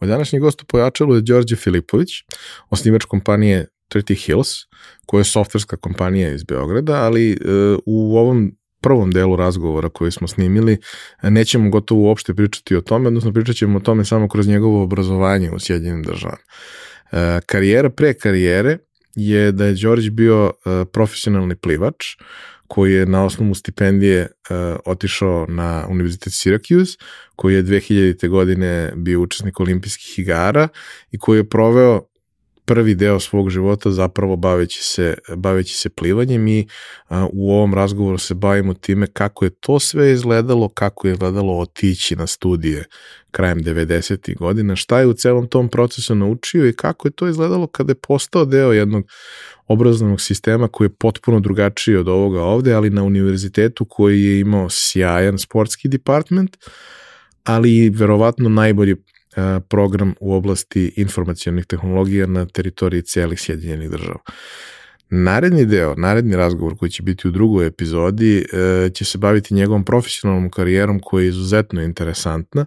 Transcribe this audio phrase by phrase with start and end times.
[0.00, 2.10] Moj današnji gost u pojačalu je Đorđe Filipović,
[2.70, 4.48] osnivač kompanije 30 Hills,
[5.06, 8.52] koja je softverska kompanija iz Beograda, ali uh, u ovom
[8.82, 10.78] prvom delu razgovora koji smo snimili
[11.22, 15.50] nećemo gotovo uopšte pričati o tome, odnosno pričat ćemo o tome samo kroz njegovo obrazovanje
[15.50, 16.42] u Sjedinjenim državama.
[17.12, 18.78] E, karijera pre karijere
[19.14, 22.04] je da je Đorđe bio e, profesionalni plivač
[22.72, 26.98] koji je na osnovu stipendije uh, otišao na Univerzitet Syracuse,
[27.36, 28.28] koji je 2000.
[28.28, 30.68] godine bio učesnik olimpijskih igara
[31.10, 32.00] i koji je proveo
[32.64, 36.66] prvi deo svog života zapravo baveći se, baveći se plivanjem i
[37.08, 41.58] a, u ovom razgovoru se bavimo time kako je to sve izgledalo, kako je izgledalo
[41.58, 42.84] otići na studije
[43.32, 44.36] krajem 90.
[44.38, 48.00] godina, šta je u celom tom procesu naučio i kako je to izgledalo kada je
[48.08, 49.04] postao deo jednog
[49.66, 54.70] obrazovnog sistema koji je potpuno drugačiji od ovoga ovde, ali na univerzitetu koji je imao
[54.70, 56.56] sjajan sportski department,
[57.44, 58.96] ali verovatno najbolji
[59.68, 64.18] program u oblasti informacijonih tehnologija na teritoriji celih Sjedinjenih država.
[65.10, 69.84] Naredni deo, naredni razgovor koji će biti u drugoj epizodi e, će se baviti njegovom
[69.84, 72.66] profesionalnom karijerom koja je izuzetno interesantna,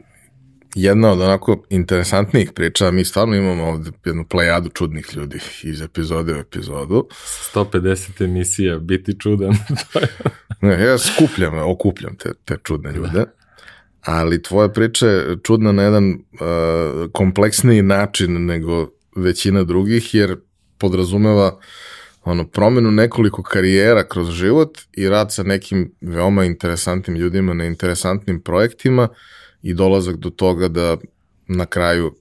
[0.75, 6.33] jedna od onako interesantnijih priča, mi stvarno imamo ovde jednu plejadu čudnih ljudi iz epizode
[6.33, 7.07] u epizodu.
[7.53, 9.55] 150 emisija, biti čudan.
[10.61, 13.09] ne, ja skupljam, okupljam te, te čudne ljude.
[13.13, 13.25] Da.
[14.01, 20.37] Ali tvoja priča je čudna na jedan uh, kompleksniji način nego većina drugih, jer
[20.77, 21.59] podrazumeva
[22.23, 28.41] ono, promenu nekoliko karijera kroz život i rad sa nekim veoma interesantnim ljudima na interesantnim
[28.41, 29.15] projektima, uh,
[29.61, 30.97] i dolazak do toga da
[31.47, 32.15] na kraju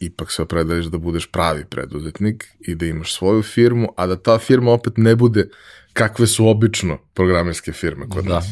[0.00, 4.38] ipak se opredališ da budeš pravi preduzetnik i da imaš svoju firmu, a da ta
[4.38, 5.48] firma opet ne bude
[5.92, 8.34] kakve su obično programerske firme kod da.
[8.34, 8.46] nas.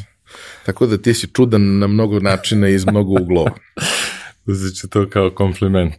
[0.67, 3.51] Tako da ti si čudan na mnogo načina i iz mnogo uglova.
[4.47, 5.95] Uzet ću to kao kompliment.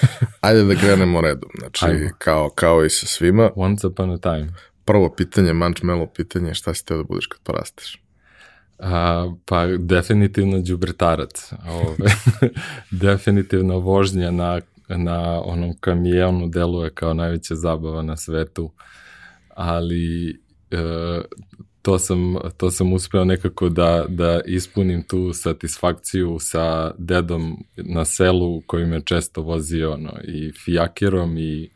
[0.40, 1.50] Ajde da krenemo redom.
[1.58, 2.10] Znači, Ajmo.
[2.18, 3.50] kao, kao i sa svima.
[3.56, 4.54] Once upon a time.
[4.84, 8.01] Prvo pitanje, mančmelo pitanje, šta si teo da budeš kad porasteš?
[8.82, 11.52] A, pa definitivno đubretarac.
[12.90, 18.70] Definitivno vožnja na, na onom kamijonu deluje kao najveća zabava na svetu,
[19.54, 20.30] ali
[20.70, 21.20] e,
[21.82, 28.60] to sam, to sam uspeo nekako da, da ispunim tu satisfakciju sa dedom na selu
[28.66, 31.70] koji me često vozio ono, i fijakerom i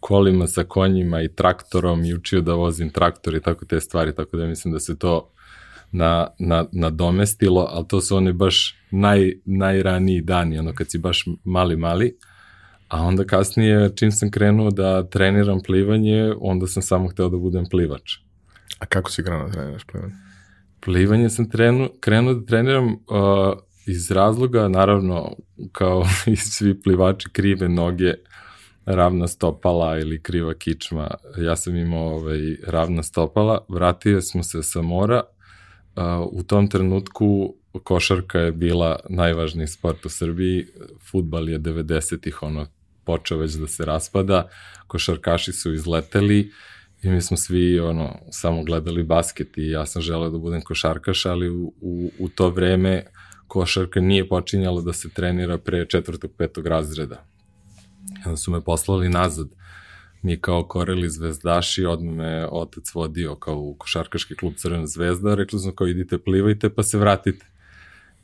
[0.00, 4.36] kolima sa konjima i traktorom i učio da vozim traktor i tako te stvari, tako
[4.36, 5.30] da mislim da se to
[5.92, 11.24] na, na, nadomestilo, ali to su oni baš naj, najraniji dani, ono kad si baš
[11.44, 12.16] mali, mali,
[12.88, 17.66] a onda kasnije čim sam krenuo da treniram plivanje, onda sam samo hteo da budem
[17.70, 18.12] plivač.
[18.78, 20.14] A kako si krenuo da treniraš plivanje?
[20.80, 22.98] Plivanje sam trenu, krenuo da treniram uh,
[23.86, 25.36] iz razloga, naravno,
[25.72, 28.14] kao i svi plivači, krive noge,
[28.86, 31.10] ravna stopala ili kriva kičma.
[31.38, 35.22] Ja sam imao ovaj, ravna stopala, vratio smo se sa mora,
[36.30, 37.54] u tom trenutku
[37.84, 40.66] košarka je bila najvažniji sport u Srbiji,
[41.10, 42.66] futbal je 90-ih ono
[43.04, 44.48] počeo već da se raspada,
[44.86, 46.52] košarkaši su izleteli
[47.02, 51.26] i mi smo svi ono samo gledali basket i ja sam želeo da budem košarkaš,
[51.26, 53.04] ali u, u, u to vreme
[53.46, 57.24] košarka nije počinjala da se trenira pre četvrtog, petog razreda.
[58.26, 59.48] Onda su me poslali nazad
[60.22, 65.58] mi kao koreli zvezdaši, odmah me otac vodio kao u košarkaški klub Crvena zvezda, rekli
[65.58, 67.46] smo kao idite plivajte pa se vratite.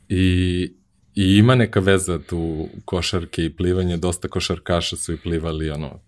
[0.09, 0.73] I,
[1.15, 5.99] I ima neka veza tu košarke i plivanje, dosta košarkaša su i plivali, ono,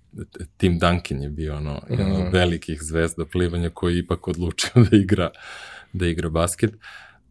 [0.58, 1.94] Tim Duncan je bio ono, mm.
[1.94, 2.34] jedan od mhm.
[2.34, 5.30] velikih zvezda plivanja koji je ipak odlučio da igra,
[5.94, 6.74] da igra basket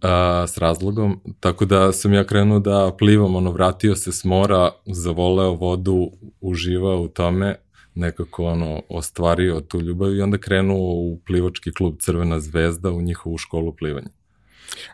[0.03, 4.71] a, s razlogom, tako da sam ja krenuo da plivam, ono, vratio se s mora,
[4.87, 6.11] zavoleo vodu,
[6.41, 7.57] uživao u tome,
[7.97, 13.39] nekako ono, ostvario tu ljubav i onda krenuo u plivački klub Crvena zvezda u njihovu
[13.39, 14.09] školu plivanja.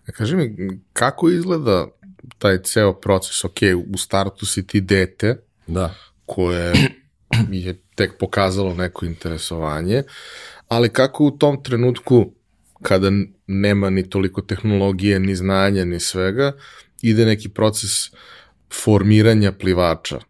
[0.08, 0.56] A kaži mi,
[0.93, 1.87] kako izgleda
[2.38, 3.44] taj ceo proces?
[3.44, 3.58] Ok,
[3.94, 5.94] u startu si ti dete, da.
[6.26, 6.72] koje
[7.50, 10.02] je tek pokazalo neko interesovanje,
[10.69, 12.32] ali kako u tom trenutku
[12.82, 13.10] kada
[13.46, 16.52] nema ni toliko tehnologije, ni znanja, ni svega,
[17.02, 17.90] ide neki proces
[18.84, 20.20] formiranja plivača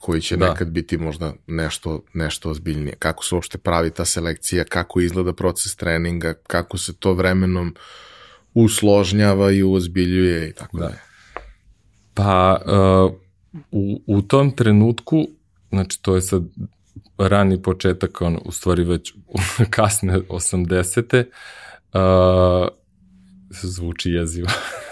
[0.00, 0.48] koji će da.
[0.48, 2.96] nekad biti možda nešto, nešto ozbiljnije.
[2.98, 7.74] Kako se uopšte pravi ta selekcija, kako izgleda proces treninga, kako se to vremenom
[8.54, 10.92] usložnjava i uozbiljuje i tako da.
[12.14, 13.12] Pa, uh,
[13.70, 15.28] u, u tom trenutku,
[15.70, 16.42] znači to je sad
[17.18, 19.14] rani početak, on, u stvari već
[19.76, 21.24] kasne 80.
[21.92, 22.68] Uh,
[23.50, 24.48] zvuči jezivo.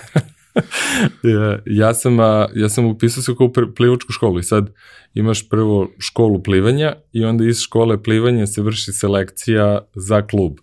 [1.67, 2.19] ja, sam,
[2.55, 4.71] ja sam upisao se kao plivačku školu i sad
[5.15, 10.59] imaš prvo školu plivanja i onda iz škole plivanja se vrši selekcija za klub.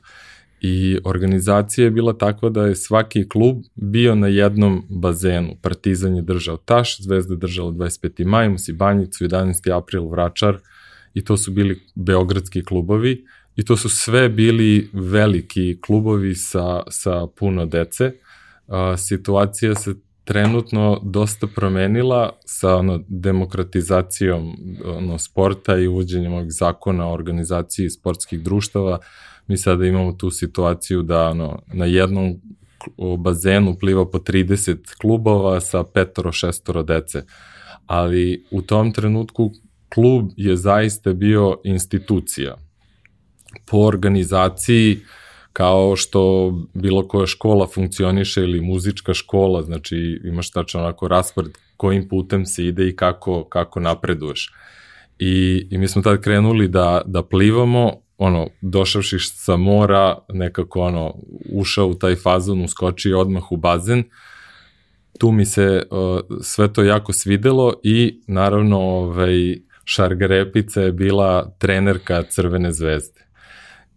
[0.61, 5.55] I organizacija je bila takva da je svaki klub bio na jednom bazenu.
[5.61, 8.25] Partizan je držao Taš, Zvezda je držala 25.
[8.25, 9.77] maj, Musi Banjicu, 11.
[9.77, 10.57] april, Vračar
[11.13, 17.27] i to su bili beogradski klubovi i to su sve bili veliki klubovi sa, sa
[17.35, 18.11] puno dece.
[18.97, 27.13] Situacija se trenutno dosta promenila sa ono, demokratizacijom ono, sporta i uvođenjem ovog zakona o
[27.13, 28.99] organizaciji sportskih društava.
[29.47, 32.35] Mi sada imamo tu situaciju da ono, na jednom
[33.17, 37.23] bazenu pliva po 30 klubova sa petoro, šestoro dece.
[37.85, 39.51] Ali u tom trenutku
[39.89, 42.55] klub je zaista bio institucija
[43.65, 44.99] po organizaciji
[45.55, 52.07] kao što bilo koja škola funkcioniše ili muzička škola, znači imaš tačno onako raspored kojim
[52.07, 54.53] putem se ide i kako, kako napreduješ.
[55.19, 61.15] I, I mi smo tad krenuli da, da plivamo, ono, došavši sa mora, nekako ono,
[61.51, 64.03] ušao u taj fazon, uskočio odmah u bazen,
[65.19, 69.55] tu mi se uh, sve to jako svidelo i naravno ovaj,
[69.85, 73.24] Šargarepica je bila trenerka Crvene zvezde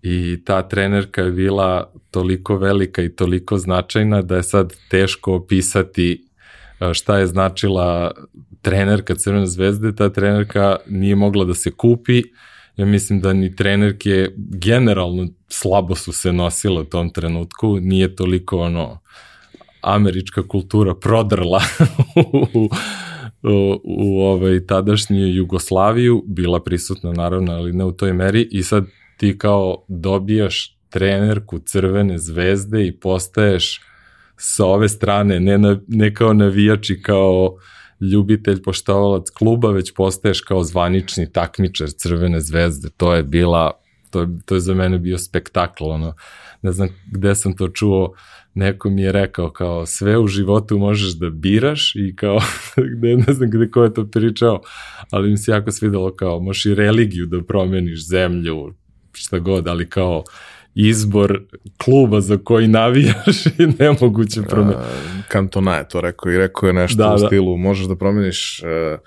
[0.02, 6.24] i ta trenerka je bila toliko velika i toliko značajna da je sad teško opisati
[6.80, 8.10] e, šta je značila
[8.62, 12.22] trenerka Crvene zvezde, ta trenerka nije mogla da se kupi,
[12.76, 18.58] ja mislim da ni trenerke generalno slabo su se nosile u tom trenutku, nije toliko
[18.58, 19.00] ono
[19.80, 21.62] američka kultura prodrla
[22.54, 22.68] u,
[23.42, 28.48] u, u ovaj tadašnju Jugoslaviju, bila prisutna naravno, ali ne u toj meri.
[28.50, 28.84] I sad
[29.18, 33.80] ti kao dobijaš trenerku Crvene zvezde i postaješ
[34.36, 37.56] sa ove strane, ne, na, ne kao navijač i kao
[38.00, 42.88] ljubitelj, poštovalac kluba, već postaješ kao zvanični takmičar Crvene zvezde.
[42.96, 43.72] To je bila,
[44.10, 46.14] to to je za mene bio spektakl, ono,
[46.62, 48.14] ne znam gde sam to čuo,
[48.54, 52.38] neko mi je rekao kao sve u životu možeš da biraš i kao,
[52.96, 54.60] gde, ne znam gde ko je to pričao,
[55.10, 58.74] ali mi se jako svidelo kao možeš i religiju da promeniš zemlju,
[59.12, 60.24] šta god, ali kao
[60.74, 61.40] izbor
[61.84, 64.82] kluba za koji navijaš i nemoguće promeniti.
[65.28, 67.26] Kantona je to rekao i rekao je nešto da, u da.
[67.26, 68.98] stilu, možeš da promeniš uh,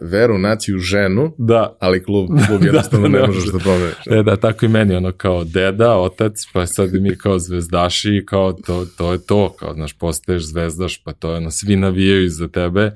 [0.00, 1.76] veru, naciju, ženu, da.
[1.80, 3.96] ali klub, klub da, jednostavno da, da, ne možeš da promeniš.
[4.10, 8.52] E da, tako i meni, ono kao deda, otac, pa sad mi kao zvezdaši, kao
[8.52, 12.48] to, to je to, kao znaš, postaješ zvezdaš, pa to je ono, svi navijaju za
[12.48, 12.92] tebe,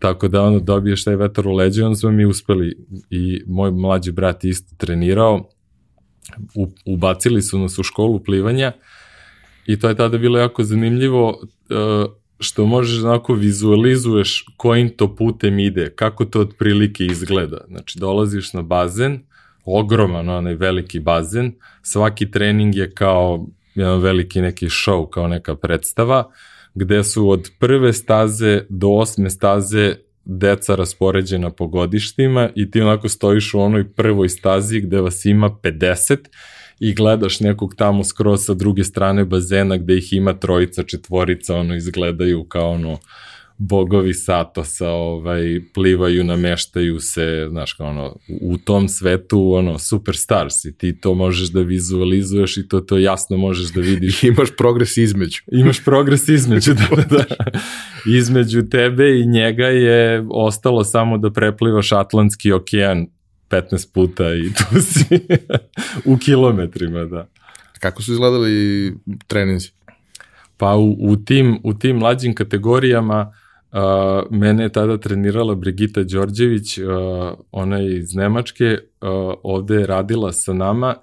[0.00, 2.76] Tako da ono dobiješ taj vetar u leđe, onda smo mi uspeli
[3.10, 5.50] i moj mlađi brat isto trenirao,
[6.54, 8.72] u, ubacili su nas u školu plivanja
[9.66, 15.58] i to je tada bilo jako zanimljivo uh, što možeš onako vizualizuješ kojim to putem
[15.58, 17.64] ide, kako to otprilike izgleda.
[17.68, 19.20] Znači dolaziš na bazen,
[19.64, 26.30] ogroman onaj veliki bazen, svaki trening je kao jedan veliki neki show, kao neka predstava,
[26.74, 33.08] gde su od prve staze do osme staze deca raspoređena po godištima i ti onako
[33.08, 36.16] stojiš u onoj prvoj stazi gde vas ima 50
[36.80, 41.74] i gledaš nekog tamo skroz sa druge strane bazena gde ih ima trojica, četvorica, ono
[41.74, 42.98] izgledaju kao ono
[43.62, 50.78] bogovi Satosa ovaj, plivaju, nameštaju se, znaš, kao ono, u tom svetu, ono, superstars i
[50.78, 54.22] ti to možeš da vizualizuješ i to to jasno možeš da vidiš.
[54.32, 55.42] Imaš progres između.
[55.52, 57.24] Imaš progres između, da, da, da.
[58.18, 63.06] Između tebe i njega je ostalo samo da preplivaš Atlantski okean
[63.50, 65.20] 15 puta i tu si
[66.12, 67.28] u kilometrima, da.
[67.80, 68.94] Kako su izgledali
[69.26, 69.70] treninzi?
[70.56, 73.32] Pa u, u, tim, u tim mlađim kategorijama
[74.30, 76.86] Mene je tada trenirala Brigita Đorđević, uh,
[77.52, 79.08] ona je iz Nemačke, uh,
[79.42, 80.94] ovde je radila sa nama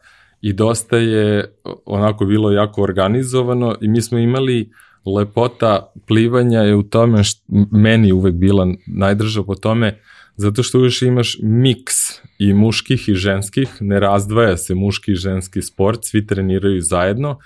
[0.42, 1.56] i dosta je
[1.86, 4.72] onako bilo jako organizovano i mi smo imali
[5.06, 10.00] lepota plivanja je u tome što meni uvek bila najdrža po tome
[10.36, 11.96] zato što uvek imaš miks
[12.40, 17.40] i muških i ženskih, ne razdvaja se muški i ženski sport, svi treniraju zajedno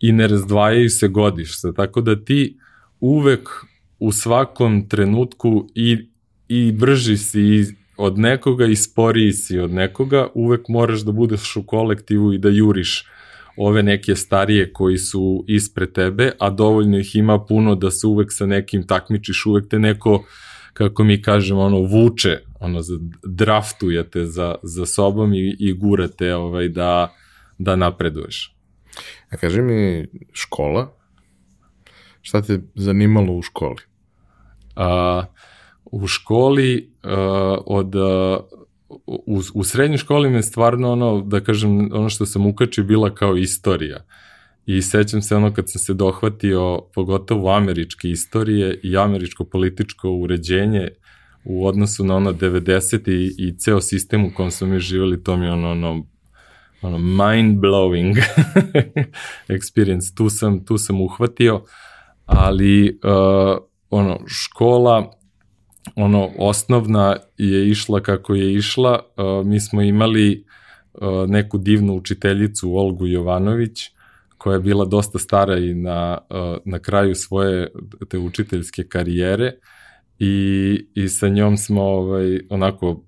[0.00, 2.58] i ne razdvajaju se godišta, tako da ti
[3.00, 3.48] uvek
[3.98, 6.08] u svakom trenutku i,
[6.48, 7.64] i brži si
[7.96, 12.48] od nekoga i sporiji si od nekoga, uvek moraš da budeš u kolektivu i da
[12.48, 13.06] juriš
[13.56, 18.32] ove neke starije koji su ispred tebe, a dovoljno ih ima puno da se uvek
[18.32, 20.24] sa nekim takmičiš, uvek te neko,
[20.72, 22.80] kako mi kažemo, ono, vuče, ono,
[23.24, 27.14] draftujete za, za sobom i, i gurate ovaj, da,
[27.58, 28.56] da napreduješ.
[29.30, 30.96] A kaži mi, škola,
[32.24, 33.82] šta te zanimalo u školi?
[34.76, 35.24] A,
[35.84, 37.94] u školi a, od
[39.06, 43.36] u, u srednjoj školi me stvarno ono, da kažem, ono što sam ukačio bila kao
[43.36, 44.04] istorija.
[44.66, 50.88] I sećam se ono kad sam se dohvatio pogotovo američke istorije i američko političko uređenje
[51.44, 53.10] u odnosu na ono 90.
[53.10, 56.06] i, i ceo sistem u kom smo mi živjeli, to mi je ono, ono,
[56.82, 58.16] ono mind blowing
[59.56, 60.16] experience.
[60.16, 61.64] Tu sam, tu sam uhvatio,
[62.26, 63.58] ali uh,
[63.90, 65.10] ono, škola,
[65.96, 69.00] ono, osnovna je išla kako je išla.
[69.16, 70.44] Uh, mi smo imali
[70.92, 73.90] uh, neku divnu učiteljicu, Olgu Jovanović,
[74.38, 77.72] koja je bila dosta stara i na, uh, na kraju svoje
[78.08, 79.52] te učiteljske karijere
[80.18, 83.04] i, i sa njom smo ovaj, onako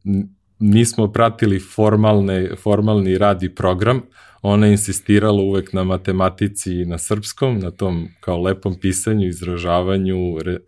[0.58, 4.02] nismo pratili formalne, formalni rad i program,
[4.46, 10.38] ona je insistirala uvek na matematici i na srpskom, na tom kao lepom pisanju, izražavanju,
[10.44, 10.58] re,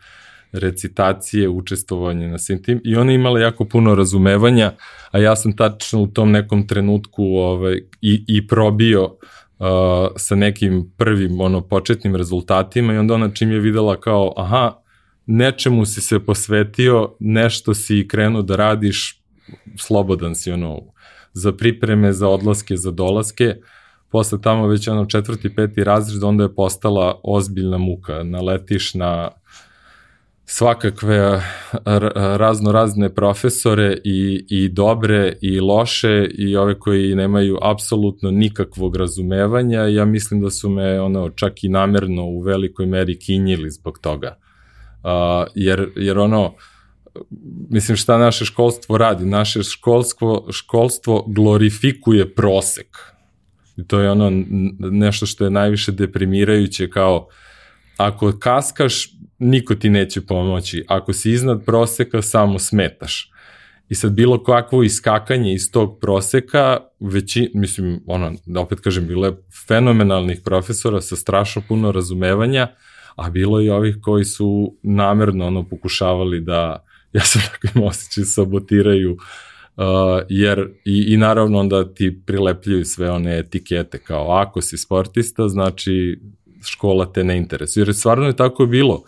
[0.53, 2.81] recitacije, učestvovanje na svim tim.
[2.85, 4.73] I ona je imala jako puno razumevanja,
[5.11, 9.69] a ja sam tačno u tom nekom trenutku ovaj, i, i probio uh,
[10.17, 14.83] sa nekim prvim ono početnim rezultatima i onda ona čim je videla kao aha,
[15.27, 19.23] nečemu si se posvetio, nešto si krenuo da radiš,
[19.77, 20.81] slobodan si ono
[21.39, 23.55] za pripreme, za odlaske, za dolaske,
[24.11, 29.31] posle tamo već ono četvrti, peti razred, onda je postala ozbiljna muka, naletiš na
[30.51, 31.43] svakakve
[32.15, 39.81] razno razne profesore i, i dobre i loše i ove koji nemaju apsolutno nikakvog razumevanja.
[39.81, 44.37] Ja mislim da su me ono čak i namerno u velikoj meri kinjili zbog toga.
[45.05, 45.11] Uh,
[45.55, 46.55] jer, jer ono
[47.71, 52.99] mislim šta naše školstvo radi naše školstvo, školstvo glorifikuje prosek
[53.77, 54.45] i to je ono
[54.79, 57.29] nešto što je najviše deprimirajuće kao
[57.97, 59.09] ako kaskaš
[59.39, 60.85] niko ti neće pomoći.
[60.89, 63.31] Ako si iznad proseka, samo smetaš.
[63.89, 69.27] I sad bilo kakvo iskakanje iz tog proseka, veći, mislim, ono, da opet kažem, bilo
[69.27, 72.69] je fenomenalnih profesora sa strašno puno razumevanja,
[73.17, 78.25] a bilo i ovih koji su namerno ono pokušavali da, ja sam tako im osjećaj,
[78.25, 79.85] sabotiraju, uh,
[80.29, 86.21] jer i, i naravno onda ti prilepljuju sve one etikete kao ako si sportista, znači
[86.63, 87.83] škola te ne interesuje.
[87.83, 89.03] Jer stvarno je tako bilo.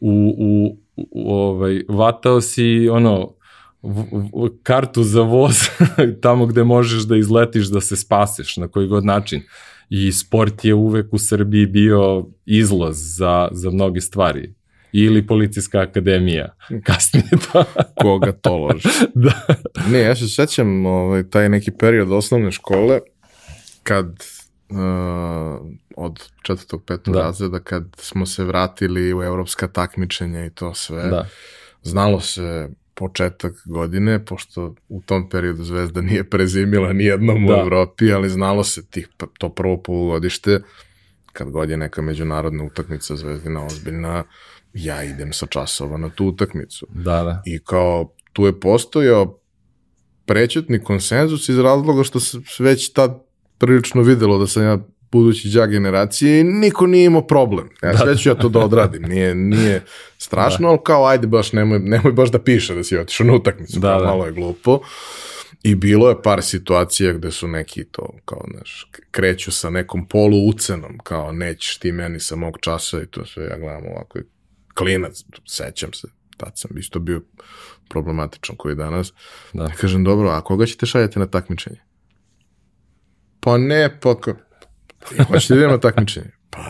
[0.00, 3.34] U, u, u ovaj, vatao si ono,
[3.82, 4.02] v,
[4.34, 5.54] v, kartu za voz
[6.22, 9.42] tamo gde možeš da izletiš da se spaseš na koji god način.
[9.90, 14.54] I sport je uvek u Srbiji bio izlaz za, za mnoge stvari
[14.92, 16.54] ili policijska akademija.
[16.86, 17.64] Kasnije to.
[18.00, 18.88] Koga to loži.
[19.14, 19.46] da.
[19.90, 23.00] Ne, ja se sećam ovaj, taj neki period osnovne škole
[23.82, 24.06] kad
[24.68, 24.76] uh,
[25.96, 27.20] od četvrtog, petog da.
[27.20, 31.02] razreda kad smo se vratili u evropska takmičenja i to sve.
[31.02, 31.26] Da.
[31.82, 37.54] Znalo se početak godine, pošto u tom periodu Zvezda nije prezimila ni jednom da.
[37.54, 39.08] u Evropi, ali znalo se tih,
[39.38, 40.60] to prvo polugodište,
[41.32, 44.24] kad god je neka međunarodna utakmica Zvezdina ozbiljna,
[44.74, 46.86] ja idem sa časova na tu utakmicu.
[46.90, 47.42] Da, da.
[47.46, 49.38] I kao tu je postojao
[50.26, 53.22] prećutni konsenzus iz razloga što se već tad
[53.58, 54.78] prilično videlo da sam ja
[55.12, 57.68] budući đak generacije i niko nije imao problem.
[57.82, 59.82] Ja sve ću ja to da odradim, nije, nije
[60.18, 60.70] strašno, da.
[60.70, 63.98] ali kao ajde baš nemoj, nemoj baš da piše da si otišao na utakmicu, da,
[63.98, 64.04] da.
[64.04, 64.80] malo je glupo.
[65.62, 70.48] I bilo je par situacija gde su neki to, kao, znaš, kreću sa nekom polu
[70.48, 74.18] ucenom, kao, nećeš ti meni sa mog časa i to sve, ja gledam ovako,
[74.74, 77.22] klinac, sećam se, tad sam isto bio
[77.88, 79.12] problematičan koji danas.
[79.52, 79.62] Da.
[79.62, 81.80] Ja kažem, dobro, a koga ćete šaljati na takmičenje?
[83.40, 84.14] Pa ne, pa
[85.28, 86.30] hoćete da idem na takmičenje?
[86.50, 86.60] Pa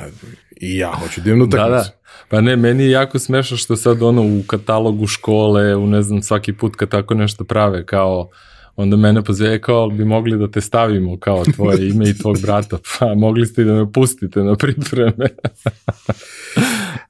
[0.61, 1.71] i ja hoću da idem na takmičenje.
[1.71, 2.03] Da, da.
[2.29, 6.23] Pa ne, meni je jako smešno što sad ono u katalogu škole, u ne znam,
[6.23, 8.29] svaki put kad tako nešto prave, kao
[8.77, 12.79] onda mene pozve kao bi mogli da te stavimo kao tvoje ime i tvog brata,
[12.99, 15.29] pa mogli ste i da me pustite na pripreme.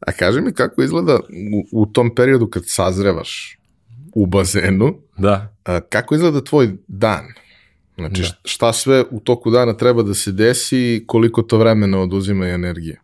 [0.07, 1.17] A kaži mi kako izgleda
[1.73, 3.59] u, u tom periodu kad sazrevaš
[4.15, 5.55] u bazenu, da.
[5.65, 7.25] A, kako izgleda tvoj dan?
[7.97, 8.29] Znači, da.
[8.45, 12.51] šta sve u toku dana treba da se desi i koliko to vremena oduzima i
[12.51, 13.01] energije?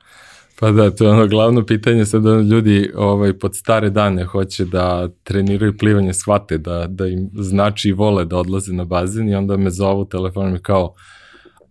[0.61, 4.65] Pa da, to je ono glavno pitanje, sad da ljudi ovaj, pod stare dane hoće
[4.65, 9.35] da treniraju plivanje, shvate da, da im znači i vole da odlaze na bazen i
[9.35, 10.95] onda me zovu telefonom i kao,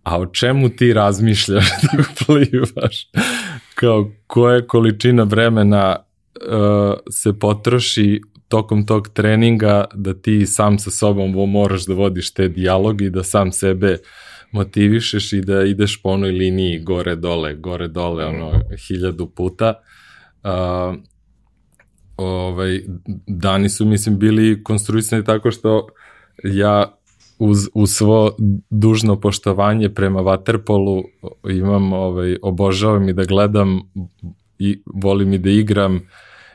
[0.02, 3.10] a o čemu ti razmišljaš da plivaš?
[3.80, 11.50] Kao, koja količina vremena uh, se potroši tokom tog treninga da ti sam sa sobom
[11.50, 13.98] moraš da vodiš te dijalogi i da sam sebe
[14.52, 18.52] motivišeš i da ideš po onoj liniji gore dole, gore dole, ono,
[18.88, 19.74] hiljadu puta.
[20.44, 20.96] Uh,
[22.16, 22.80] ovaj,
[23.26, 25.88] dani su, mislim, bili konstruisani tako što
[26.44, 26.97] ja
[27.38, 28.36] uz, uz svo
[28.70, 31.02] dužno poštovanje prema Waterpolu
[31.50, 33.80] imam, ovaj, obožavam i da gledam
[34.58, 36.00] i volim i da igram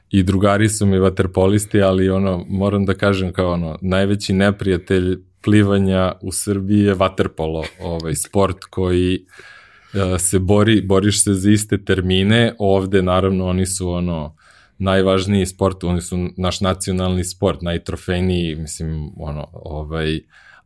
[0.10, 6.12] i drugari su mi vaterpolisti, ali ono, moram da kažem kao ono, najveći neprijatelj plivanja
[6.22, 12.54] u Srbiji je vaterpolo, ovaj sport koji uh, se bori, boriš se za iste termine,
[12.60, 14.36] ovde naravno oni su ono
[14.78, 20.20] najvažniji sport, oni su naš nacionalni sport, najtrofejniji, mislim, ono, ovaj,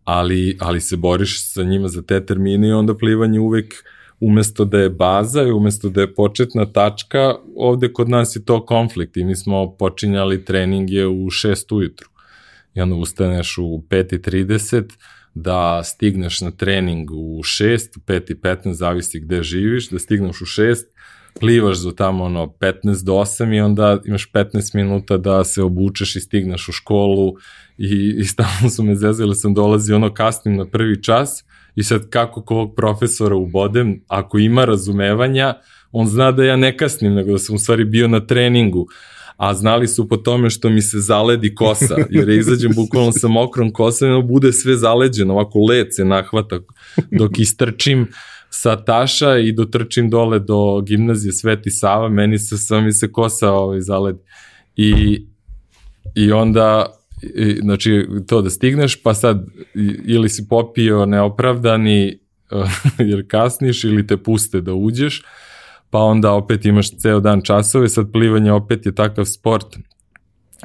[0.07, 3.73] ali, ali se boriš sa njima za te termine i onda plivanje uvek
[4.19, 8.65] umesto da je baza i umesto da je početna tačka, ovde kod nas je to
[8.65, 12.09] konflikt i mi smo počinjali treninge u 6 ujutru.
[12.73, 14.83] I onda ustaneš u 5.30
[15.33, 20.75] da stigneš na trening u 6, 5.15, zavisi gde živiš, da stigneš u 6,
[21.39, 26.15] plivaš za tamo ono 15 do 8 i onda imaš 15 minuta da se obučeš
[26.15, 27.33] i stigneš u školu
[27.77, 31.43] i, i stalno su me zezali, sam dolazi ono kasnim na prvi čas
[31.75, 35.53] i sad kako kog profesora ubodem, ako ima razumevanja,
[35.91, 38.87] on zna da ja ne kasnim, nego da sam u stvari bio na treningu
[39.37, 43.27] a znali su po tome što mi se zaledi kosa, jer je izađem bukvalno sa
[43.27, 46.59] mokrom kosom i bude sve zaleđeno, ovako led se nahvata
[47.19, 48.07] dok istrčim
[48.49, 53.51] sa Taša i dotrčim dole do gimnazije Sveti Sava, meni se sam mi se kosa
[53.51, 54.19] ovaj, zaledi.
[54.75, 55.25] I,
[56.15, 56.85] i onda
[57.21, 59.45] i, znači to da stigneš, pa sad
[60.05, 62.19] ili si popio neopravdani
[63.09, 65.23] jer kasniš ili te puste da uđeš,
[65.89, 69.77] pa onda opet imaš ceo dan časove, sad plivanje opet je takav sport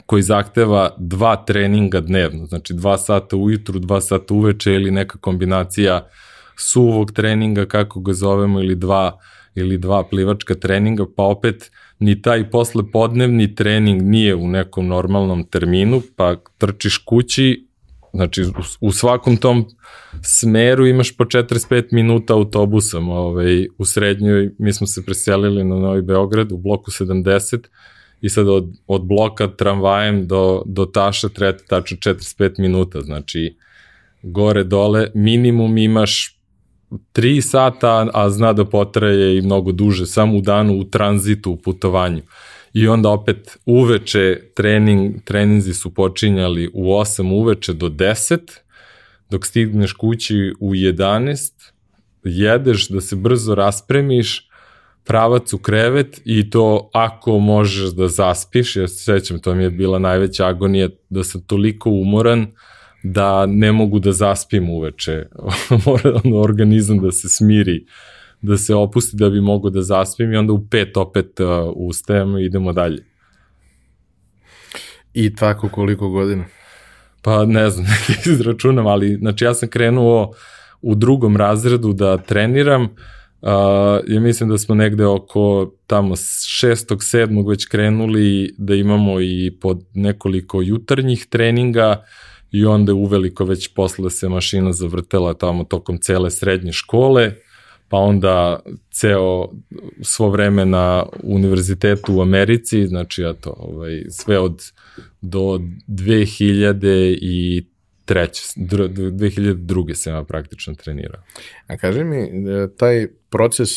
[0.06, 6.08] koji zahteva dva treninga dnevno, znači dva sata ujutru, dva sata uveče ili neka kombinacija
[6.56, 9.18] suvog treninga, kako ga zovemo, ili dva,
[9.54, 15.44] ili dva plivačka treninga, pa opet ni taj posle podnevni trening nije u nekom normalnom
[15.44, 17.66] terminu, pa trčiš kući,
[18.14, 18.44] Znači,
[18.80, 19.64] u, svakom tom
[20.22, 23.08] smeru imaš po 45 minuta autobusom.
[23.08, 27.58] Ovaj, u srednjoj mi smo se preselili na Novi Beograd u bloku 70
[28.20, 33.00] i sad od, od bloka tramvajem do, do Taša treba tačno 45 minuta.
[33.00, 33.56] Znači,
[34.22, 36.41] gore, dole, minimum imaš
[37.12, 41.56] 3 sata, a zna da potraje i mnogo duže, samo u danu u tranzitu, u
[41.56, 42.22] putovanju.
[42.74, 48.38] I onda opet uveče trening, treninzi su počinjali u 8 uveče do 10,
[49.30, 51.52] dok stigneš kući u 11,
[52.24, 54.48] jedeš da se brzo raspremiš,
[55.04, 59.70] pravac u krevet i to ako možeš da zaspiš, ja se sećam, to mi je
[59.70, 62.46] bila najveća agonija, da sam toliko umoran
[63.02, 65.26] da ne mogu da zaspim uveče,
[65.86, 67.86] mora organizam da se smiri
[68.42, 72.38] da se opusti da bi mogo da zaspim i onda u pet opet uh, ustajem
[72.38, 73.04] i idemo dalje.
[75.14, 76.44] I tako koliko godina?
[77.22, 77.86] Pa ne znam,
[78.32, 80.32] izračunam, ali znači ja sam krenuo
[80.80, 82.88] u drugom razredu da treniram,
[83.42, 83.48] Uh,
[84.06, 86.14] ja mislim da smo negde oko tamo
[86.46, 92.04] šestog, sedmog već krenuli da imamo i pod nekoliko jutarnjih treninga
[92.52, 97.34] i onda uveliko već posle se mašina zavrtela tamo tokom cele srednje škole
[97.92, 98.60] pa onda
[98.90, 99.48] ceo
[100.02, 104.62] svo vreme na univerzitetu u Americi, znači ja to, ovaj, sve od
[105.20, 107.66] do 2000 i
[108.04, 109.94] treće, 2002.
[109.94, 111.22] sam ja praktično trenirao.
[111.66, 113.70] A kaži mi, e, taj proces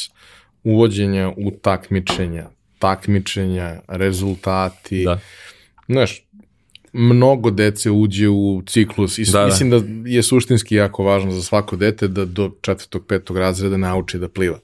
[0.63, 5.19] uvođenja u takmičenja, takmičenja, rezultati, da.
[5.87, 6.24] znaš,
[6.97, 9.45] mnogo dece uđe u ciklus i da, da.
[9.45, 9.79] mislim da.
[9.79, 14.27] da je suštinski jako važno za svako dete da do četvrtog, petog razreda nauči da
[14.27, 14.59] pliva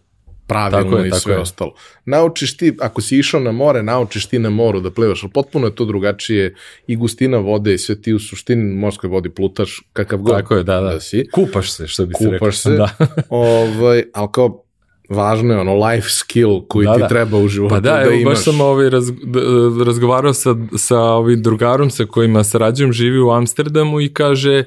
[0.52, 1.40] pravilno je, i sve je.
[1.40, 1.74] ostalo.
[2.06, 5.68] Naučiš ti, ako si išao na more, naučiš ti na moru da plivaš, ali potpuno
[5.68, 6.56] je to drugačije
[6.88, 10.64] i gustina vode i sve ti u suštini morskoj vodi plutaš kakav god tako je,
[10.64, 10.94] da, da.
[10.94, 11.28] da si.
[11.34, 12.40] Kupaš se, što bi se rekao.
[12.40, 12.96] Kupaš se, da.
[13.30, 14.64] ovaj, ali kao
[15.12, 17.08] važno je ono life skill koji da, ti da.
[17.08, 18.34] treba u životu pa da, da evo, imaš.
[18.34, 19.12] baš sam ovaj raz,
[19.86, 24.64] razgovarao sa, sa ovim drugarom sa kojima sarađujem, živi u Amsterdamu i kaže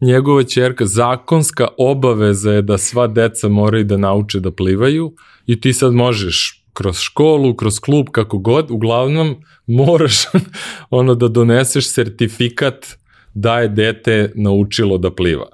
[0.00, 5.12] njegova čerka, zakonska obaveza je da sva deca moraju da nauče da plivaju
[5.46, 10.14] i ti sad možeš kroz školu, kroz klub, kako god, uglavnom moraš
[10.90, 12.86] ono da doneseš sertifikat
[13.34, 15.48] da je dete naučilo da pliva.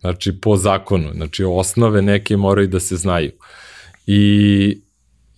[0.00, 1.08] Znači, po zakonu.
[1.14, 3.30] Znači, osnove neke moraju da se znaju.
[4.06, 4.80] I,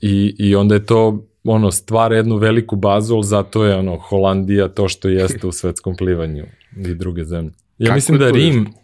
[0.00, 4.68] i, i onda je to ono, stvara jednu veliku bazu, ali zato je ono, Holandija
[4.68, 6.44] to što jeste u svetskom plivanju
[6.76, 7.52] i druge zemlje.
[7.78, 8.74] Ja Kako mislim da Rim,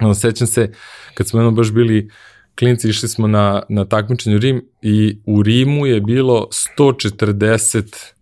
[0.00, 0.72] ono, sećam se,
[1.14, 2.10] kad smo jedno baš bili
[2.58, 8.12] klinci, išli smo na, na takmičenju Rim i u Rimu je bilo 140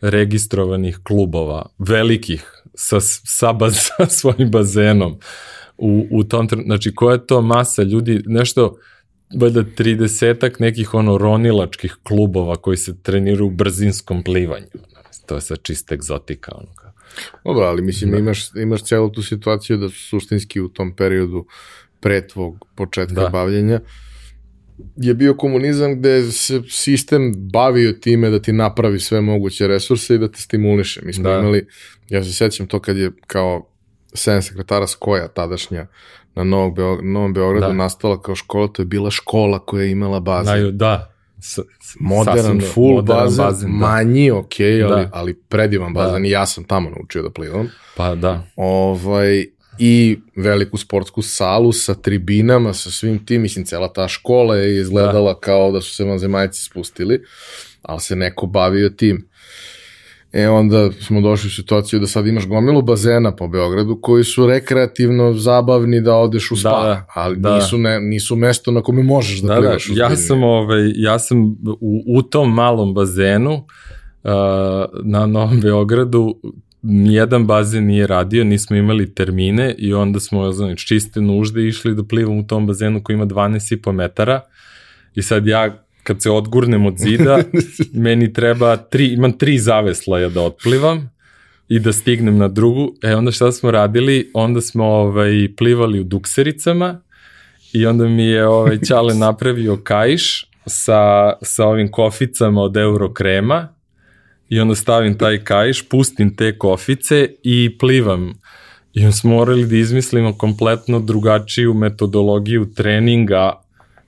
[0.00, 5.18] registrovanih klubova, velikih, sa, sa, baz, sa svojim bazenom.
[5.78, 8.76] U, u tom, znači, koja je to masa ljudi, nešto,
[9.34, 14.66] valjda 30 nekih ono ronilačkih klubova koji se treniraju u brzinskom plivanju.
[15.26, 16.52] To je sa čista egzotika.
[16.54, 16.68] Ono.
[17.44, 18.18] Dobro, ali mislim da.
[18.18, 21.46] imaš, imaš celu tu situaciju da suštinski u tom periodu
[22.00, 23.28] pre tvog početka da.
[23.28, 23.80] bavljenja
[24.96, 30.18] je bio komunizam gde se sistem bavio time da ti napravi sve moguće resurse i
[30.18, 31.00] da te stimuliše.
[31.04, 31.38] Mi smo da.
[31.38, 31.66] imali,
[32.08, 33.68] ja se sećam to kad je kao
[34.14, 35.86] sen sekretara Skoja tadašnja
[36.36, 37.72] na Novog Beog Novom Beogradu da.
[37.72, 40.44] nastala kao škola, to je bila škola koja je imala bazen.
[40.44, 41.58] Znaju, da, S,
[42.00, 43.76] modern, full modern bazen, bazen da.
[43.76, 45.10] manji, ok, ali, da.
[45.12, 46.00] ali predivan da.
[46.00, 46.28] bazen da.
[46.28, 47.68] i ja sam tamo naučio da plivam.
[47.96, 48.42] Pa da.
[48.56, 49.46] Ovaj,
[49.78, 55.32] I veliku sportsku salu sa tribinama, sa svim tim, mislim, cela ta škola je izgledala
[55.32, 55.40] da.
[55.40, 57.22] kao da su se vanzemajci spustili,
[57.82, 59.28] ali se neko bavio tim.
[60.36, 64.46] E onda smo došli u situaciju da sad imaš gomilu bazena po Beogradu koji su
[64.46, 67.54] rekreativno zabavni da odeš u da, spa, da, ali da.
[67.54, 69.60] nisu, ne, nisu mesto na kome možeš da, da, da.
[69.60, 69.88] plivaš.
[69.88, 70.02] Da.
[70.02, 71.44] Ja sam, ovaj, ja sam
[71.80, 74.30] u, u tom malom bazenu uh,
[75.04, 76.40] na Novom Beogradu
[76.82, 82.04] nijedan bazen nije radio, nismo imali termine i onda smo znači, čiste nužde išli da
[82.04, 84.40] plivam u tom bazenu koji ima 12,5 metara
[85.14, 87.38] i sad ja kad se odgurnem od zida,
[88.06, 91.10] meni treba tri, imam tri zaveslaja da otplivam
[91.68, 92.94] i da stignem na drugu.
[93.02, 94.30] E onda šta smo radili?
[94.34, 97.00] Onda smo ovaj, plivali u duksericama
[97.72, 103.68] i onda mi je ovaj, Ćale napravio kajš sa, sa ovim koficama od Eurokrema
[104.48, 108.32] i onda stavim taj kajš, pustim te kofice i plivam.
[108.92, 113.65] I onda smo morali da izmislimo kompletno drugačiju metodologiju treninga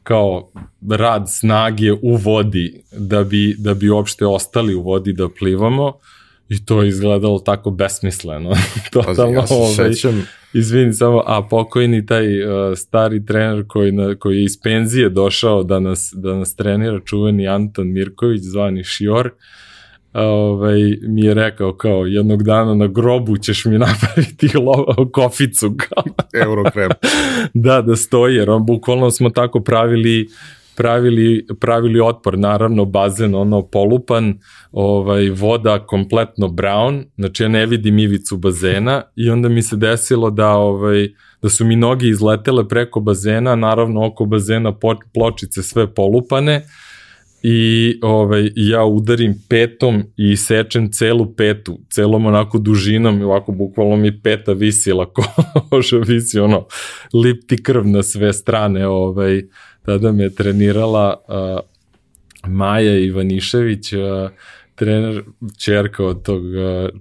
[0.09, 0.51] kao
[0.91, 5.93] rad snage u vodi da bi, da bi uopšte ostali u vodi da plivamo
[6.49, 8.55] i to je izgledalo tako besmisleno.
[8.93, 10.27] Totalno, ja se ovaj, sećam.
[10.53, 15.63] Izvini samo, a pokojni taj uh, stari trener koji, na, koji je iz penzije došao
[15.63, 19.33] da nas, da nas trenira, čuveni Anton Mirković, zvani Šior, uh,
[20.27, 25.75] ovaj, mi je rekao kao jednog dana na grobu ćeš mi napraviti lo, koficu.
[26.45, 26.91] Eurokrem.
[27.55, 30.29] da, da stoji, jer on bukvalno smo tako pravili
[30.79, 34.39] pravili, pravili otpor, naravno bazen ono polupan,
[34.73, 40.31] ovaj, voda kompletno brown, znači ja ne vidim ivicu bazena i onda mi se desilo
[40.31, 41.09] da ovaj,
[41.43, 44.73] da su mi noge izletele preko bazena, naravno oko bazena
[45.15, 46.63] pločice sve polupane,
[47.43, 53.97] i ovaj, ja udarim petom i sečem celu petu, celom onako dužinom i ovako bukvalno
[53.97, 55.13] mi peta visila
[55.71, 56.67] koža visi ono,
[57.15, 59.43] lipti krv na sve strane, ovaj,
[59.83, 64.01] tada me trenirala uh, Maja Ivanišević, uh,
[64.79, 65.23] trener,
[65.59, 66.43] čerka od tog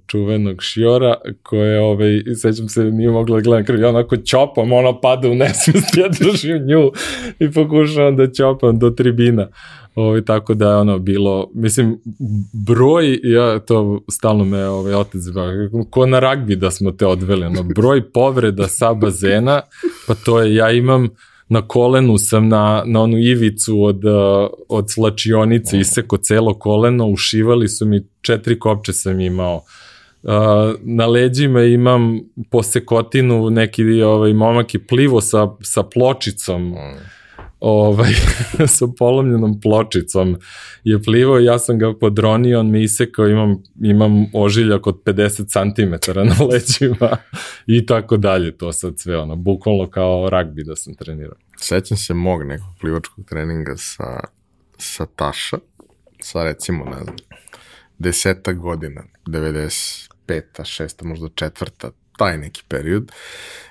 [0.08, 5.00] čuvenog šiora, koja ovaj, sećam se, nije mogla da gledam krv, ja onako čopam, ona
[5.00, 6.92] pada u nesvest, ja držim nju
[7.40, 9.48] i pokušavam da čopam do tribina.
[9.96, 11.98] Ovaj, tako da je ono bilo, mislim,
[12.68, 15.22] broj, ja to stalno me ovaj, otec
[15.90, 19.62] ko na ragbi da smo te odveli, ono, broj povreda sa bazena,
[20.08, 21.10] pa to je, ja imam
[21.50, 27.68] na kolenu sam na, na onu ivicu od, uh, od slačionice iseko celo koleno, ušivali
[27.68, 29.56] su mi, četiri kopče sam imao.
[30.24, 30.34] Uh,
[30.82, 32.20] na leđima imam
[32.52, 36.74] posekotinu, neki ovaj, momak je plivo sa, sa pločicom,
[37.60, 38.14] ovaj,
[38.78, 40.38] sa polomljenom pločicom
[40.84, 46.12] je plivao, ja sam ga podronio, on mi isekao, imam, imam ožiljak od 50 cm
[46.20, 47.18] na leđima
[47.68, 51.36] i tako dalje, to sad sve ono, bukvalno kao ragbi da sam trenirao.
[51.60, 54.20] Sećam se mog nekog plivačkog treninga sa,
[54.78, 55.58] sa Taša,
[56.22, 57.16] sa recimo, ne znam,
[57.98, 60.64] deseta godina, 95.
[60.64, 63.12] šesta, možda četvrta, taj neki period,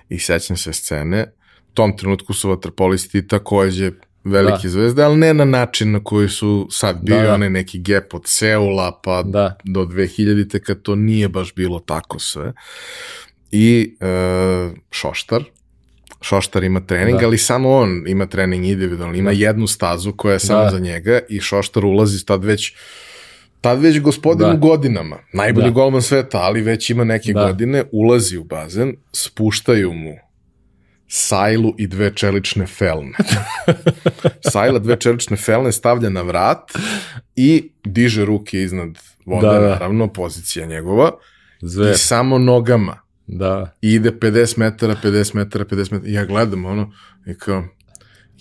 [0.08, 1.32] i sećam se scene,
[1.76, 3.90] tom trenutku su vaterpolisti takođe
[4.24, 4.68] velike da.
[4.68, 7.34] zvezde, ali ne na način na koji su sad bio da, da.
[7.34, 9.56] onaj neki gap od Seula pa da.
[9.64, 12.52] do 2000-te kad to nije baš bilo tako sve.
[13.52, 15.44] I e, Šoštar,
[16.20, 17.26] Šoštar ima trening, da.
[17.26, 19.36] ali samo on ima trening individualno, ima da.
[19.36, 20.70] jednu stazu koja je samo da.
[20.70, 22.72] za njega i Šoštar ulazi tad već
[23.60, 24.54] tad već gospodin da.
[24.54, 25.72] u godinama, najbolji da.
[25.72, 27.46] golman sveta, ali već ima neke da.
[27.46, 30.25] godine, ulazi u bazen, spuštaju mu
[31.08, 33.12] sajlu i dve čelične felne.
[34.52, 36.72] Sajla dve čelične felne stavlja na vrat
[37.36, 39.68] i diže ruke iznad vode, da, da.
[39.68, 41.10] naravno, pozicija njegova.
[41.60, 41.94] Zver.
[41.94, 43.00] I samo nogama.
[43.26, 43.74] Da.
[43.82, 46.10] I ide 50 metara, 50 metara, 50 metara.
[46.10, 46.92] I ja gledam ono
[47.26, 47.64] i kao,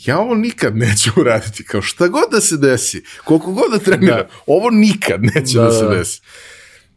[0.05, 4.15] ja ovo nikad neću uraditi, kao šta god da se desi, koliko god da trenira,
[4.15, 4.27] da.
[4.47, 5.95] ovo nikad neće da, da se da.
[5.95, 6.21] desi.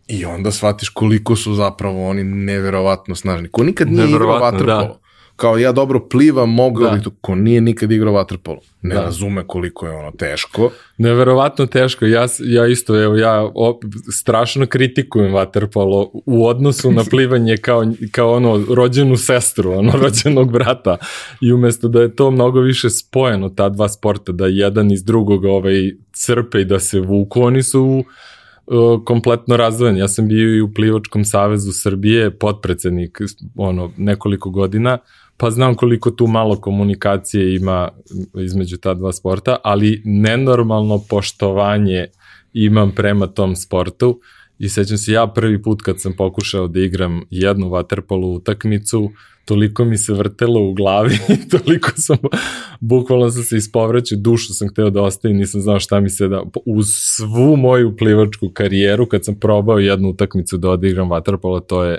[0.09, 3.49] I onda shvatiš koliko su zapravo oni neverovatno snažni.
[3.49, 4.83] Ko nikad nije igrao vaterpolo.
[4.83, 5.08] Da
[5.39, 7.01] kao ja dobro plivam, mogu da.
[7.01, 8.59] to, ko nije nikad igrao vaterpolo.
[8.83, 9.01] Ne da.
[9.01, 10.71] razume koliko je ono teško.
[10.99, 12.07] Neverovatno teško.
[12.07, 18.33] Ja, ja isto, evo, ja op, strašno kritikujem vaterpolo u odnosu na plivanje kao, kao
[18.33, 20.97] ono rođenu sestru, ono rođenog brata.
[21.41, 25.45] I umesto da je to mnogo više spojeno, ta dva sporta, da jedan iz drugog
[25.45, 28.05] ovaj, crpe i da se vuku, oni su
[28.67, 29.97] uh, kompletno razdvojen.
[29.97, 33.19] Ja sam bio i u Plivačkom savezu Srbije, potpredsednik
[33.57, 34.99] ono, nekoliko godina,
[35.39, 37.89] pa znam koliko tu malo komunikacije ima
[38.45, 42.07] između ta dva sporta, ali nenormalno poštovanje
[42.53, 44.21] imam prema tom sportu.
[44.59, 49.11] I sećam se ja prvi put kad sam pokušao da igram jednu vaterpolu utakmicu,
[49.45, 51.19] toliko mi se vrtelo u glavi
[51.65, 52.17] toliko sam,
[52.81, 56.43] bukvalno sam se ispovraćao, dušu sam hteo da ostavim, nisam znao šta mi se da,
[56.67, 61.99] uz svu moju plivačku karijeru, kad sam probao jednu utakmicu da odigram vaterpola, to je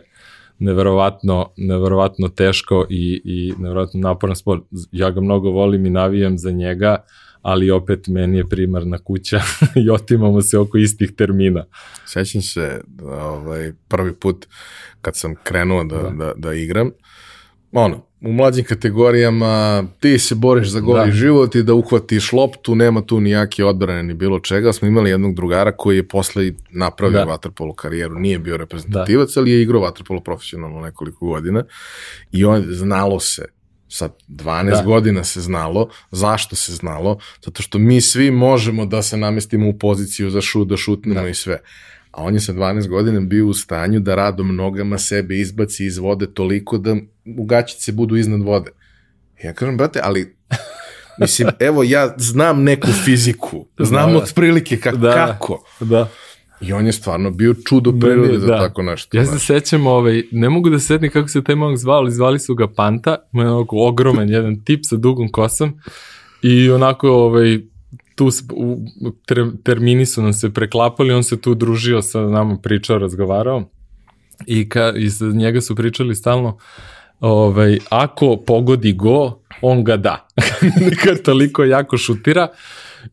[0.59, 4.63] neverovatno, neverovatno teško i, i neverovatno naporan sport.
[4.91, 7.03] Ja ga mnogo volim i navijam za njega,
[7.41, 9.41] ali opet meni je primarna kuća
[9.85, 11.65] i otimamo se oko istih termina.
[12.05, 14.47] Sećam se ovaj, prvi put
[15.01, 16.09] kad sam krenuo da, da.
[16.09, 16.91] da, da igram,
[17.71, 21.11] ono, u mlađim kategorijama ti se boriš za goli da.
[21.11, 24.73] život i da uhvatiš loptu, nema tu ni jake odbrane ni bilo čega.
[24.73, 27.25] Smo imali jednog drugara koji je posle napravio da.
[27.25, 29.39] vaterpolo karijeru, nije bio reprezentativac, da.
[29.41, 31.63] ali je igrao vaterpolo profesionalno nekoliko godina
[32.31, 33.45] i on znalo se
[33.87, 34.81] sa 12 da.
[34.81, 35.89] godina se znalo.
[36.11, 37.19] Zašto se znalo?
[37.45, 41.29] Zato što mi svi možemo da se namestimo u poziciju za šut, da šutnemo da.
[41.29, 41.59] i sve
[42.19, 45.97] a on je sa 12 godina bio u stanju da radom nogama sebe izbaci iz
[45.97, 46.95] vode toliko da
[47.37, 48.71] ugaćice budu iznad vode.
[49.43, 50.35] Ja kažem, brate, ali
[51.19, 55.63] Mislim, evo, ja znam neku fiziku, znam da, od prilike ka, da, kako.
[55.79, 56.09] Da.
[56.61, 58.39] I on je stvarno bio čudo prirode da.
[58.39, 59.17] za tako nešto.
[59.17, 62.39] Ja se sećam, ovaj, ne mogu da se setim kako se taj momak zvao, zvali
[62.39, 65.79] su ga Panta, ima onako ogroman jedan tip sa dugom kosom
[66.41, 67.59] i onako ovaj,
[68.19, 68.85] tu u,
[69.25, 73.63] ter, termini su nam se preklapali, on se tu družio sa nama, pričao, razgovarao
[74.45, 76.57] i, ka, i sa njega su pričali stalno
[77.19, 80.27] ovaj, ako pogodi go, on ga da.
[81.03, 82.47] Kad toliko jako šutira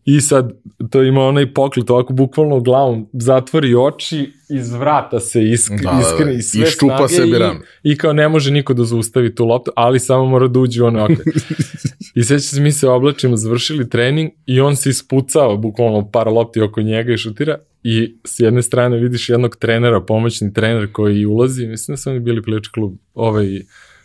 [0.04, 0.52] i sad
[0.90, 6.00] to ima onaj poklet ovako bukvalno glavom zatvori oči iz vrata se isk, da, da
[6.00, 7.56] iskrene da, i sve I štupa sebi ram.
[7.82, 10.84] I, i kao ne može niko da zaustavi tu loptu, ali samo mora da uđe
[10.84, 11.16] ono okre.
[12.16, 16.60] I sveća se mi se oblačimo, završili trening i on se ispucao bukvalno par lopti
[16.60, 21.66] oko njega i šutira i s jedne strane vidiš jednog trenera, pomoćni trener koji ulazi,
[21.66, 23.46] mislim da su oni bili plivački klub, ovaj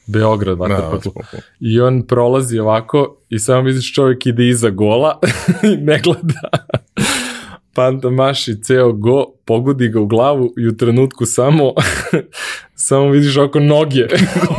[0.08, 1.26] Beograd, vaterpolo.
[1.32, 5.20] Da, I on prolazi ovako i samo vidiš čovjek ide iza gola
[5.74, 6.50] i ne gleda.
[7.74, 11.74] Panta maši ceo go, pogodi ga u glavu i u trenutku samo
[12.88, 14.08] samo vidiš oko noge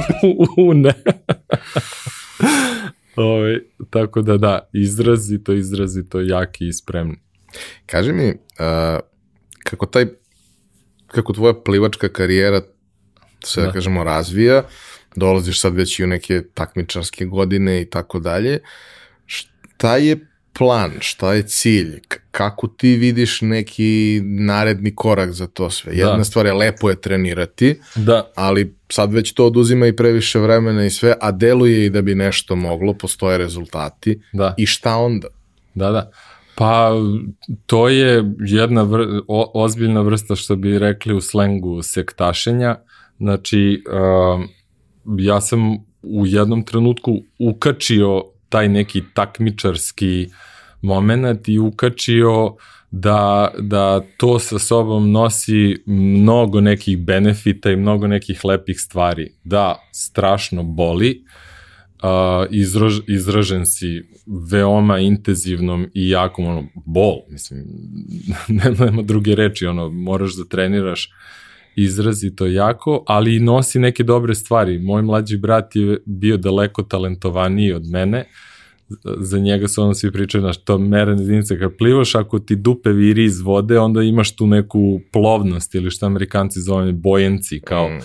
[0.69, 0.95] u ne.
[3.17, 3.59] Ove, ovaj,
[3.91, 7.17] tako da da, izrazito, izrazito jaki i spremni.
[7.87, 9.01] Kaži mi, uh,
[9.65, 10.07] kako taj,
[11.07, 12.63] kako tvoja plivačka karijera
[13.45, 13.67] se, da.
[13.67, 14.63] da kažemo, razvija,
[15.17, 18.59] dolaziš sad već i u neke takmičarske godine i tako dalje.
[19.27, 25.93] Šta je plan, šta je cilj, kako ti vidiš neki naredni korak za to sve.
[25.97, 26.25] Jedna da.
[26.25, 28.33] stvar je lepo je trenirati, da.
[28.35, 32.15] ali sad već to oduzima i previše vremena i sve, a deluje i da bi
[32.15, 34.21] nešto moglo, postoje rezultati.
[34.33, 34.55] Da.
[34.59, 35.29] I šta onda?
[35.75, 36.11] Da, da.
[36.55, 36.91] Pa
[37.67, 42.77] to je jedna vr o, ozbiljna vrsta što bi rekli u slengu sektašenja.
[43.19, 44.45] Znači, uh,
[45.19, 50.29] ja sam u jednom trenutku ukačio taj neki takmičarski
[50.83, 52.55] moment i ukačio
[52.93, 59.33] da, da to sa sobom nosi mnogo nekih benefita i mnogo nekih lepih stvari.
[59.45, 61.25] Da, strašno boli,
[62.03, 62.09] uh,
[62.51, 64.03] izraž, izražen si
[64.51, 67.65] veoma intenzivnom i jakom ono, bol, mislim,
[68.79, 71.11] nema druge reči, ono, moraš da treniraš
[71.77, 74.79] izrazito jako, ali nosi neke dobre stvari.
[74.79, 78.25] Moj mlađi brat je bio daleko talentovaniji od mene,
[79.19, 82.91] za njega su ono svi pričaju, znaš, to meren jedinice, kad plivaš, ako ti dupe
[82.91, 88.01] viri iz vode, onda imaš tu neku plovnost ili što amerikanci zove bojenci, kao, mm.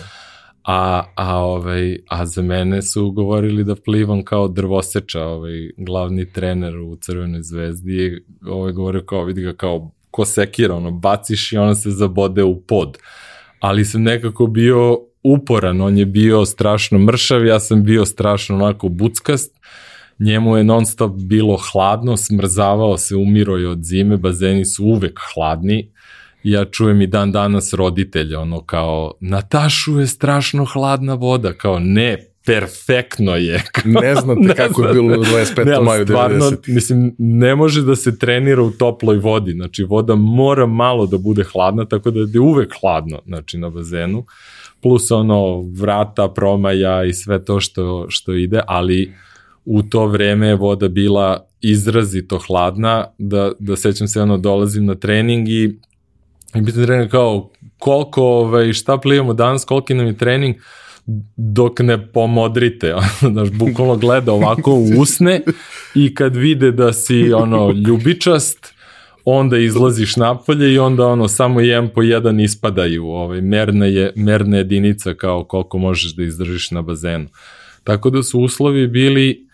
[0.64, 6.76] a, a, ovaj, a za mene su govorili da plivam kao drvoseča, ovaj, glavni trener
[6.76, 11.56] u Crvenoj zvezdi je ovaj, govorio kao, vidi ga kao ko sekira, ono, baciš i
[11.56, 12.98] ona se zabode u pod
[13.60, 18.88] ali sam nekako bio uporan, on je bio strašno mršav, ja sam bio strašno onako
[18.88, 19.58] buckast,
[20.20, 25.20] njemu je non stop bilo hladno, smrzavao se, umiro je od zime, bazeni su uvek
[25.34, 25.90] hladni,
[26.42, 32.16] ja čujem i dan danas roditelja, ono kao, Natašu je strašno hladna voda, kao ne,
[32.46, 33.64] perfektno je.
[34.02, 34.88] ne znate ne kako znate.
[34.88, 35.66] je bilo u 25.
[35.66, 36.56] Ne, maju 90.
[36.66, 41.44] Mislim, ne može da se trenira u toploj vodi, znači voda mora malo da bude
[41.44, 44.24] hladna, tako da je uvek hladno, znači na bazenu,
[44.82, 49.14] plus ono vrata, promaja i sve to što, što ide, ali
[49.70, 54.94] u to vreme je voda bila izrazito hladna, da, da sećam se ono dolazim na
[54.94, 55.78] trening i
[56.54, 60.56] i biti trener kao koliko, ovaj, šta plivamo danas, koliki nam je trening,
[61.36, 62.94] dok ne pomodrite,
[63.32, 65.40] znaš, bukvalno gleda ovako u usne
[65.94, 68.74] i kad vide da si ono ljubičast,
[69.24, 74.56] onda izlaziš napolje i onda ono samo jedan po jedan ispadaju, ovaj merna je merna
[74.56, 77.26] jedinica kao koliko možeš da izdržiš na bazenu.
[77.84, 79.47] Tako da su uslovi bili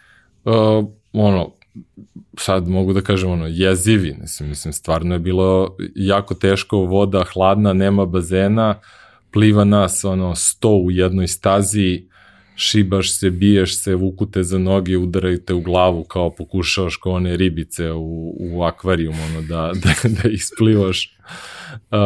[0.45, 1.51] uh, ono
[2.39, 7.73] sad mogu da kažem ono jezivi, mislim, mislim stvarno je bilo jako teško, voda hladna,
[7.73, 8.85] nema bazena, uh,
[9.35, 12.09] pliva nas ono sto u jednoj stazi,
[12.57, 17.37] šibaš se, biješ se, vukute za noge, udaraju te u glavu kao pokušavaš kao one
[17.37, 21.19] ribice u, u akvarijum, ono, da, da, da isplivaš.
[21.75, 21.99] Uh,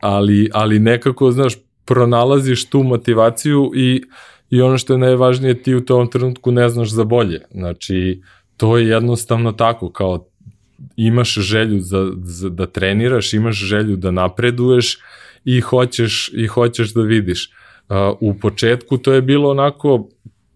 [0.00, 4.02] ali, ali nekako, znaš, pronalaziš tu motivaciju i,
[4.50, 7.40] i ono što je najvažnije, ti u tom trenutku ne znaš za bolje.
[7.50, 8.22] Znači,
[8.56, 10.28] to je jednostavno tako, kao
[10.96, 14.98] imaš želju za, za, da treniraš, imaš želju da napreduješ
[15.44, 17.50] i hoćeš, i hoćeš da vidiš.
[17.88, 20.08] Uh, u početku to je bilo onako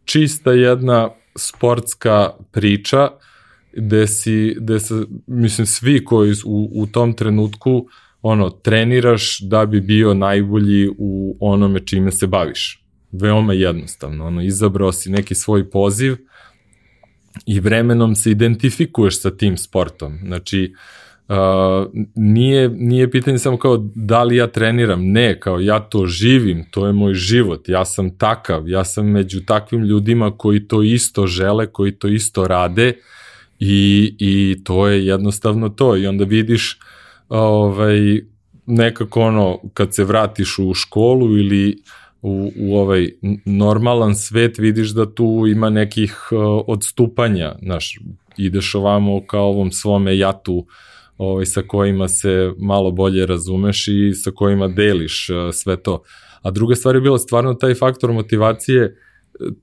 [0.05, 3.09] čista jedna sportska priča
[3.73, 4.95] gde si, gde se,
[5.27, 7.87] mislim, svi koji u, u tom trenutku
[8.23, 12.82] ono, treniraš da bi bio najbolji u onome čime se baviš.
[13.13, 16.17] Veoma jednostavno, ono, izabrao si neki svoj poziv
[17.47, 20.19] i vremenom se identifikuješ sa tim sportom.
[20.23, 20.79] Znači, uh,
[21.29, 21.37] Uh,
[22.15, 26.87] nije, nije pitanje samo kao da li ja treniram, ne, kao ja to živim, to
[26.87, 31.67] je moj život, ja sam takav, ja sam među takvim ljudima koji to isto žele,
[31.67, 32.93] koji to isto rade
[33.59, 35.97] i, i to je jednostavno to.
[35.97, 36.79] I onda vidiš
[37.29, 38.21] ovaj,
[38.67, 41.83] nekako ono, kad se vratiš u školu ili
[42.23, 43.09] u, u ovaj
[43.45, 47.99] normalan svet vidiš da tu ima nekih uh, odstupanja, znaš,
[48.37, 50.67] ideš ovamo kao ovom svome jatu
[51.19, 56.03] ovaj, sa kojima se malo bolje razumeš i sa kojima deliš uh, sve to.
[56.43, 58.97] A druga stvar je bila stvarno taj faktor motivacije,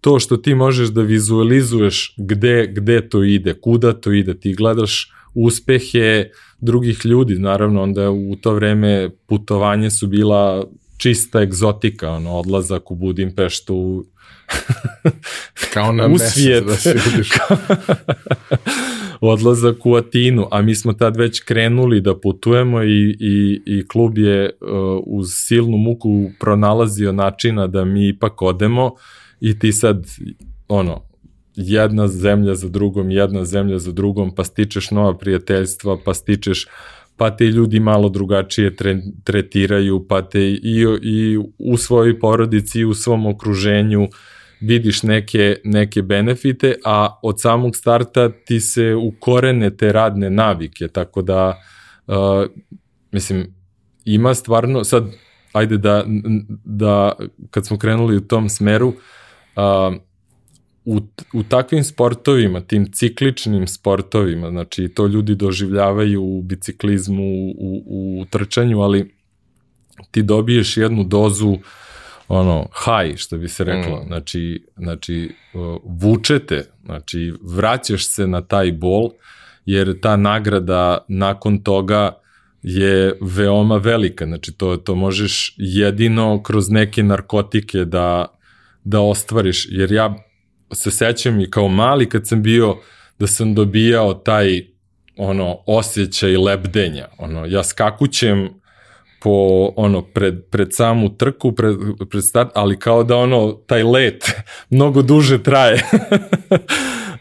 [0.02, 5.12] to što ti možeš da vizualizuješ gde, gde to ide, kuda to ide, ti gledaš
[5.34, 6.30] uspehe
[6.62, 10.66] drugih ljudi, naravno onda u to vreme putovanje su bila
[11.00, 14.06] čista egzotika, ono, odlazak u Budimpeštu
[15.74, 16.66] kao na u svijet.
[16.66, 17.30] Da se vidiš.
[19.22, 24.18] odlazak u Atinu, a mi smo tad već krenuli da putujemo i, i, i klub
[24.18, 24.70] je uh,
[25.06, 28.92] uz silnu muku pronalazio načina da mi ipak odemo
[29.40, 30.08] i ti sad,
[30.68, 31.02] ono,
[31.56, 36.68] jedna zemlja za drugom, jedna zemlja za drugom, pa stičeš nova prijateljstva, pa stičeš
[37.20, 42.86] pa te ljudi malo drugačije tre, tretiraju, pa te i, i u svojoj porodici i
[42.86, 44.08] u svom okruženju
[44.60, 51.22] vidiš neke, neke benefite, a od samog starta ti se ukorene te radne navike, tako
[51.22, 51.62] da,
[52.08, 52.16] uh,
[53.12, 53.56] mislim,
[54.06, 55.04] ima stvarno, sad,
[55.54, 56.04] ajde da,
[56.66, 57.12] da
[57.52, 59.96] kad smo krenuli u tom smeru, uh,
[60.90, 61.00] u,
[61.34, 68.26] u takvim sportovima, tim cikličnim sportovima, znači to ljudi doživljavaju u biciklizmu, u, u, u
[68.26, 69.14] trčanju, ali
[70.12, 71.58] ti dobiješ jednu dozu
[72.28, 74.08] ono, high, što bi se reklo, mm.
[74.08, 75.36] znači, znači
[75.84, 79.10] vučete, znači vraćaš se na taj bol,
[79.66, 82.22] jer ta nagrada nakon toga
[82.62, 88.26] je veoma velika, znači to, to možeš jedino kroz neke narkotike da,
[88.84, 90.29] da ostvariš, jer ja
[90.74, 92.78] se sećam i kao mali kad sam bio
[93.20, 94.66] da sam dobijao taj
[95.18, 98.50] ono osjećaj lebdenja, ono ja skakućem
[99.22, 101.76] po ono pred, pred samu trku, pred,
[102.10, 104.24] pred start, ali kao da ono taj let
[104.70, 105.84] mnogo duže traje.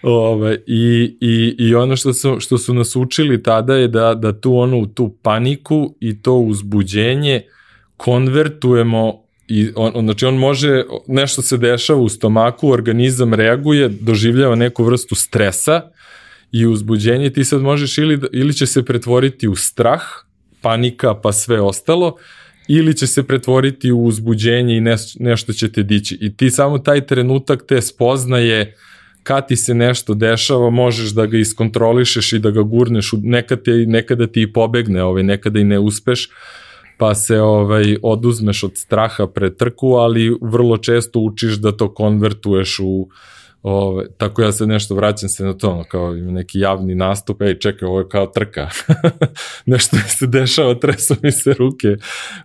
[0.03, 4.41] Ove, i, i, I ono što su, što su nas učili tada je da, da
[4.41, 7.43] tu ono u tu paniku i to uzbuđenje
[7.97, 14.85] konvertujemo i on, znači on može, nešto se dešava u stomaku, organizam reaguje, doživljava neku
[14.85, 15.83] vrstu stresa
[16.53, 20.03] i uzbuđenje, ti sad možeš ili, ili će se pretvoriti u strah,
[20.61, 22.17] panika pa sve ostalo,
[22.69, 24.83] ili će se pretvoriti u uzbuđenje i
[25.21, 26.19] nešto će te dići.
[26.21, 28.75] I ti samo taj trenutak te spoznaje
[29.23, 33.71] kad ti se nešto dešava, možeš da ga iskontrolišeš i da ga gurneš, nekada, te,
[33.71, 36.29] nekada ti i pobegne, ovaj, nekada i ne uspeš,
[36.99, 42.79] pa se ovaj oduzmeš od straha pre trku, ali vrlo često učiš da to konvertuješ
[42.83, 43.09] u
[43.63, 47.59] Ove, tako ja se nešto vraćam se na to, kao ima neki javni nastup, ej
[47.59, 48.69] čekaj, ovo je kao trka.
[49.67, 51.97] nešto mi se dešava, tresu mi se ruke,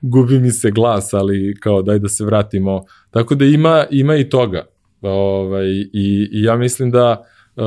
[0.02, 2.84] gubi mi se glas, ali kao daj da se vratimo.
[3.12, 4.66] Tako da ima, ima i toga.
[5.02, 7.26] Ovaj, i, I ja mislim da
[7.56, 7.64] uh,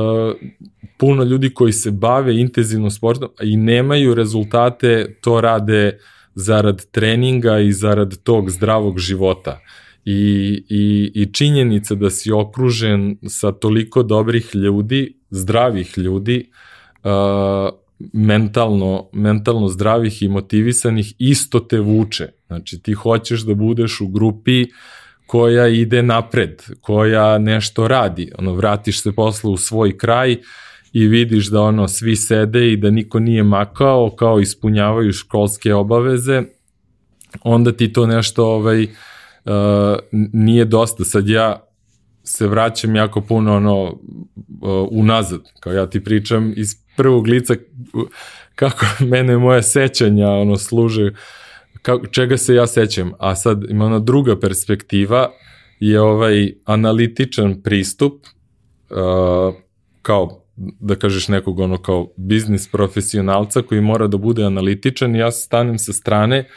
[0.97, 7.59] puno ljudi koji se bave intenzivno sportom i nemaju rezultate, to rade uh, zarad treninga
[7.59, 9.59] i zarad tog zdravog života.
[10.05, 16.49] I, i, i činjenica da si okružen sa toliko dobrih ljudi, zdravih ljudi,
[17.03, 17.11] uh,
[18.13, 22.27] mentalno, mentalno zdravih i motivisanih, isto te vuče.
[22.47, 24.65] Znači ti hoćeš da budeš u grupi
[25.25, 28.31] koja ide napred, koja nešto radi.
[28.37, 30.37] Ono, vratiš se posle u svoj kraj,
[30.93, 36.43] i vidiš da ono svi sede i da niko nije makao, kao ispunjavaju školske obaveze,
[37.43, 38.89] onda ti to nešto ovaj, uh,
[40.33, 41.03] nije dosta.
[41.03, 41.67] Sad ja
[42.23, 47.55] se vraćam jako puno ono uh, unazad, kao ja ti pričam iz prvog lica
[48.55, 51.11] kako mene moje sećanja ono služe,
[51.81, 55.31] kako, čega se ja sećam, a sad ima ona druga perspektiva
[55.79, 58.13] je ovaj analitičan pristup
[58.89, 59.55] uh,
[60.01, 65.77] kao da kažeš nekog ono kao biznis profesionalca koji mora da bude analitičan ja stanem
[65.77, 66.47] sa strane,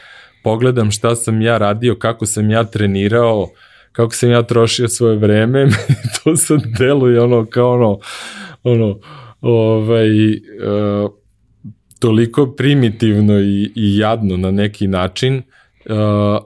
[0.43, 3.49] pogledam šta sam ja radio, kako sam ja trenirao,
[3.91, 5.67] kako sam ja trošio svoje vreme,
[6.23, 7.99] to sad deluje ono kao ono,
[8.63, 8.99] ono,
[9.41, 11.11] ovaj, uh,
[11.99, 15.43] toliko primitivno i, i jadno na neki način, uh,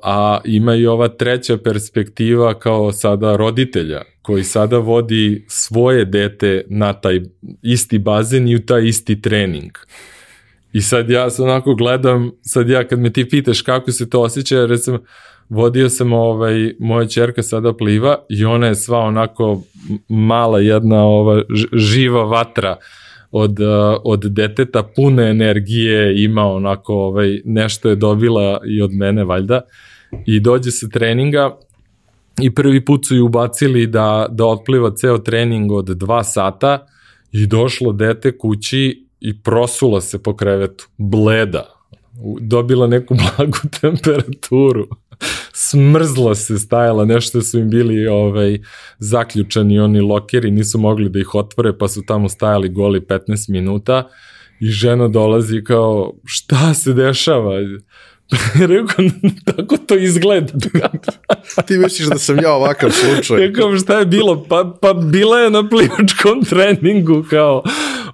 [0.04, 6.94] a ima i ova treća perspektiva kao sada roditelja, koji sada vodi svoje dete na
[6.94, 7.22] taj
[7.62, 9.72] isti bazen i u taj isti trening.
[10.74, 14.22] I sad ja se onako gledam, sad ja kad me ti pitaš kako se to
[14.22, 15.00] osjeća, recimo,
[15.50, 19.62] vodio sam ovaj, moja čerka sada pliva i ona je sva onako
[20.10, 22.78] mala jedna ova živa vatra
[23.32, 23.58] od,
[24.04, 29.62] od deteta, pune energije, ima onako ovaj, nešto je dobila i od mene valjda
[30.26, 31.58] i dođe se treninga
[32.42, 36.86] i prvi put su ju ubacili da, da otpliva ceo trening od dva sata
[37.32, 41.66] i došlo dete kući i prosula se po krevetu, bleda,
[42.42, 44.88] dobila neku blagu temperaturu,
[45.54, 48.60] smrzla se, stajala, nešto su im bili ovaj,
[49.00, 54.10] zaključani oni lokeri, nisu mogli da ih otvore, pa su tamo stajali goli 15 minuta
[54.60, 57.54] i žena dolazi kao, šta se dešava?
[58.70, 59.06] Rekao,
[59.46, 60.54] tako to izgleda.
[61.68, 63.38] Ti misliš da sam ja ovakav slučaj?
[63.38, 64.46] Rekao, šta je bilo?
[64.50, 67.64] Pa, pa bila je na plivačkom treningu, kao,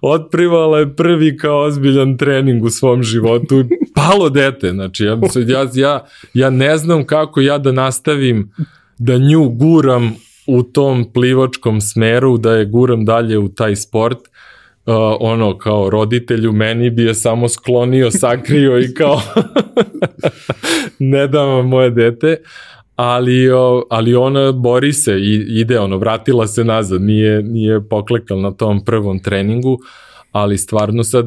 [0.02, 3.64] otprivala je prvi kao ozbiljan trening u svom životu.
[3.96, 8.52] Palo dete, znači, ja, ja, ja, ja ne znam kako ja da nastavim
[8.98, 10.16] da nju guram
[10.48, 14.51] u tom plivačkom smeru, da je guram dalje u taj sport, uh,
[15.20, 19.22] ono kao roditelju meni bi je samo sklonio, sakrio i kao
[21.00, 22.38] ne dam moje dete,
[22.96, 23.50] ali,
[23.90, 28.86] ali ona bori se i ide, ono, vratila se nazad, nije, nije poklekal na tom
[28.86, 29.80] prvom treningu,
[30.32, 31.26] ali stvarno sad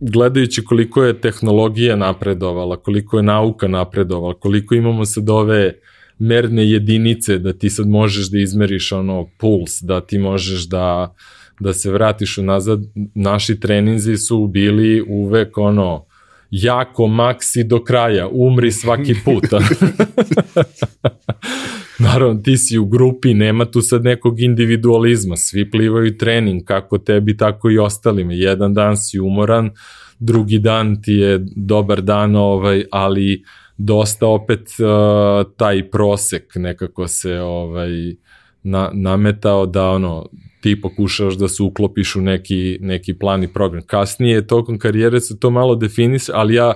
[0.00, 5.72] gledajući koliko je tehnologija napredovala, koliko je nauka napredovala, koliko imamo sad ove
[6.18, 11.14] merne jedinice da ti sad možeš da izmeriš ono puls, da ti možeš da
[11.60, 12.80] da se vratiš unazad,
[13.14, 16.04] naši treninzi su bili uvek ono
[16.50, 19.44] jako maksi do kraja, umri svaki put.
[21.98, 27.36] Naravno, ti si u grupi, nema tu sad nekog individualizma, svi plivaju trening, kako tebi,
[27.36, 28.32] tako i ostalima.
[28.32, 29.70] Jedan dan si umoran,
[30.18, 33.42] drugi dan ti je dobar dan, ovaj, ali
[33.78, 37.90] dosta opet uh, taj prosek nekako se ovaj
[38.62, 40.26] na, nametao da ono
[40.66, 43.82] ti pokušavaš da se uklopiš u neki, neki plan i program.
[43.86, 46.74] Kasnije, tokom karijere se to malo definis, ali ja,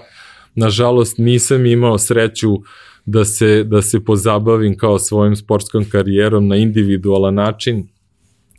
[0.55, 2.59] nažalost, nisam imao sreću
[3.07, 7.88] da se, da se pozabavim kao svojim sportskom karijerom na individualan način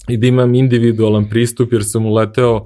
[0.09, 2.65] i da imam individualan pristup, jer sam uleteo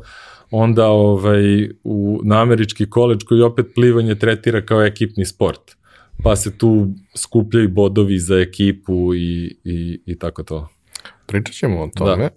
[0.51, 5.75] onda ovaj, u, na američki koleđ koji opet plivanje tretira kao ekipni sport.
[6.23, 10.74] Pa se tu skupljaju bodovi za ekipu i, i, i tako to.
[11.25, 12.29] Pričat ćemo o tome.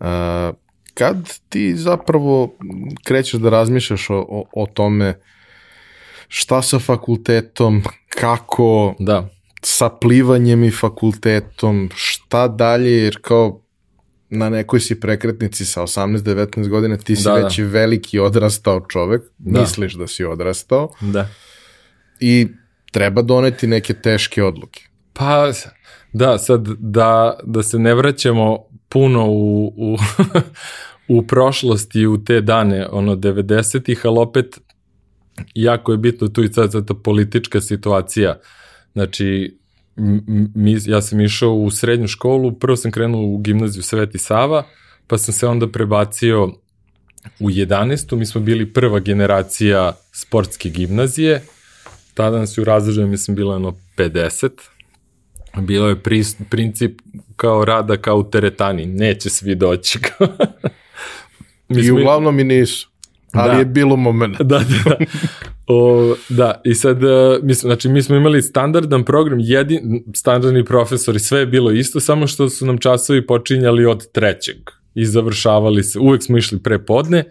[0.00, 0.48] Da.
[0.50, 0.56] Uh,
[0.94, 2.56] kad ti zapravo
[3.04, 5.20] krećeš da razmišljaš o, o, o tome
[6.28, 9.28] šta sa fakultetom, kako da.
[9.62, 13.60] sa plivanjem i fakultetom, šta dalje, jer kao
[14.30, 17.66] na nekoj si prekretnici sa 18-19 godina, ti si da, već da.
[17.66, 19.60] veliki odrastao čovek, da.
[19.60, 20.88] misliš da si odrastao.
[21.00, 21.28] Da.
[22.20, 22.48] I
[22.92, 24.82] treba doneti neke teške odluke.
[25.12, 25.52] Pa,
[26.16, 28.58] Da, sad da, da se ne vraćamo
[28.88, 29.96] puno u, u,
[31.18, 34.60] u prošlosti, u te dane, ono, 90-ih, ali opet
[35.54, 38.38] jako je bitno tu i sad, sad ta politička situacija.
[38.92, 39.58] Znači,
[40.54, 44.64] mi, ja sam išao u srednju školu, prvo sam krenuo u gimnaziju Sveti Sava,
[45.06, 46.44] pa sam se onda prebacio
[47.40, 48.16] u 11.
[48.16, 51.42] Mi smo bili prva generacija sportske gimnazije,
[52.14, 54.50] tada nas je u razređaju, mislim, bilo jedno 50,
[55.60, 57.00] bilo je pri, princip
[57.36, 59.98] kao rada kao u teretani, neće svi doći.
[61.68, 62.88] I uglavnom i nisu.
[63.32, 63.58] Ali da.
[63.58, 64.36] je bilo moment.
[64.42, 64.96] da, da, da.
[65.66, 67.10] O, da, i sad, uh,
[67.42, 72.26] mi, znači, mi smo imali standardan program, jedin, standardni profesori, sve je bilo isto, samo
[72.26, 74.56] što su nam časovi počinjali od trećeg
[74.94, 77.24] i završavali se, uvek smo išli pre podne,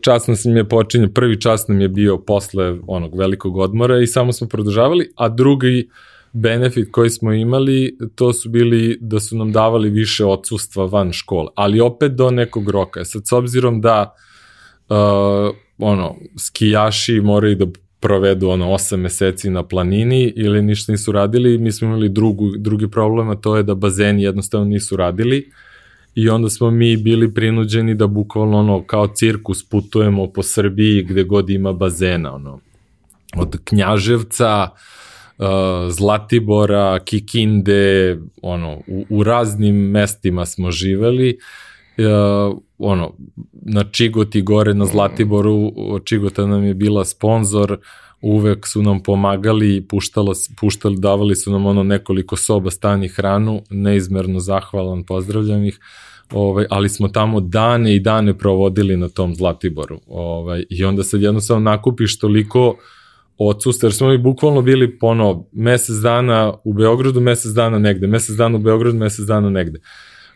[0.00, 4.32] čas nam je počinje, prvi čas nam je bio posle onog velikog odmora i samo
[4.32, 5.88] smo produžavali, a drugi
[6.32, 11.48] benefit koji smo imali, to su bili da su nam davali više odsustva van škole,
[11.54, 13.04] ali opet do nekog roka.
[13.04, 14.14] Sad, s obzirom da
[14.88, 14.96] uh,
[15.78, 17.66] ono, skijaši moraju da
[18.00, 22.90] provedu ono 8 meseci na planini ili ništa nisu radili, mi smo imali drugu, drugi
[22.90, 25.50] problem, a to je da bazeni jednostavno nisu radili
[26.14, 31.24] i onda smo mi bili prinuđeni da bukvalno ono kao cirkus putujemo po Srbiji gde
[31.24, 32.60] god ima bazena, ono,
[33.36, 34.89] od Knjaževca, uh,
[35.40, 41.38] uh, Zlatibora, Kikinde, ono, u, u raznim mestima smo živeli,
[41.98, 43.12] uh, ono,
[43.52, 45.72] na Čigoti gore na Zlatiboru,
[46.04, 47.78] Čigota nam je bila sponsor,
[48.20, 54.40] uvek su nam pomagali, puštalo, puštali, davali su nam ono nekoliko soba stani hranu, neizmerno
[54.40, 55.78] zahvalan, pozdravljam ih,
[56.32, 60.00] ovaj, ali smo tamo dane i dane provodili na tom Zlatiboru.
[60.06, 62.76] Ovaj, I onda sad jednostavno nakupiš toliko uh,
[63.48, 68.36] odsustva, jer smo mi bukvalno bili pono mesec dana u Beogradu, mesec dana negde, mesec
[68.36, 69.80] dana u Beogradu, mesec dana negde.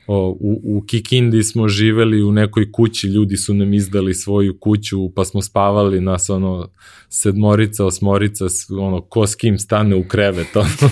[0.06, 5.10] O, u, u Kikindi smo živeli u nekoj kući, ljudi su nam izdali svoju kuću,
[5.14, 6.68] pa smo spavali nas ono
[7.08, 8.44] sedmorica, osmorica,
[8.80, 10.90] ono ko s kim stane u krevet, ono,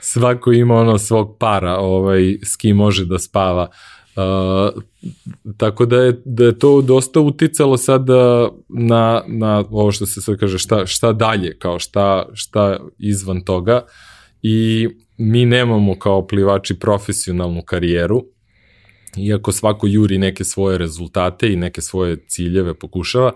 [0.00, 3.62] svako ima ono svog para, ovaj, s kim može da spava.
[3.62, 3.97] Uh,
[5.56, 10.38] tako da je, da je to dosta uticalo sada na, na ovo što se sad
[10.38, 13.86] kaže, šta, šta dalje, kao šta, šta izvan toga.
[14.42, 18.24] I mi nemamo kao plivači profesionalnu karijeru,
[19.16, 23.32] iako svako juri neke svoje rezultate i neke svoje ciljeve pokušava,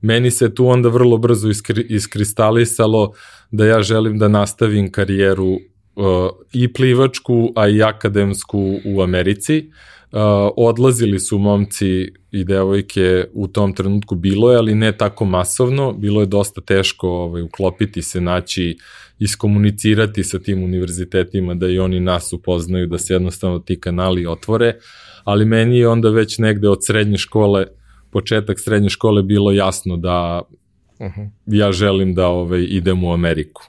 [0.00, 3.12] meni se tu onda vrlo brzo iskri, iskristalisalo
[3.50, 5.60] da ja želim da nastavim karijeru uh,
[6.52, 10.20] i plivačku, a i akademsku u Americi, uh, Uh,
[10.56, 16.20] odlazili su momci i devojke u tom trenutku bilo je, ali ne tako masovno, bilo
[16.20, 18.78] je dosta teško ovaj, uklopiti se, naći,
[19.18, 24.74] iskomunicirati sa tim univerzitetima, da i oni nas upoznaju, da se jednostavno ti kanali otvore,
[25.24, 27.66] ali meni je onda već negde od srednje škole,
[28.10, 30.42] početak srednje škole bilo jasno da
[30.98, 31.30] uh -huh.
[31.46, 33.62] ja želim da ovaj, idem u Ameriku.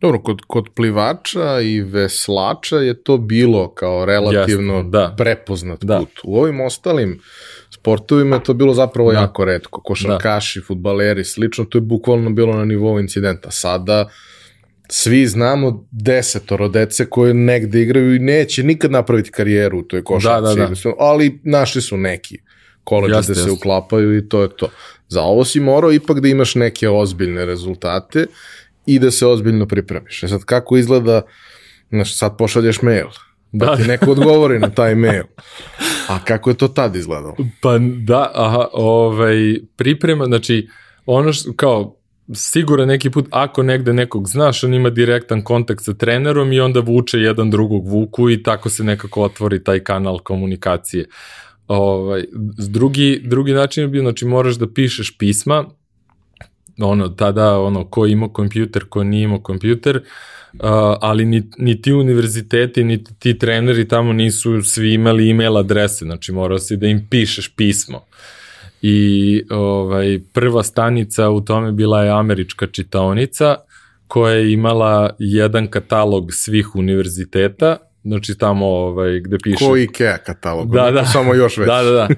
[0.00, 5.14] Dobro, kod, kod plivača i veslača je to bilo kao relativno Jasno, da.
[5.18, 5.98] prepoznat Da.
[5.98, 6.20] put.
[6.24, 7.20] U ovim ostalim
[7.70, 9.18] sportovima je to bilo zapravo Da.
[9.20, 9.80] jako redko.
[9.80, 13.50] Košarkaši, futbaleri, slično, to je bukvalno bilo na nivou incidenta.
[13.50, 14.08] Sada
[14.88, 20.58] svi znamo desetoro dece koje negde igraju i neće nikad napraviti karijeru u toj košarci,
[20.58, 20.92] Da, da, da.
[20.98, 22.38] ali našli su neki
[22.84, 24.68] koleđe da se uklapaju i to je to.
[25.08, 28.26] Za ovo si morao ipak da imaš neke ozbiljne rezultate
[28.86, 30.22] i da se ozbiljno pripremiš.
[30.22, 31.22] E sad, kako izgleda,
[31.90, 33.06] znaš, sad pošalješ mail,
[33.52, 33.76] da, Da.
[33.76, 35.24] ti neko odgovori na taj mail.
[36.08, 37.36] A kako je to tad izgledalo?
[37.60, 39.36] Pa da, aha, ovaj,
[39.76, 40.68] priprema, znači,
[41.06, 41.96] ono što, kao,
[42.34, 46.80] siguran neki put, ako negde nekog znaš, on ima direktan kontakt sa trenerom i onda
[46.80, 51.06] vuče jedan drugog vuku i tako se nekako otvori taj kanal komunikacije.
[51.68, 52.24] Ovaj,
[52.68, 55.64] drugi, drugi način je bio, znači moraš da pišeš pisma,
[56.78, 60.60] ono, tada, ono, ko ima kompjuter, ko nije imao kompjuter, uh,
[61.00, 66.32] ali ni, ni ti univerziteti, ni ti treneri tamo nisu svi imali email adrese, znači
[66.32, 68.04] morao si da im pišeš pismo.
[68.82, 73.56] I ovaj, prva stanica u tome bila je američka čitaonica,
[74.08, 79.64] koja je imala jedan katalog svih univerziteta, znači tamo ovaj, gde piše...
[79.64, 81.04] Ko IKEA katalog, Da, da.
[81.04, 81.66] samo još već.
[81.72, 82.08] Da, da, da.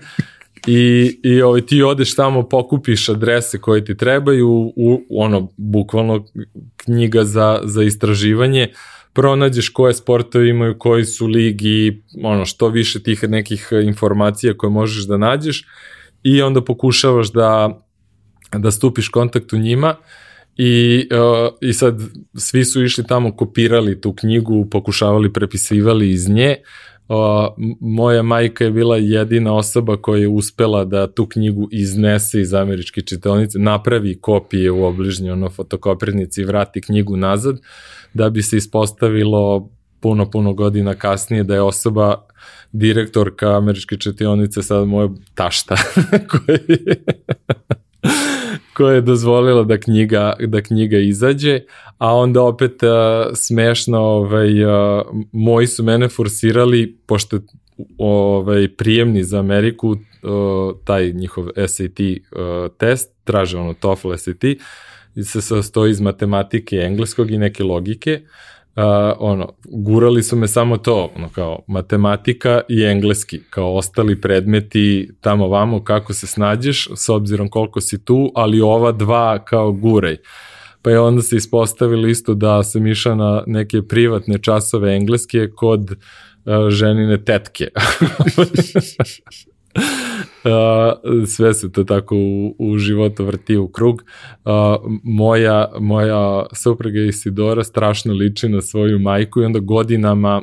[0.66, 6.24] I, i ovaj, ti odeš tamo, pokupiš adrese koje ti trebaju, u, ono, bukvalno
[6.76, 8.72] knjiga za, za istraživanje,
[9.12, 15.06] pronađeš koje sportove imaju, koji su ligi, ono, što više tih nekih informacija koje možeš
[15.06, 15.64] da nađeš
[16.22, 17.80] i onda pokušavaš da,
[18.52, 19.96] da stupiš kontakt u njima
[20.56, 22.00] I, uh, I sad
[22.34, 26.56] svi su išli tamo, kopirali tu knjigu, pokušavali, prepisivali iz nje.
[26.58, 26.88] Uh,
[27.58, 32.54] m- moja majka je bila jedina osoba koja je uspela da tu knjigu iznese iz
[32.54, 37.56] američke čitelnice, napravi kopije u obližnjoj ono, fotokopirnici i vrati knjigu nazad,
[38.14, 42.26] da bi se ispostavilo puno, puno godina kasnije da je osoba
[42.72, 45.76] direktorka američke četionice sada moja tašta
[46.30, 47.04] koja je
[48.78, 51.60] koja je dozvolila da knjiga, da knjiga izađe,
[51.98, 52.88] a onda opet uh,
[53.34, 55.02] smešno, ovaj, uh,
[55.32, 57.40] moji su mene forsirali, pošto
[57.98, 59.98] ovaj, prijemni za Ameriku, uh,
[60.84, 64.44] taj njihov SAT uh, test, traže ono TOEFL SAT,
[65.24, 68.20] se sastoji iz matematike, engleskog i neke logike,
[69.18, 75.48] ono, gurali su me samo to, ono, kao matematika i engleski, kao ostali predmeti tamo
[75.48, 80.16] vamo kako se snađeš, s obzirom koliko si tu, ali ova dva kao guraj.
[80.82, 85.90] Pa je onda se ispostavilo isto da sam išao na neke privatne časove engleske kod
[85.90, 87.68] uh, ženine tetke.
[90.44, 94.02] Uh, sve se to tako u, u životu vrti u krug.
[94.44, 94.52] Uh,
[95.02, 100.42] moja, moja supruga Isidora strašno liči na svoju majku i onda godinama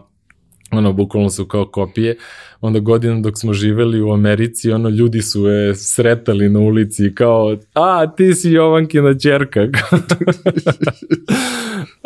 [0.71, 2.17] ono, bukvalno su kao kopije,
[2.61, 7.57] onda godinama dok smo živeli u Americi, ono, ljudi su je sretali na ulici kao,
[7.73, 9.59] a, ti si Jovankina čerka.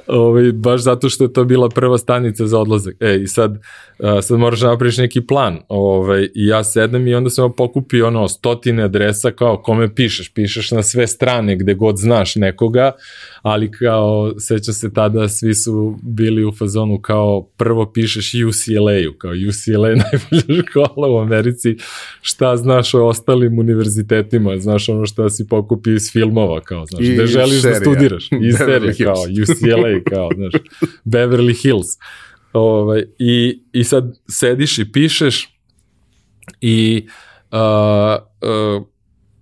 [0.10, 2.96] ovaj, baš zato što je to bila prva stanica za odlazak.
[3.00, 3.58] E, i sad,
[4.00, 5.60] a, sad moraš da napraviš neki plan.
[5.68, 10.34] Ovaj, I ja sedem i onda sam pokupio ono, stotine adresa kao kome pišeš.
[10.34, 12.92] Pišeš na sve strane gde god znaš nekoga,
[13.42, 19.32] ali kao, sećam se tada, svi su bili u fazonu kao prvo pišeš UCLA-u, kao
[19.32, 20.39] UCLA je najbolja
[20.70, 21.78] škola u Americi,
[22.22, 27.14] šta znaš o ostalim univerzitetima, znaš ono šta si pokupio iz filmova, kao, znaš, I
[27.14, 27.80] gde želiš serija.
[27.80, 28.98] da studiraš, i Hills.
[28.98, 30.54] kao UCLA, kao, znaš,
[31.06, 31.88] Beverly Hills.
[32.54, 35.60] Ovaj, i, I sad sediš i pišeš
[36.62, 37.08] i
[37.52, 37.60] uh,
[38.50, 38.86] uh,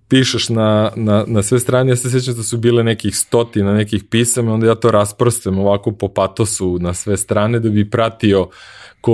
[0.08, 4.04] pišeš na, na, na sve strane, ja se sjećam da su bile nekih stotina nekih
[4.04, 8.50] pisama, onda ja to rasprostem ovako po patosu na sve strane da bi pratio ko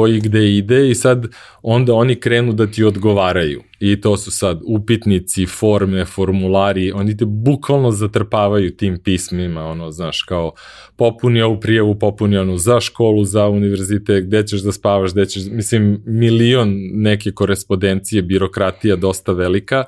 [0.08, 1.26] i gde ide i sad
[1.62, 3.62] onda oni krenu da ti odgovaraju.
[3.80, 10.22] I to su sad upitnici, forme, formulari, oni te bukvalno zatrpavaju tim pismima, ono, znaš,
[10.22, 10.52] kao
[10.96, 15.42] popuni ovu prijavu, popuni onu za školu, za univerzitet, gde ćeš da spavaš, gde ćeš,
[15.50, 19.84] mislim, milion neke korespondencije, birokratija dosta velika.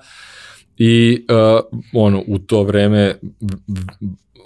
[0.78, 3.14] I uh, ono, u to vreme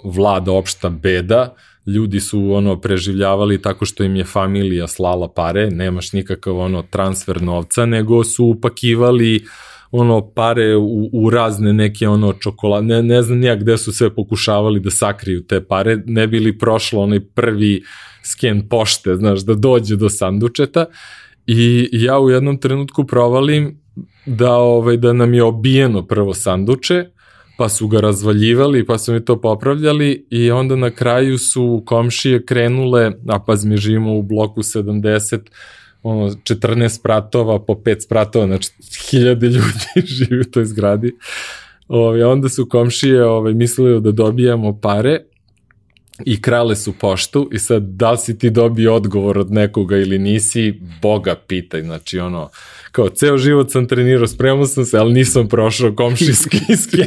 [0.03, 1.55] vlada opšta beda,
[1.87, 7.41] ljudi su ono preživljavali tako što im je familija slala pare, nemaš nikakav ono transfer
[7.41, 9.45] novca, nego su upakivali
[9.91, 14.15] ono pare u, u razne neke ono čokolade, ne, ne znam nijak gde su sve
[14.15, 17.83] pokušavali da sakriju te pare, ne bi li prošlo onaj prvi
[18.23, 20.85] sken pošte, znaš, da dođe do sandučeta.
[21.47, 23.81] I ja u jednom trenutku provalim
[24.25, 27.05] da ovaj da nam je obijeno prvo sanduče,
[27.61, 32.45] pa su ga razvaljivali, pa su mi to popravljali i onda na kraju su komšije
[32.45, 35.39] krenule, a pa mi živimo u bloku 70,
[36.03, 38.71] ono, 14 spratova po 5 spratova, znači
[39.09, 41.15] hiljade ljudi živi u toj zgradi.
[41.87, 45.19] Ove, onda su komšije ove, mislili da dobijamo pare
[46.25, 50.19] i krale su poštu i sad da li si ti dobio odgovor od nekoga ili
[50.19, 52.49] nisi, boga pitaj, znači ono,
[52.91, 57.05] kao ceo život sam trenirao, spremao sam se, ali nisam prošao komšijski iske.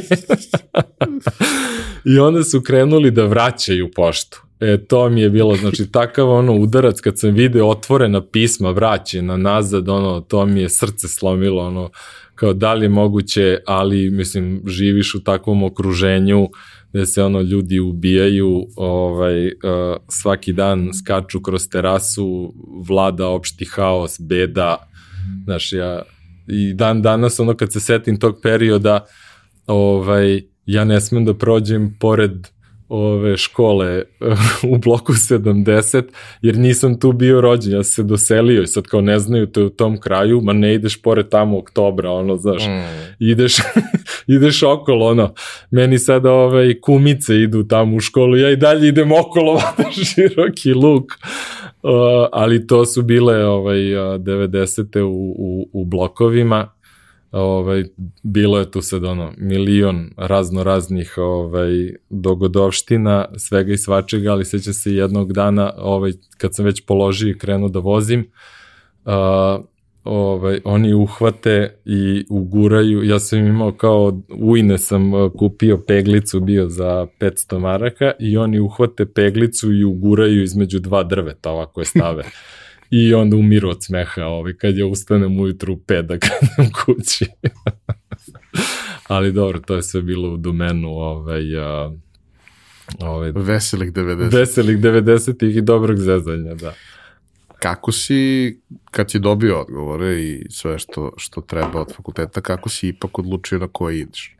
[2.05, 4.41] I onda su krenuli da vraćaju poštu.
[4.59, 9.37] E, to mi je bilo, znači, takav ono udarac kad sam video otvorena pisma vraćena
[9.37, 11.89] nazad, ono, to mi je srce slomilo, ono,
[12.35, 16.49] kao da li je moguće, ali, mislim, živiš u takvom okruženju
[16.95, 19.51] gde se ono ljudi ubijaju, ovaj, uh,
[20.09, 22.53] svaki dan skaču kroz terasu,
[22.87, 24.87] vlada opšti haos, beda,
[25.43, 26.01] znaš, ja,
[26.47, 29.05] i dan danas, ono, kad se setim tog perioda,
[29.67, 32.47] ovaj, ja ne smem da prođem pored
[32.89, 34.03] ove škole
[34.71, 36.03] u bloku 70,
[36.41, 39.69] jer nisam tu bio rođen, ja se doselio i sad kao ne znaju to u
[39.69, 43.15] tom kraju, ma ne ideš pored tamo oktobra, ono, znaš, mm.
[43.19, 43.55] ideš,
[44.35, 45.33] ideš okolo, ono,
[45.71, 50.73] meni sada ove kumice idu tamo u školu, ja i dalje idem okolo, vada široki
[50.73, 51.11] luk,
[51.83, 51.91] uh,
[52.31, 55.01] ali to su bile ovaj, 90.
[55.01, 56.74] u, u, u blokovima,
[57.31, 57.83] ovaj,
[58.23, 64.73] bilo je tu sad ono milion razno raznih ovaj, dogodovština, svega i svačega, ali seća
[64.73, 68.31] se jednog dana ovaj, kad sam već položio i krenuo da vozim,
[69.05, 69.11] uh,
[70.03, 77.07] ovaj, oni uhvate i uguraju, ja sam imao kao ujne sam kupio peglicu bio za
[77.19, 82.23] 500 maraka i oni uhvate peglicu i uguraju između dva drveta ovako je stave.
[82.89, 87.25] i onda umiru od smeha ovaj, kad ja ustanem ujutru u pet da kadem kući.
[89.07, 91.91] Ali dobro, to je sve bilo u domenu ovaj, a,
[92.99, 94.33] ovaj, veselih 90.
[94.33, 96.73] Veselih 90-ih i dobrog zezanja, da.
[97.59, 98.53] Kako si,
[98.91, 103.59] kad si dobio odgovore i sve što, što treba od fakulteta, kako si ipak odlučio
[103.59, 104.35] na koji ideš?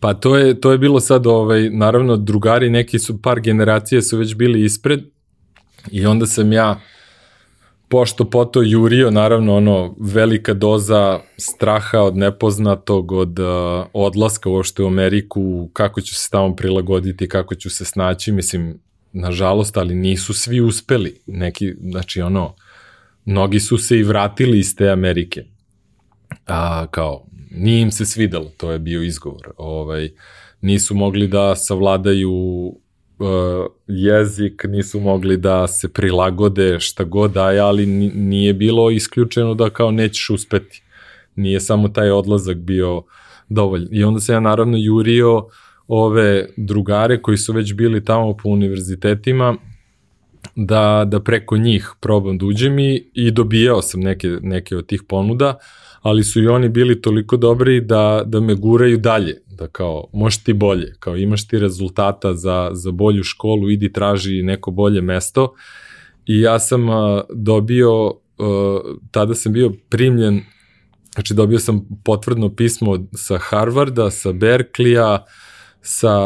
[0.00, 4.18] Pa to je, to je bilo sad, ovaj, naravno, drugari, neki su, par generacije su
[4.18, 5.00] već bili ispred
[5.90, 6.80] i onda sam ja
[7.94, 13.46] pošto poto jurio, naravno ono velika doza straha od nepoznatog, od uh,
[13.92, 18.78] odlaska uopšte u Ameriku, kako ću se tamo prilagoditi, kako ću se snaći, mislim,
[19.12, 21.20] nažalost, ali nisu svi uspeli.
[21.26, 22.54] Neki, znači ono,
[23.24, 25.44] mnogi su se i vratili iz te Amerike.
[26.46, 29.52] A, kao, nije im se svidelo, to je bio izgovor.
[29.56, 30.10] Ovaj,
[30.60, 32.32] nisu mogli da savladaju
[33.86, 39.90] jezik, nisu mogli da se prilagode šta god daje, ali nije bilo isključeno da kao
[39.90, 40.82] nećeš uspeti.
[41.36, 43.02] Nije samo taj odlazak bio
[43.48, 43.88] dovolj.
[43.90, 45.46] I onda se ja naravno jurio
[45.88, 49.56] ove drugare koji su već bili tamo po univerzitetima
[50.56, 55.02] da, da preko njih probam da uđem i, i dobijao sam neke, neke od tih
[55.08, 55.58] ponuda,
[56.04, 60.44] ali su i oni bili toliko dobri da, da me guraju dalje, da kao, možeš
[60.44, 65.54] ti bolje, kao imaš ti rezultata za, za bolju školu, idi traži neko bolje mesto
[66.26, 68.80] i ja sam a, dobio, a,
[69.10, 70.40] tada sam bio primljen,
[71.14, 75.18] znači dobio sam potvrdno pismo sa Harvarda, sa Berkleya,
[75.80, 76.16] sa,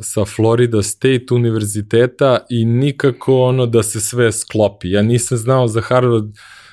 [0.00, 4.90] sa Florida State univerziteta i nikako ono da se sve sklopi.
[4.90, 6.24] Ja nisam znao za Harvard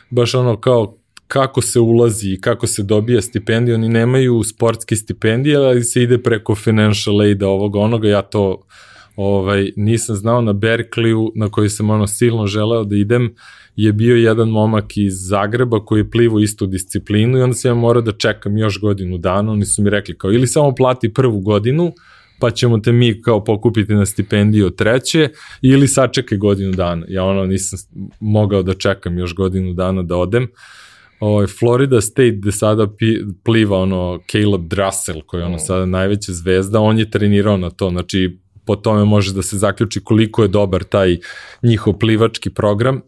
[0.09, 1.00] baš ono kao
[1.31, 6.17] kako se ulazi i kako se dobija stipendija, oni nemaju sportske stipendije, ali se ide
[6.17, 8.63] preko financial aida ovoga onoga, ja to
[9.15, 13.35] ovaj, nisam znao na Berkleyu na koji sam ono silno želeo da idem,
[13.75, 17.75] je bio jedan momak iz Zagreba koji je plivo istu disciplinu i onda sam ja
[17.75, 21.39] morao da čekam još godinu dana, oni su mi rekli kao ili samo plati prvu
[21.39, 21.93] godinu,
[22.39, 25.29] pa ćemo te mi kao pokupiti na stipendiju treće
[25.61, 27.05] ili sačekaj godinu dana.
[27.09, 27.79] Ja ono nisam
[28.19, 30.47] mogao da čekam još godinu dana da odem.
[31.21, 35.59] Ovaj, Florida State gde sada pi, pliva ono Caleb Drussell koji je ono mm.
[35.59, 40.03] sada najveća zvezda, on je trenirao na to, znači po tome može da se zaključi
[40.03, 41.17] koliko je dobar taj
[41.63, 42.95] njihov plivački program.
[42.95, 43.01] Uh,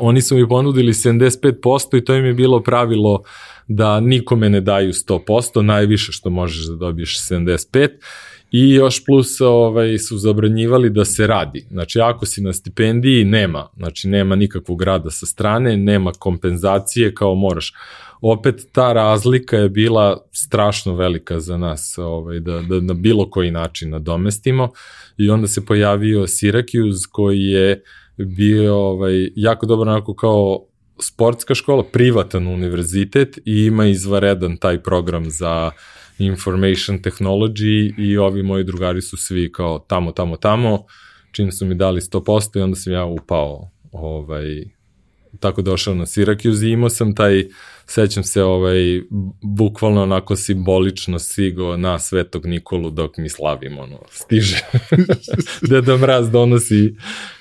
[0.00, 3.22] oni su mi ponudili 75% i to im je bilo pravilo
[3.68, 7.88] da nikome ne daju 100%, najviše što možeš da dobiješ 75%
[8.56, 11.66] i još plus ovaj, su zabranjivali da se radi.
[11.70, 13.68] Znači, ako si na stipendiji, nema.
[13.76, 17.72] Znači, nema nikakvog rada sa strane, nema kompenzacije kao moraš.
[18.20, 23.50] Opet, ta razlika je bila strašno velika za nas, ovaj, da, da na bilo koji
[23.50, 24.68] način nadomestimo.
[25.16, 27.82] I onda se pojavio Syracuse koji je
[28.16, 30.66] bio ovaj, jako dobro onako kao
[31.00, 35.70] sportska škola, privatan univerzitet i ima izvaredan taj program za
[36.18, 40.84] information technology i ovi moji drugari su svi kao tamo, tamo, tamo,
[41.32, 44.64] čim su mi dali 100% i onda sam ja upao ovaj,
[45.40, 47.44] tako došao na Syracuse i imao sam taj,
[47.86, 49.02] sećam se, ovaj,
[49.42, 54.60] bukvalno onako simbolično stigo na Svetog Nikolu dok mi slavimo, ono, stiže.
[55.70, 56.94] Deda Mraz donosi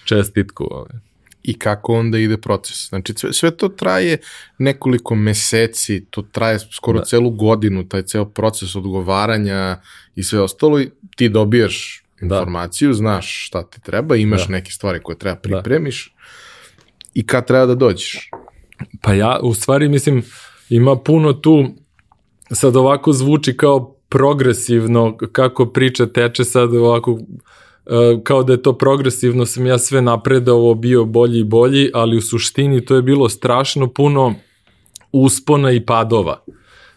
[0.05, 0.67] čestitku.
[0.71, 1.12] Ovaj.
[1.43, 2.89] I kako onda ide proces?
[2.89, 4.17] Znači, sve, sve to traje
[4.57, 7.05] nekoliko meseci, to traje skoro da.
[7.05, 9.81] celu godinu, taj ceo proces odgovaranja
[10.15, 12.35] i sve ostalo i ti dobijaš da.
[12.35, 14.51] informaciju, znaš šta ti treba, imaš da.
[14.51, 15.41] neke stvari koje treba da.
[15.41, 16.23] pripremiš, da
[17.13, 18.29] i kad treba da dođeš?
[19.01, 20.23] Pa ja, u stvari, mislim,
[20.69, 21.65] ima puno tu,
[22.51, 27.19] sad ovako zvuči kao progresivno, kako priča teče sad ovako,
[28.23, 32.21] kao da je to progresivno, sam ja sve napredao, bio bolji i bolji, ali u
[32.21, 34.35] suštini to je bilo strašno puno
[35.11, 36.43] uspona i padova.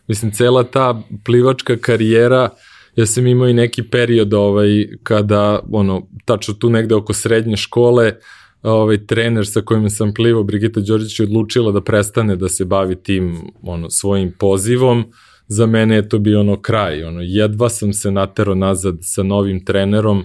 [0.08, 2.48] Mislim, cela ta plivačka karijera,
[2.96, 8.06] ja sam imao i neki period ovaj, kada, ono, tačno tu negde oko srednje škole,
[8.06, 8.16] uh,
[8.70, 12.96] ovaj trener sa kojim sam plivao, Brigita Đorđić, je odlučila da prestane da se bavi
[12.96, 15.04] tim ono, svojim pozivom.
[15.48, 17.04] Za mene je to bio ono kraj.
[17.04, 20.24] Ono, jedva sam se natero nazad sa novim trenerom.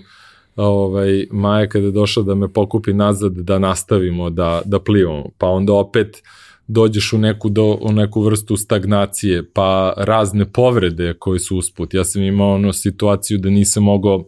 [0.56, 5.26] Ovaj, Maja kada je došla da me pokupi nazad da nastavimo da, da plivamo.
[5.38, 6.24] Pa onda opet
[6.68, 11.93] dođeš u neku, do, u neku vrstu stagnacije, pa razne povrede koje su usput.
[11.93, 14.26] Ja sam imao ono situaciju da nisam mogao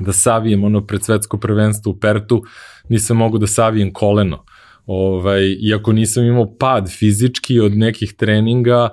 [0.00, 2.42] da savijem ono pred svetsko prvenstvo u Pertu,
[2.88, 4.44] nisam mogu da savijem koleno.
[4.86, 8.88] Ovaj, iako nisam imao pad fizički od nekih treninga,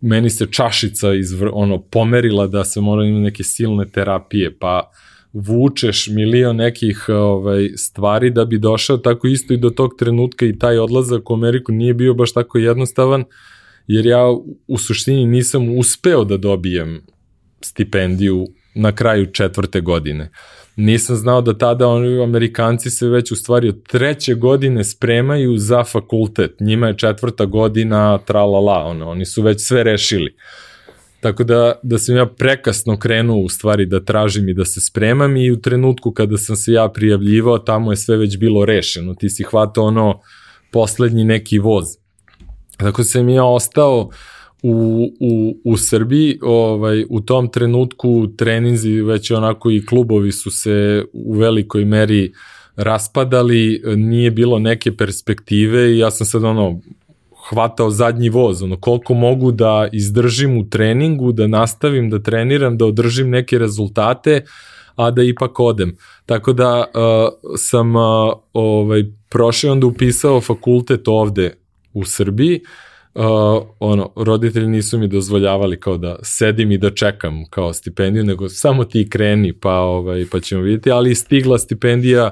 [0.00, 4.90] meni se čašica izvr, ono, pomerila da se mora imati neke silne terapije, pa
[5.32, 10.58] vučeš milion nekih ovaj, stvari da bi došao tako isto i do tog trenutka i
[10.58, 13.24] taj odlazak u Ameriku nije bio baš tako jednostavan,
[13.86, 14.22] jer ja
[14.66, 17.06] u suštini nisam uspeo da dobijem
[17.60, 20.30] stipendiju na kraju četvrte godine.
[20.76, 25.84] Nisam znao da tada oni Amerikanci se već u stvari od treće godine spremaju za
[25.84, 26.60] fakultet.
[26.60, 30.34] Njima je četvrta godina tralala, ono, oni su već sve rešili.
[31.22, 35.36] Tako da, da sam ja prekasno krenuo u stvari da tražim i da se spremam
[35.36, 39.14] i u trenutku kada sam se ja prijavljivao, tamo je sve već bilo rešeno.
[39.14, 40.20] Ti si hvatao ono
[40.72, 41.84] poslednji neki voz.
[42.76, 44.10] Tako sam ja ostao
[44.62, 51.04] u, u, u Srbiji, ovaj, u tom trenutku treninzi, već onako i klubovi su se
[51.12, 52.32] u velikoj meri
[52.76, 56.80] raspadali, nije bilo neke perspektive i ja sam sad ono,
[57.48, 62.86] hvatao zadnji voz, ono, koliko mogu da izdržim u treningu, da nastavim da treniram, da
[62.86, 64.44] održim neke rezultate,
[64.96, 65.96] a da ipak odem.
[66.26, 68.02] Tako da uh, sam uh,
[68.52, 71.54] ovaj, prošao onda upisao fakultet ovde
[71.92, 72.68] u Srbiji, uh,
[73.14, 78.48] uh, ono, roditelji nisu mi dozvoljavali kao da sedim i da čekam kao stipendiju, nego
[78.48, 82.30] samo ti kreni pa, ovaj, pa ćemo vidjeti, ali stigla stipendija,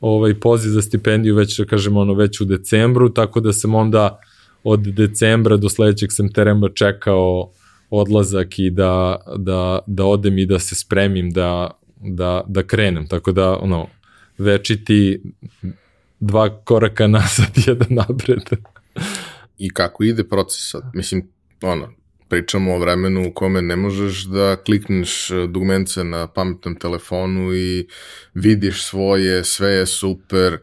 [0.00, 4.18] ovaj, poziv za stipendiju već, da kažemo, ono, već u decembru, tako da sam onda
[4.64, 7.50] od decembra do sledećeg septembra čekao
[7.90, 13.32] odlazak i da, da, da odem i da se spremim da, da, da krenem, tako
[13.32, 13.86] da, ono,
[14.38, 15.22] večiti
[16.20, 18.42] dva koraka nazad, jedan napred
[19.58, 20.82] i kako ide proces sad.
[20.94, 21.28] Mislim,
[21.62, 21.92] ono,
[22.28, 27.88] pričamo o vremenu u kome ne možeš da klikneš e, dugmence na pametnom telefonu i
[28.34, 30.58] vidiš svoje, sve je super,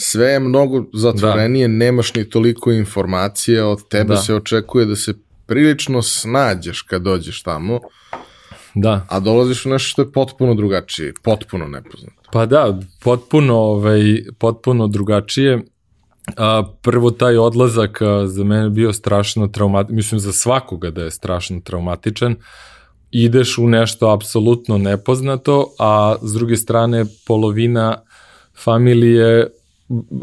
[0.00, 1.74] sve je mnogo zatvorenije, da.
[1.74, 4.16] nemaš ni toliko informacija, od tebe da.
[4.16, 5.14] se očekuje da se
[5.46, 7.80] prilično snađeš kad dođeš tamo,
[8.74, 9.06] da.
[9.08, 12.30] a dolaziš u nešto što je potpuno drugačije, potpuno nepoznato.
[12.32, 15.62] Pa da, potpuno, ovaj, potpuno drugačije
[16.36, 21.10] A, prvo taj odlazak a, za mene bio strašno traumatičan, mislim za svakoga da je
[21.10, 22.36] strašno traumatičan.
[23.10, 28.02] Ideš u nešto apsolutno nepoznato, a s druge strane polovina
[28.64, 29.46] familije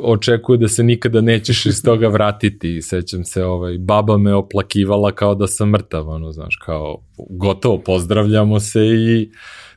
[0.03, 2.81] očekuje da se nikada nećeš iz toga vratiti.
[2.81, 6.97] Sećam se, ovaj, baba me oplakivala kao da sam mrtav, ono, znaš, kao
[7.29, 9.31] gotovo, pozdravljamo se i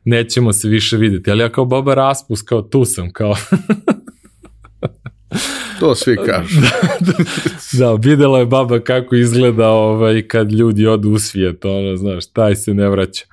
[0.04, 1.30] nećemo se više videti.
[1.30, 3.34] Ali ja kao baba raspus, kao tu sam, kao
[5.80, 6.60] To svi kažu.
[7.06, 7.12] da,
[7.72, 12.56] da, videla je baba kako izgleda ovaj, kad ljudi odu u svijet, ono, znaš, taj
[12.56, 13.24] se ne vraća.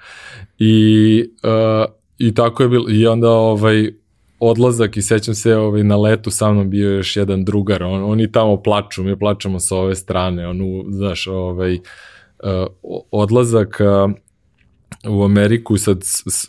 [0.59, 3.91] I, uh, i tako je bilo, i onda ovaj,
[4.39, 8.31] odlazak i sećam se ovaj, na letu sa mnom bio još jedan drugar, on, oni
[8.31, 10.59] tamo plaču, mi plačemo sa ove strane, on,
[10.89, 11.79] znaš, ovaj, uh,
[13.11, 14.11] odlazak uh,
[15.09, 15.97] u Ameriku i sad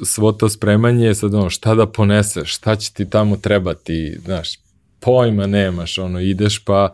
[0.05, 4.59] svo to spremanje, sad ono, šta da poneseš, šta će ti tamo trebati, znaš,
[5.01, 6.93] pojma nemaš, ono, ideš pa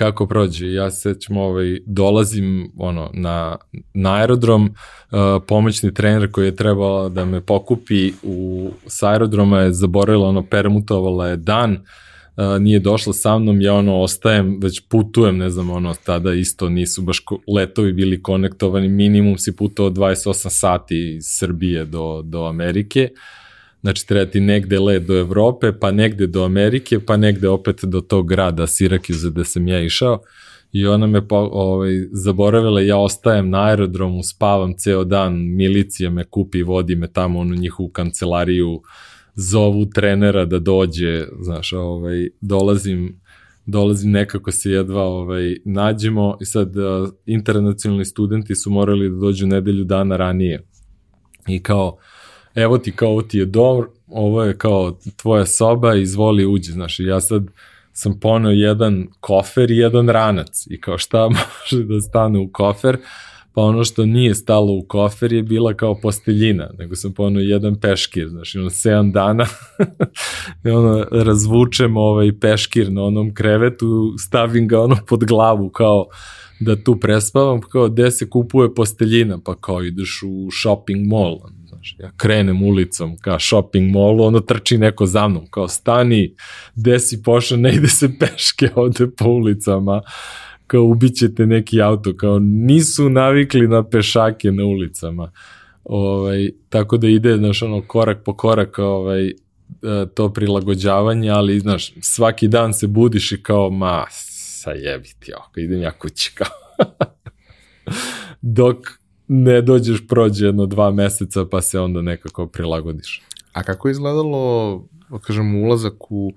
[0.00, 0.72] kako prođe.
[0.72, 3.56] Ja se sećam, ovaj, dolazim ono, na,
[3.94, 9.72] na aerodrom, uh, pomoćni trener koji je trebao da me pokupi u, s aerodroma je
[9.72, 15.38] zaboravila, ono, permutovala je dan, uh, nije došla sa mnom, ja ono ostajem, već putujem,
[15.38, 17.24] ne znam, ono, tada isto nisu baš
[17.54, 23.39] letovi bili konektovani, minimum si putao 28 sati iz Srbije do, do Amerike, uh,
[23.80, 28.00] Znači, treba ti negde let do Evrope, pa negde do Amerike, pa negde opet do
[28.00, 30.20] tog grada Sirakiza gde sam ja išao.
[30.72, 36.24] I ona me po, ovaj, zaboravila, ja ostajem na aerodromu, spavam ceo dan, milicija me
[36.24, 38.82] kupi, vodi me tamo u njihovu kancelariju,
[39.34, 43.20] zovu trenera da dođe, znaš, ovaj, dolazim,
[43.66, 46.72] dolazim nekako se jedva ovaj, nađemo i sad
[47.26, 50.62] internacionalni studenti su morali da dođu nedelju dana ranije.
[51.48, 51.98] I kao,
[52.54, 57.00] evo ti kao ovo ti je dom, ovo je kao tvoja soba, izvoli uđi, znaš,
[57.00, 57.42] ja sad
[57.92, 62.98] sam ponao jedan kofer i jedan ranac i kao šta može da stane u kofer,
[63.54, 67.80] pa ono što nije stalo u kofer je bila kao posteljina, nego sam ponao jedan
[67.80, 69.46] peškir, znaš, ono 7 dana
[70.64, 76.06] i ono razvučem ovaj peškir na onom krevetu, stavim ga ono pod glavu kao
[76.60, 81.38] da tu prespavam, kao gde se kupuje posteljina, pa kao ideš u shopping mall,
[81.80, 86.34] znaš, ja krenem ulicom ka shopping mallu, ono trči neko za mnom, kao stani,
[86.74, 90.02] gde si pošao, ne ide se peške ovde po ulicama,
[90.66, 95.32] kao ubićete neki auto, kao nisu navikli na pešake na ulicama.
[95.84, 99.32] Ovaj, tako da ide, znaš, ono, korak po korak, ovaj, e,
[100.14, 104.70] to prilagođavanje, ali, znaš, svaki dan se budiš i kao, ma, sa
[105.38, 106.46] oko, idem ja kući, kao.
[108.40, 108.99] Dok
[109.32, 113.22] ne dođeš, prođe jedno dva meseca, pa se onda nekako prilagodiš.
[113.52, 116.32] A kako je izgledalo, da kažem, ulazak u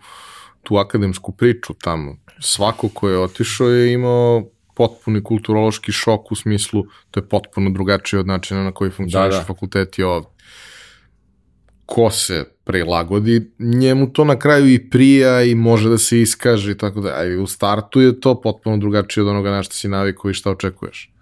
[0.63, 2.15] tu akademsku priču tamo?
[2.39, 4.43] Svako ko je otišao je imao
[4.75, 9.39] potpuni kulturološki šok u smislu, to je potpuno drugačije od načina na koji funkcioniš da,
[9.39, 9.45] da.
[9.45, 10.27] fakulteti ovde.
[11.85, 16.77] Ko se prilagodi, njemu to na kraju i prija i može da se iskaže i
[16.77, 20.31] tako da, a u startu je to potpuno drugačije od onoga na što si navikao
[20.31, 21.12] i šta očekuješ.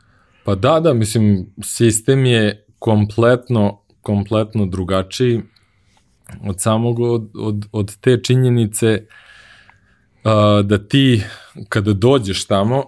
[0.44, 5.42] Pa da, da, mislim, sistem je kompletno, kompletno drugačiji
[6.48, 9.06] od samog, od, od, od te činjenice
[10.24, 11.24] uh, da ti
[11.70, 12.84] kada dođeš tamo,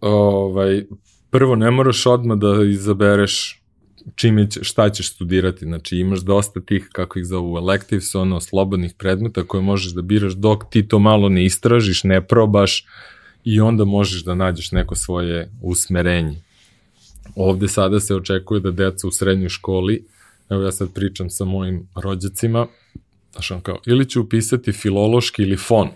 [0.00, 0.84] ovaj,
[1.30, 3.62] prvo ne moraš odmah da izabereš
[4.14, 8.94] čime će, šta ćeš studirati, znači imaš dosta tih, kako ih zovu, electives, ono, slobodnih
[8.98, 12.84] predmeta koje možeš da biraš dok ti to malo ne istražiš, ne probaš
[13.44, 16.45] i onda možeš da nađeš neko svoje usmerenje.
[17.34, 20.06] Ovde sada se očekuje da deca u srednjoj školi,
[20.50, 22.66] evo ja sad pričam sa mojim rođacima,
[23.32, 25.88] znaš on kao, ili će upisati filološki ili fon.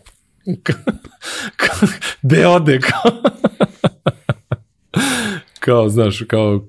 [2.22, 3.12] Gde ode kao?
[5.61, 6.64] kao, znaš, kao,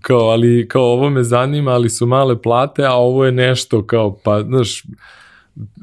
[0.00, 4.18] kao, ali, kao ovo me zanima, ali su male plate, a ovo je nešto, kao,
[4.24, 4.84] pa, znaš,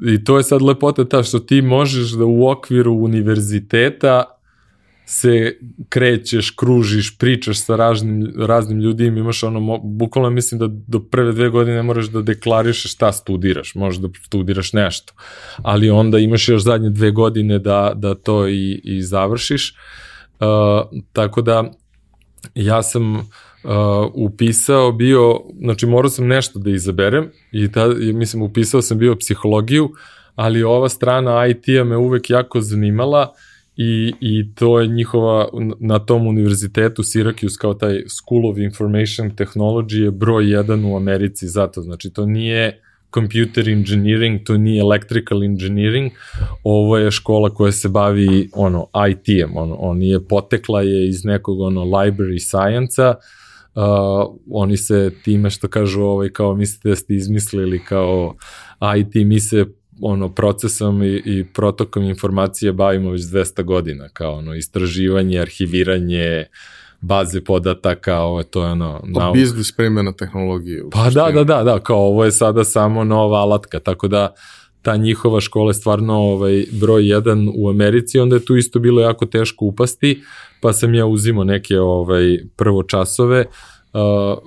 [0.07, 4.23] i to je sad lepota ta što ti možeš da u okviru univerziteta
[5.05, 5.57] se
[5.89, 11.49] krećeš, kružiš, pričaš sa raznim, raznim ljudima, imaš ono, bukvalno mislim da do prve dve
[11.49, 15.13] godine ne moraš da deklarišeš šta studiraš, možeš da studiraš nešto,
[15.57, 19.75] ali onda imaš još zadnje dve godine da, da to i, i završiš,
[20.39, 21.71] uh, tako da
[22.55, 23.23] ja sam uh,
[24.13, 29.91] upisao bio, znači morao sam nešto da izaberem i ta, mislim upisao sam bio psihologiju,
[30.35, 35.47] ali ova strana IT-a me uvek jako zanimala, uh, i, i to je njihova,
[35.80, 41.47] na tom univerzitetu Syracuse kao taj School of Information Technology je broj jedan u Americi
[41.47, 42.82] zato, znači to nije
[43.13, 46.11] computer engineering, to nije electrical engineering,
[46.63, 51.59] ovo je škola koja se bavi ono IT-em, ono, on je potekla je iz nekog
[51.59, 53.13] ono library science-a,
[53.76, 58.36] uh, oni se time što kažu ovaj kao mislite da ste izmislili kao
[58.97, 59.65] IT, mi se
[60.01, 66.45] ono procesom i, i protokom informacije bavimo već 200 godina, kao ono istraživanje, arhiviranje,
[67.01, 69.01] baze podataka, ovo to je ono...
[69.03, 69.35] Nauk...
[69.35, 70.83] biznis primjena tehnologije.
[70.91, 74.33] Pa da, da, da, da, kao ovo je sada samo nova alatka, tako da
[74.81, 79.01] ta njihova škola je stvarno ovaj, broj jedan u Americi, onda je tu isto bilo
[79.01, 80.21] jako teško upasti,
[80.61, 83.45] pa sam ja uzimo neke ovaj, prvo časove,
[83.93, 84.37] uh,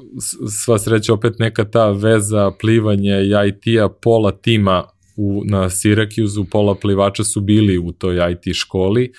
[0.51, 4.85] sva sreća opet neka ta veza plivanja i IT-a, pola tima
[5.17, 9.13] u, na Syracuse, pola plivača su bili u toj IT školi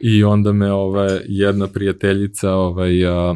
[0.00, 3.34] i onda me ova, jedna prijateljica ovaj, a,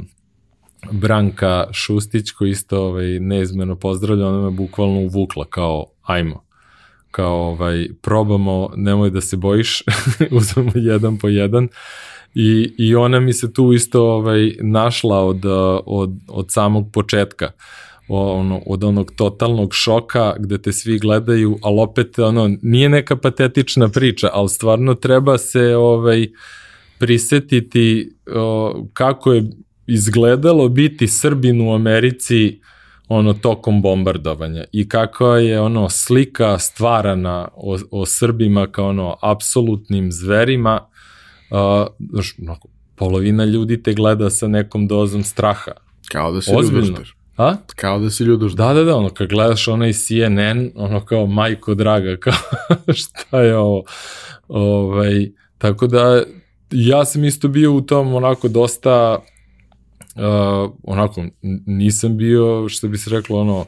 [0.91, 6.45] Branka Šustić, koji isto ovaj, neizmeno pozdravlja, ona me bukvalno uvukla kao ajmo.
[7.11, 9.83] Kao ovaj, probamo, nemoj da se bojiš,
[10.39, 11.69] uzmemo jedan po jedan.
[12.35, 15.43] I, I ona mi se tu isto ovaj, našla od,
[15.87, 17.51] od, od samog početka
[18.19, 23.89] ono, od onog totalnog šoka gde te svi gledaju, ali opet ono, nije neka patetična
[23.89, 26.29] priča, ali stvarno treba se ovaj,
[26.99, 29.51] prisetiti o, kako je
[29.87, 32.61] izgledalo biti Srbin u Americi
[33.09, 40.13] ono tokom bombardovanja i kako je ono slika stvarana o, o Srbima kao ono apsolutnim
[40.13, 40.81] zverima
[41.51, 41.87] uh,
[42.43, 45.73] onako, polovina ljudi te gleda sa nekom dozom straha.
[46.13, 47.15] Kao da se ljubaš.
[47.37, 47.57] A?
[47.76, 48.53] Kao da si ljudoš.
[48.53, 52.35] Da, da, da, ono, kad gledaš onaj CNN, ono kao, majko draga, kao,
[52.95, 53.83] šta je ovo?
[54.49, 56.22] Ovaj, tako da,
[56.70, 59.18] ja sam isto bio u tom onako dosta,
[60.14, 61.24] uh, onako,
[61.66, 63.66] nisam bio, što bi se reklo, ono,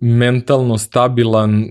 [0.00, 1.64] mentalno stabilan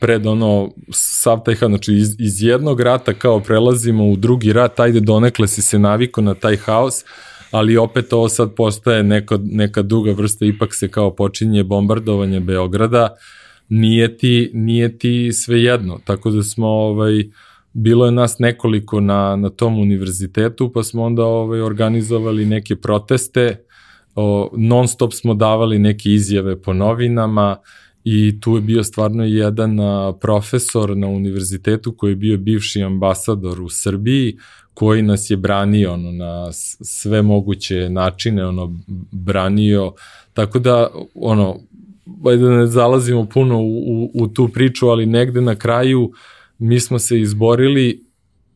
[0.00, 5.00] pred ono sav taj znači iz, iz jednog rata kao prelazimo u drugi rat, ajde
[5.00, 7.04] donekle si se naviko na taj haos,
[7.50, 13.14] ali opet ovo sad postaje neka, neka duga vrsta, ipak se kao počinje bombardovanje Beograda,
[13.68, 17.24] nije ti, nije ti sve jedno, tako da smo ovaj,
[17.72, 23.64] bilo je nas nekoliko na, na tom univerzitetu, pa smo onda ovaj, organizovali neke proteste,
[24.56, 27.56] non stop smo davali neke izjave po novinama
[28.10, 29.78] i tu je bio stvarno jedan
[30.20, 34.36] profesor na univerzitetu koji je bio bivši ambasador u Srbiji,
[34.74, 36.52] koji nas je branio ono, na
[36.82, 38.76] sve moguće načine, ono,
[39.12, 39.92] branio,
[40.32, 41.60] tako da, ono,
[42.22, 46.12] da ne zalazimo puno u, u, u tu priču, ali negde na kraju
[46.58, 48.04] mi smo se izborili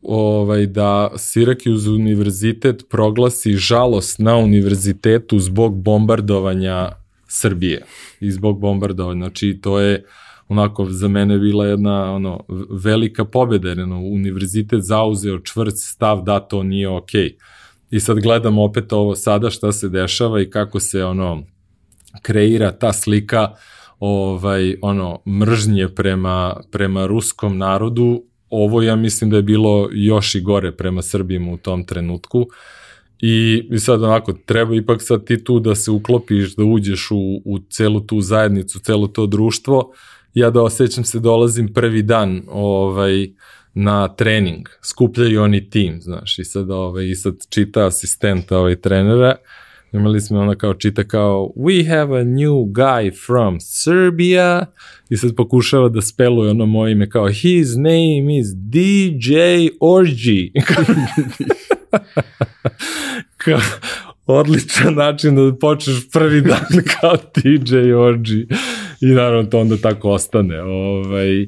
[0.01, 7.02] ovaj, da Syracuse univerzitet proglasi žalost na univerzitetu zbog bombardovanja
[7.33, 7.81] Srbije
[8.19, 9.25] i zbog bombardovanja.
[9.25, 10.05] Znači, to je
[10.47, 12.39] onako za mene bila jedna ono
[12.83, 17.21] velika pobeda, jer ono, univerzitet zauzeo čvrst stav da to nije okej.
[17.21, 17.33] Okay.
[17.91, 21.43] I sad gledam opet ovo sada šta se dešava i kako se ono
[22.21, 23.53] kreira ta slika
[23.99, 30.41] ovaj ono mržnje prema prema ruskom narodu ovo ja mislim da je bilo još i
[30.41, 32.45] gore prema Srbima u tom trenutku
[33.25, 37.41] i, i sad onako treba ipak sad ti tu da se uklopiš da uđeš u,
[37.45, 39.93] u celu tu zajednicu celo to društvo.
[40.33, 43.27] Ja da osjećam se dolazim prvi dan ovaj,
[43.73, 49.35] na trening, skupljaju oni tim, znaš, i sad, ovaj, i sad čita asistent ovaj, trenera,
[49.93, 54.65] imali smo ona kao čita kao we have a new guy from Serbia.
[55.09, 59.33] I sad pokušava da speluje ono moje ime kao his name is DJ
[59.81, 60.51] Orgy
[63.37, 63.59] kao,
[64.25, 68.55] odličan način da počneš prvi dan kao DJ Orgy
[69.01, 70.61] i naravno to onda tako ostane.
[70.61, 71.47] Ovaj, uh,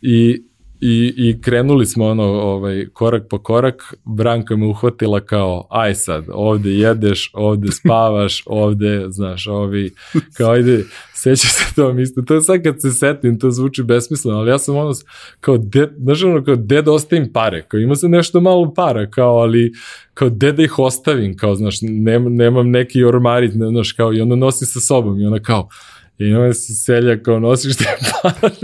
[0.00, 0.42] i,
[0.84, 6.24] i, I krenuli smo ono, ovaj, korak po korak, Branka me uhvatila kao, aj sad,
[6.32, 9.90] ovde jedeš, ovde spavaš, ovde, znaš, ovi,
[10.36, 14.38] kao ajde, seća se to isto, to je sad kad se setim, to zvuči besmisleno,
[14.38, 14.92] ali ja sam ono,
[15.40, 19.10] kao, de, znaš ono, kao, de da ostavim pare, kao ima se nešto malo para,
[19.10, 19.72] kao, ali,
[20.14, 24.20] kao, de da ih ostavim, kao, znaš, nem, nemam neki ormarit, ne, znaš, kao, i
[24.20, 25.68] onda nosim sa sobom, i ona kao,
[26.18, 27.84] I onda si selja kao nosiš te
[28.22, 28.54] pare.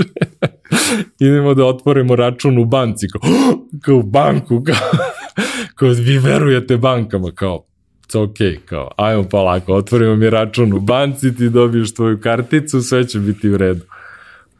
[1.26, 3.06] Idemo da otvorimo račun u banci.
[3.08, 3.20] Kao,
[3.84, 4.62] kao u banku.
[4.66, 4.90] Kao,
[5.76, 7.30] kao vi verujete bankama.
[7.34, 7.64] Kao,
[8.08, 12.82] it's ok, kao, ajmo pa lako, otvorimo mi račun u banci, ti dobiješ tvoju karticu,
[12.82, 13.84] sve će biti u redu.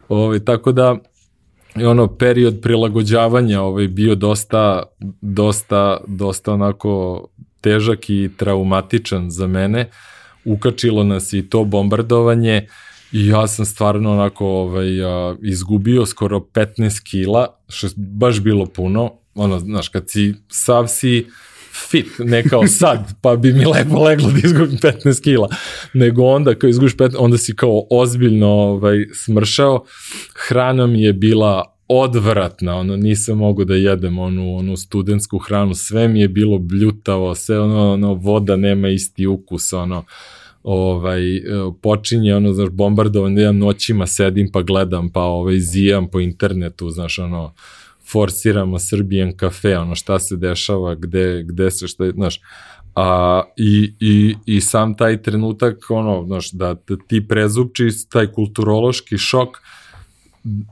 [0.09, 0.97] Ove, ovaj, tako da,
[1.85, 4.83] ono, period prilagođavanja ovaj, bio dosta,
[5.21, 7.27] dosta, dosta onako
[7.61, 9.91] težak i traumatičan za mene.
[10.45, 12.67] Ukačilo nas i to bombardovanje,
[13.13, 18.67] I ja sam stvarno onako ovaj, a, izgubio skoro 15 kila, što je baš bilo
[18.67, 19.13] puno.
[19.35, 21.27] Ono, znaš, kad si sav si
[21.91, 25.49] fit, ne kao sad, pa bi mi lepo leglo da izgubim 15 kila,
[25.93, 29.85] nego onda kao izgubiš 15, onda si kao ozbiljno ovaj, smršao.
[30.35, 36.09] Hrana mi je bila odvratna, ono, nisam mogu da jedem onu, onu studentsku hranu, sve
[36.09, 40.05] mi je bilo bljutavo, sve ono, ono, voda nema isti ukus, ono,
[40.63, 41.43] ovaj, e,
[41.83, 46.91] počinje, ono, znaš, bombardovan, da ja noćima sedim pa gledam, pa ovaj, zijam po internetu,
[46.91, 47.55] znaš, ono,
[48.11, 52.41] forsiramo Srbijan kafe, ono, šta se dešava, gde, gde se, šta, znaš,
[52.95, 59.19] a, i, i, i sam taj trenutak, ono, znaš, da, da ti prezupči taj kulturološki
[59.19, 59.49] šok,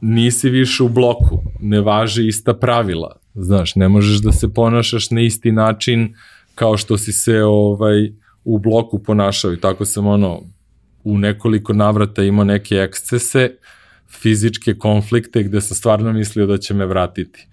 [0.01, 5.21] nisi više u bloku, ne važe ista pravila, znaš, ne možeš da se ponašaš na
[5.21, 6.15] isti način
[6.55, 8.13] kao što si se, ovaj,
[8.47, 10.43] u bloku ponašao i tako sam ono
[11.05, 13.51] u nekoliko navrata imao neke ekscese,
[14.21, 17.47] fizičke konflikte gde sam stvarno mislio da će me vratiti.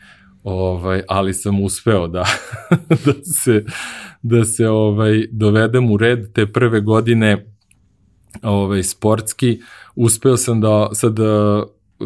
[0.43, 2.25] ovaj, ali sam uspeo da,
[3.05, 3.65] da se,
[4.21, 7.45] da se ovaj, dovedem u red te prve godine
[8.41, 9.61] ovaj, sportski.
[9.95, 11.19] Uspeo sam da sad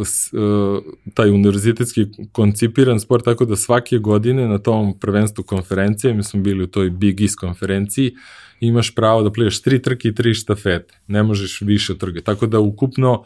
[0.06, 0.84] s, uh,
[1.14, 6.64] taj univerzitetski koncipiran sport, tako da svake godine na tom prvenstvu konferencije, mi smo bili
[6.64, 8.16] u toj Big East konferenciji,
[8.60, 10.94] imaš pravo da plivaš tri trke i tri štafete.
[11.08, 12.22] Ne možeš više trke.
[12.22, 13.24] Tako da ukupno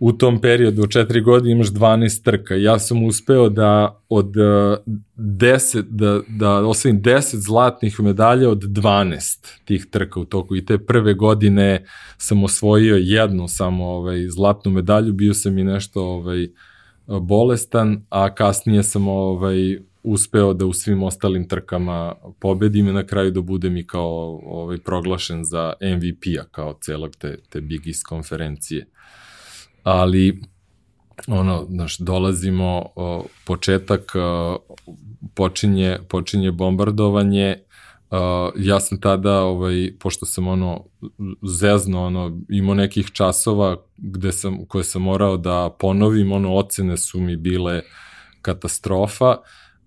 [0.00, 2.54] u tom periodu od četiri godine imaš 12 trka.
[2.54, 4.32] Ja sam uspeo da od
[5.16, 10.78] 10, da, da osvojim 10 zlatnih medalja od 12 tih trka u toku i te
[10.78, 11.84] prve godine
[12.18, 16.48] sam osvojio jednu samo ovaj, zlatnu medalju, bio sam i nešto ovaj,
[17.06, 19.78] bolestan, a kasnije sam ovaj,
[20.12, 24.78] uspeo da u svim ostalim trkama pobedim i na kraju da budem i kao ovaj,
[24.78, 28.86] proglašen za MVP-a kao celog te, te Big East konferencije.
[29.82, 30.42] Ali
[31.26, 34.58] ono, znaš, dolazimo, o, početak, o,
[35.34, 37.56] počinje, počinje bombardovanje,
[38.10, 40.84] o, ja sam tada, ovaj, pošto sam ono,
[41.42, 47.20] zezno, ono, imao nekih časova gde sam, koje sam morao da ponovim, ono, ocene su
[47.20, 47.82] mi bile
[48.42, 49.36] katastrofa,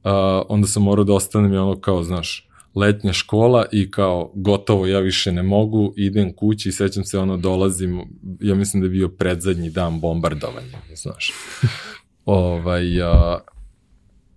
[0.04, 4.88] o, onda sam morao da ostanem i ono kao, znaš, letnja škola i kao gotovo
[4.88, 8.02] ja više ne mogu, idem kući i sećam se ono dolazim,
[8.40, 11.34] ja mislim da je bio predzadnji dan bombardovanja, znaš.
[12.26, 13.40] ovaj, a,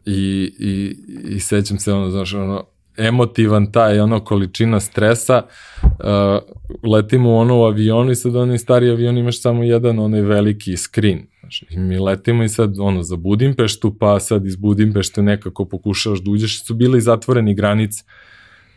[0.07, 0.97] i, i,
[1.29, 2.65] i sećam se ono, znaš, ono,
[2.97, 5.51] emotivan taj ono količina stresa uh,
[6.83, 11.27] letimo ono u avionu i sad onaj stari avion imaš samo jedan onaj veliki screen
[11.45, 16.21] Znači, i mi letimo i sad, ono, za Budimpeštu, pa sad iz Budimpešte nekako pokušavaš
[16.21, 18.05] da uđeš, su bile i zatvoreni granice.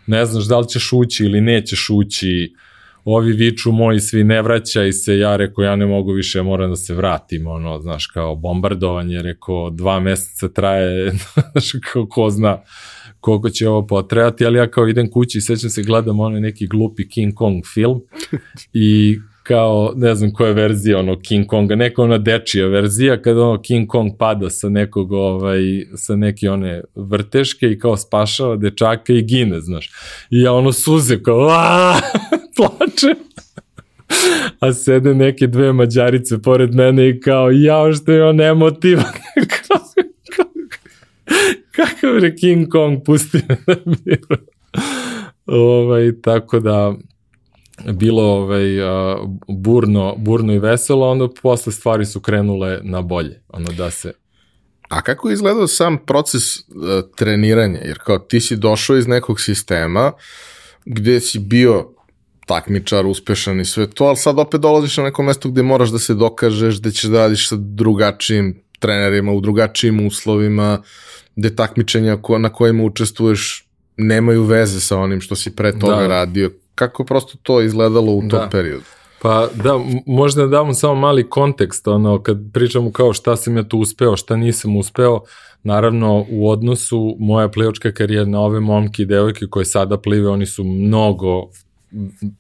[0.08, 2.54] Ne znaš da li ćeš ući ili nećeš ući,
[3.06, 6.76] ovi viču moji svi ne vraćaj se, ja rekao ja ne mogu više, moram da
[6.76, 11.12] se vratim, ono, znaš, kao bombardovanje, rekao dva meseca traje,
[11.52, 12.62] znaš, kao ko zna
[13.20, 16.68] koliko će ovo potrajati, ali ja kao idem kući i sećam se gledam onaj neki
[16.68, 18.02] glupi King Kong film
[18.74, 19.18] i
[19.48, 23.88] kao, ne znam koja verzija ono King Konga, neka ona dečija verzija, kada ono King
[23.88, 25.60] Kong pada sa nekog, ovaj,
[25.96, 29.90] sa neke one vrteške i kao spašava dečaka i gine, znaš.
[30.30, 31.48] I ja ono suze, kao,
[32.58, 33.16] plačem.
[34.60, 39.06] A sede neke dve mađarice pored mene i kao, jao što je on emotivan.
[41.78, 44.42] Kakav je King Kong, pusti na miru.
[45.46, 46.96] ovaj, tako da,
[47.94, 48.64] bilo ovaj,
[49.48, 54.14] burno, burno i veselo, onda posle stvari su krenule na bolje, ono da se...
[54.90, 56.64] A kako je izgledao sam proces uh,
[57.16, 57.80] treniranja?
[57.80, 60.12] Jer kao ti si došao iz nekog sistema
[60.86, 61.90] gde si bio
[62.46, 66.00] takmičar, uspešan i sve to, ali sad opet dolaziš na neko mesto gde moraš da
[66.00, 70.82] se dokažeš, gde ćeš da radiš sa drugačijim trenerima, u drugačijim uslovima,
[71.36, 73.68] gde takmičenja na kojima učestvuješ
[73.98, 76.08] nemaju veze sa onim što si pre toga da.
[76.08, 78.50] radio kako prosto to izgledalo u tom da.
[78.52, 78.84] periodu.
[79.22, 83.64] Pa da, možda da damo samo mali kontekst, ono, kad pričamo kao šta sam ja
[83.64, 85.22] tu uspeo, šta nisam uspeo,
[85.64, 90.46] naravno u odnosu moja plivačka karijera na ove momke i devojke koje sada plive, oni
[90.46, 91.50] su mnogo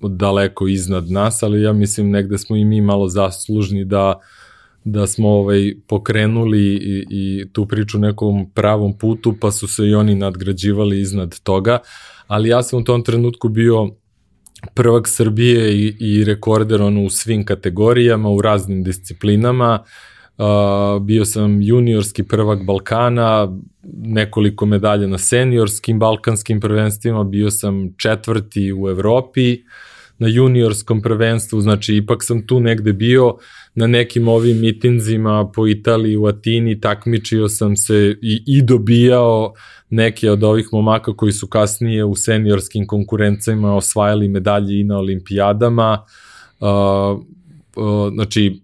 [0.01, 4.19] daleko iznad nas, ali ja mislim negde smo i mi malo zaslužni da
[4.91, 9.95] da smo ovaj pokrenuli i, i tu priču nekom pravom putu, pa su se i
[9.95, 11.79] oni nadgrađivali iznad toga,
[12.27, 13.89] ali ja sam u tom trenutku bio
[14.73, 19.83] prvak Srbije i, i rekorder ono, u svim kategorijama, u raznim disciplinama.
[20.37, 23.57] Uh, bio sam juniorski prvak Balkana,
[23.93, 29.57] nekoliko medalja na seniorskim balkanskim prvenstvima, bio sam četvrti u Evropi
[30.19, 33.37] na juniorskom prvenstvu, znači ipak sam tu negde bio
[33.77, 39.53] na nekim ovim mitinzima po Italiji, u Atini, takmičio sam se i, i dobijao
[39.89, 46.05] neke od ovih momaka koji su kasnije u seniorskim konkurencama osvajali medalje i na olimpijadama.
[46.59, 46.67] Uh,
[47.75, 48.61] uh, znači,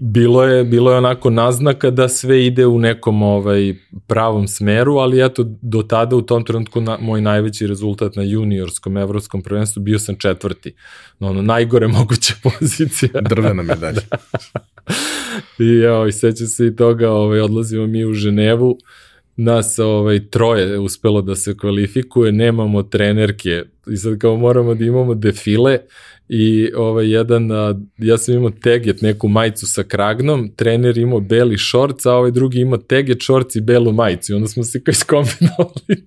[0.00, 3.74] bilo je bilo je onako naznaka da sve ide u nekom ovaj
[4.06, 8.96] pravom smeru, ali eto do tada u tom trenutku na, moj najveći rezultat na juniorskom
[8.96, 10.74] evropskom prvenstvu bio sam četvrti.
[11.18, 13.20] No, ono najgore moguća pozicija.
[13.30, 14.02] Drvena medalja.
[15.58, 18.78] I evo, i seća se i toga, ovaj odlazimo mi u Ženevu
[19.36, 23.62] nas ovaj, troje uspelo da se kvalifikuje, nemamo trenerke.
[23.86, 25.78] I sad kao moramo da imamo defile
[26.28, 31.58] i ovaj, jedan, a, ja sam imao teget, neku majicu sa kragnom, trener imao beli
[31.58, 34.32] šorc, a ovaj drugi imao teget, šorc i belu majicu.
[34.32, 36.04] I onda smo se kao iskombinovali.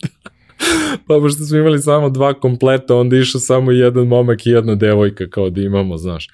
[1.07, 5.29] Pa pošto smo imali samo dva kompleta, onda išao samo jedan momak i jedna devojka
[5.29, 6.27] kao da imamo, znaš.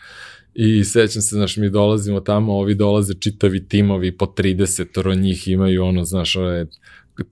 [0.55, 5.83] I sećam se, znaš, mi dolazimo tamo, ovi dolaze čitavi timovi, po 30 njih imaju
[5.83, 6.65] ono, znaš, ove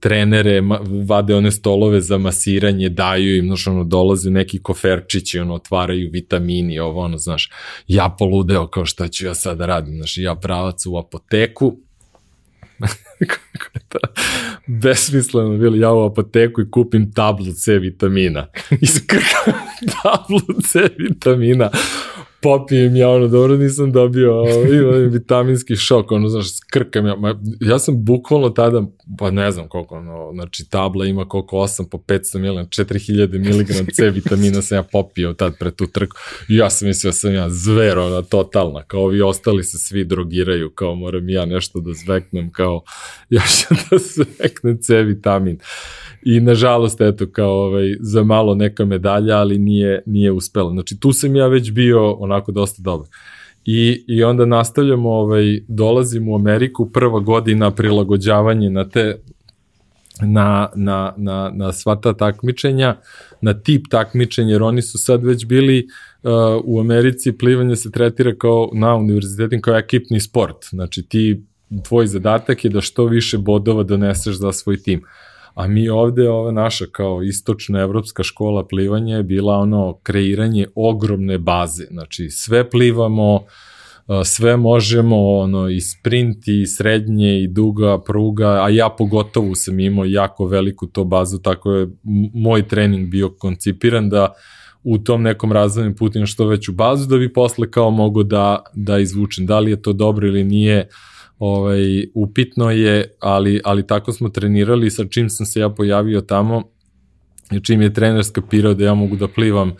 [0.00, 0.62] trenere,
[1.06, 6.78] vade one stolove za masiranje, daju im, znaš, ono, dolaze neki koferčići, ono, otvaraju vitamini,
[6.78, 7.50] ovo, ono, znaš,
[7.88, 11.76] ja poludeo kao šta ću ja sada da radim, znaš, ja pravac u apoteku,
[13.30, 13.98] kako je to?
[14.66, 18.46] Besmisleno bilo, ja u apoteku i kupim tablu C vitamina.
[18.80, 19.54] Iskrkam
[20.02, 21.70] tablu C vitamina
[22.44, 27.16] popijem ja, ono, dobro nisam dobio ovaj, vitaminski šok, ono, znaš, skrkam ja,
[27.60, 28.82] ja sam bukvalno tada,
[29.18, 33.94] pa ne znam koliko, ono, znači, tabla ima koliko, 8 po 500 ml, 4000 mg
[33.94, 36.16] C vitamina sam ja popio tad pre tu trku,
[36.48, 40.04] i ja sam mislio da sam ja zver, ona, totalna, kao ovi ostali se svi
[40.04, 42.82] drogiraju, kao moram ja nešto da zveknem, kao,
[43.30, 45.58] još da zveknem C vitamin.
[46.24, 50.70] I nažalost, eto, kao ovaj, za malo neka medalja, ali nije, nije uspela.
[50.70, 53.08] Znači, tu sam ja već bio onako dosta dobar.
[53.64, 59.16] I, I onda nastavljamo, ovaj, dolazim u Ameriku, prva godina prilagođavanje na te
[60.22, 62.96] na, na, na, na sva ta takmičenja,
[63.40, 65.86] na tip takmičenja, jer oni su sad već bili
[66.22, 66.30] uh,
[66.64, 70.56] u Americi, plivanje se tretira kao na univerzitetima kao ekipni sport.
[70.70, 71.42] Znači ti,
[71.88, 74.98] tvoj zadatak je da što više bodova doneseš za svoj tim.
[74.98, 80.66] Uh, A mi ovde, ova naša kao istočna evropska škola plivanja je bila ono kreiranje
[80.74, 81.84] ogromne baze.
[81.90, 83.40] Znači sve plivamo,
[84.24, 90.04] sve možemo, ono, i sprint, i srednje, i duga pruga, a ja pogotovo sam imao
[90.04, 91.88] jako veliku to bazu, tako je
[92.34, 94.32] moj trening bio koncipiran da
[94.82, 98.98] u tom nekom razvojnim putima što veću bazu, da bi posle kao mogu da, da
[98.98, 99.46] izvučem.
[99.46, 104.28] Da li je to dobro ili nije, uh, ovaj, upitno je, ali, ali tako smo
[104.28, 106.62] trenirali sa čim sam se ja pojavio tamo,
[107.62, 109.72] čim je trener skapirao da ja mogu da plivam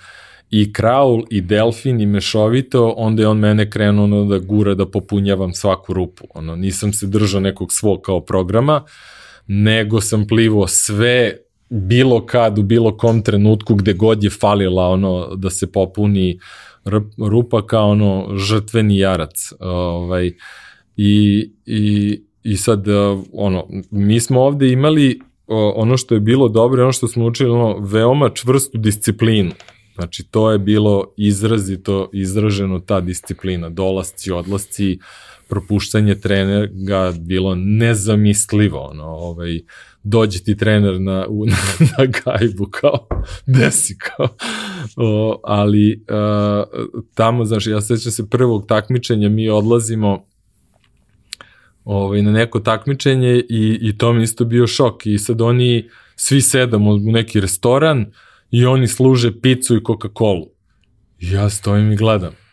[0.51, 4.91] i kraul i delfin i mešovito, onda je on mene krenuo ono da gura da
[4.91, 6.25] popunjavam svaku rupu.
[6.35, 8.85] Ono, nisam se držao nekog svog kao programa,
[9.47, 11.37] nego sam plivo sve
[11.69, 16.39] bilo kad, u bilo kom trenutku gde god je falila ono da se popuni
[17.31, 19.53] rupa kao ono žrtveni jarac.
[19.61, 20.35] Ovaj, uh,
[20.97, 26.83] I, i, i sad, uh, ono, mi smo ovde imali ono što je bilo dobro,
[26.83, 29.51] ono što smo učili, ono, veoma čvrstu disciplinu.
[29.95, 34.99] Znači, to je bilo izrazito izraženo ta disciplina, dolasci, odlasci,
[35.49, 39.61] propuštanje trenera bilo nezamislivo, ono, ovaj,
[40.03, 41.57] dođe ti trener na, u, na,
[41.99, 43.09] na gajbu, kao,
[43.47, 44.29] desi, kao,
[44.97, 46.85] o, ali uh,
[47.15, 50.27] tamo, znaš, ja sećam se prvog takmičenja, mi odlazimo,
[51.85, 56.40] ovaj, na neko takmičenje i, i to mi isto bio šok i sad oni svi
[56.40, 58.06] sedamo u neki restoran
[58.51, 60.47] i oni služe picu i Coca-Cola.
[61.20, 62.44] Ja stojim i gledam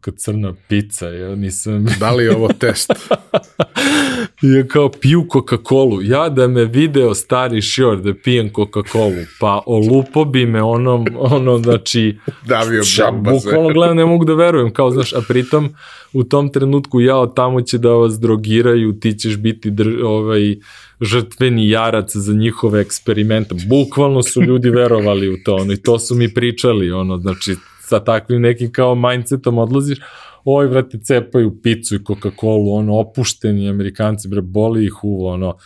[0.00, 1.86] kakva crna pizza, ja nisam...
[2.00, 2.90] Da li je ovo test?
[4.42, 6.10] ja kao piju Coca-Cola.
[6.10, 11.58] Ja da me video stari šior da pijem Coca-Cola, pa olupo bi me onom, ono,
[11.58, 12.18] znači...
[12.46, 15.74] Davio bamba Bukvalno gledam, ne mogu da verujem, kao, znaš, a pritom
[16.12, 20.56] u tom trenutku ja tamo će da vas drogiraju, ti ćeš biti dr, ovaj,
[21.00, 23.54] žrtveni jarac za njihove eksperimente.
[23.68, 27.56] Bukvalno su ljudi verovali u to, ono, i to su mi pričali, ono, znači,
[27.88, 29.98] sa takvim nekim kao mindsetom odlaziš,
[30.44, 35.56] oj, brate, cepaju picu i Coca-Cola, ono, opušteni Amerikanci, bre, boli ih uvo, ono,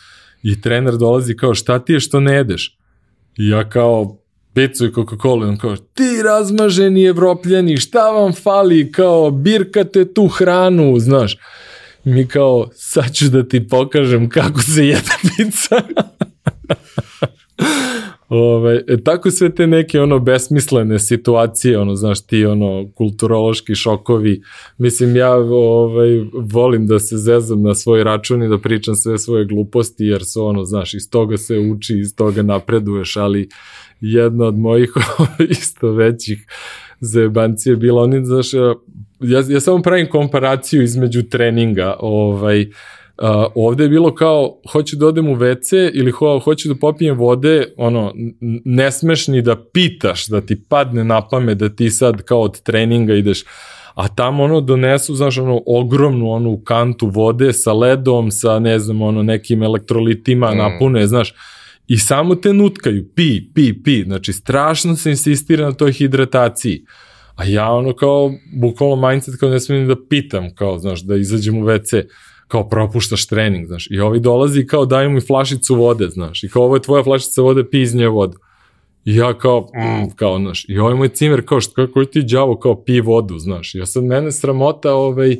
[0.43, 2.79] i trener dolazi kao, šta ti je što ne jedeš?
[3.39, 4.19] I ja kao,
[4.55, 10.99] picu i Coca-Cola, on kao, ti razmaženi evropljani, šta vam fali, kao, birkate tu hranu,
[10.99, 11.37] znaš.
[12.05, 15.83] Mi kao, sad ću da ti pokažem kako se jede pizza.
[18.35, 24.43] Ove, e, tako sve te neke ono besmislene situacije, ono znaš ti ono kulturološki šokovi.
[24.79, 29.45] Mislim ja ovaj volim da se zezam na svoj račun i da pričam sve svoje
[29.45, 33.49] gluposti jer su ono znaš iz toga se uči, iz toga napreduješ, ali
[34.01, 34.93] jedna od mojih
[35.61, 36.47] isto većih
[37.01, 38.55] zajebancije bila oni znaš
[39.21, 42.67] ja, ja samo pravim komparaciju između treninga, ovaj
[43.23, 47.19] Uh, ovde je bilo kao, hoću da odem u WC ili ho, hoću da popijem
[47.19, 48.13] vode, ono,
[48.65, 52.63] ne smeš ni da pitaš, da ti padne na pamet, da ti sad kao od
[52.63, 53.45] treninga ideš,
[53.95, 59.03] a tamo ono donesu, znaš, ono, ogromnu onu kantu vode sa ledom, sa, ne znam,
[59.03, 60.59] ono, nekim elektrolitima mm.
[60.59, 61.35] napune, znaš,
[61.89, 66.85] i samo te nutkaju, pi, pi, pi, znači strašno se insistira na toj hidrataciji.
[67.35, 71.59] A ja ono kao, bukvalno mindset kao ne smijem da pitam, kao, znaš, da izađem
[71.59, 72.05] u WC
[72.53, 76.63] kao propuštaš trening, znaš, i ovi dolazi kao daju mi flašicu vode, znaš, i kao
[76.63, 78.39] ovo je tvoja flašica vode, pi iz nje vodu.
[79.05, 82.59] I ja kao, mm, kao, znaš, i ovaj moj cimer kao, što, kako ti đavo,
[82.59, 85.37] kao, pi vodu, znaš, ja sad mene sramota, ovaj,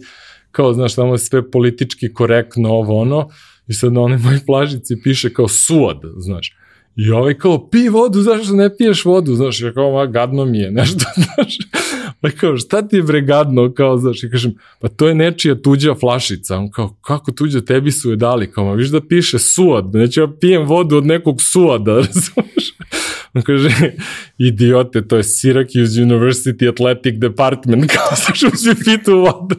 [0.51, 3.29] kao, znaš, tamo je sve politički korektno, ovo, ono,
[3.69, 6.57] i sad na onoj moj plažici piše kao suod, znaš,
[6.97, 9.35] I ovaj kao, pi vodu, zašto ne piješ vodu?
[9.35, 11.59] Znaš, ja kao, ma, gadno mi je, nešto, znaš.
[12.21, 13.73] Pa kao, šta ti je bre gadno?
[13.75, 16.59] Kao, znaš, i kažem, pa to je nečija tuđa flašica.
[16.59, 18.51] On kao, kako tuđa, tebi su je dali?
[18.51, 22.75] Kao, ma, viš da piše suad, neću ja pijem vodu od nekog suada, razumeš?
[23.35, 23.69] On kaže,
[24.39, 29.57] idiote, to je Syracuse University Athletic Department, kao, znaš, uzi pitu vodu.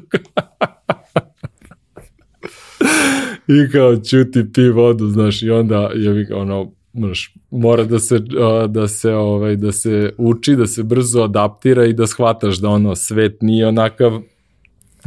[3.47, 8.19] I kao, čuti, pi vodu, znaš, i onda je ono, znaš, mora da se,
[8.67, 12.95] da se, ovaj, da se uči, da se brzo adaptira i da shvataš da ono,
[12.95, 14.21] svet nije onakav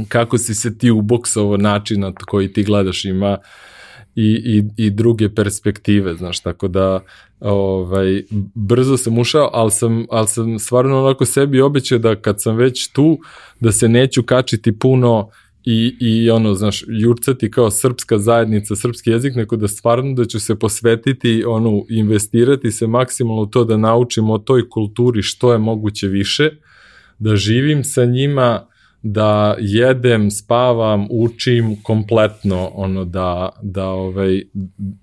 [0.09, 3.39] kako si se ti uboksovo način na koji ti gledaš ima
[4.15, 7.01] i, i, i druge perspektive, znaš, tako da
[7.41, 8.23] ovaj,
[8.55, 12.89] brzo sam ušao, ali sam, ali sam stvarno onako sebi obećao da kad sam već
[12.89, 13.19] tu,
[13.61, 15.33] da se neću kačiti puno uh,
[15.67, 20.41] i, i ono, znaš, jurcati kao srpska zajednica, srpski jezik, nego da stvarno da ću
[20.41, 25.59] se posvetiti, ono, investirati se maksimalno u to da naučim o toj kulturi što je
[25.59, 26.51] moguće više,
[27.19, 28.67] da živim sa njima,
[29.03, 34.43] da jedem, spavam, učim kompletno, ono, da, da, ovaj,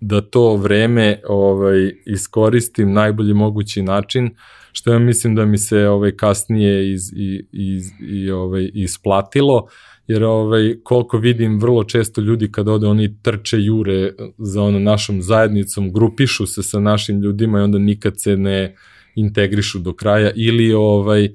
[0.01, 4.29] da to vreme ovaj, iskoristim najbolji mogući način,
[4.71, 9.67] što ja mislim da mi se ovaj, kasnije iz, iz, iz, i, ovaj, isplatilo,
[10.07, 15.21] jer ovaj, koliko vidim vrlo često ljudi kad ode oni trče jure za ono našom
[15.21, 18.75] zajednicom, grupišu se sa našim ljudima i onda nikad se ne
[19.15, 21.29] integrišu do kraja ili ovaj,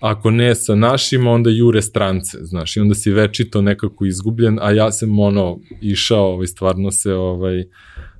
[0.00, 4.70] ako ne sa našima, onda jure strance, znaš, i onda si večito nekako izgubljen, a
[4.70, 7.64] ja sam ono išao, ovaj, stvarno se ovaj,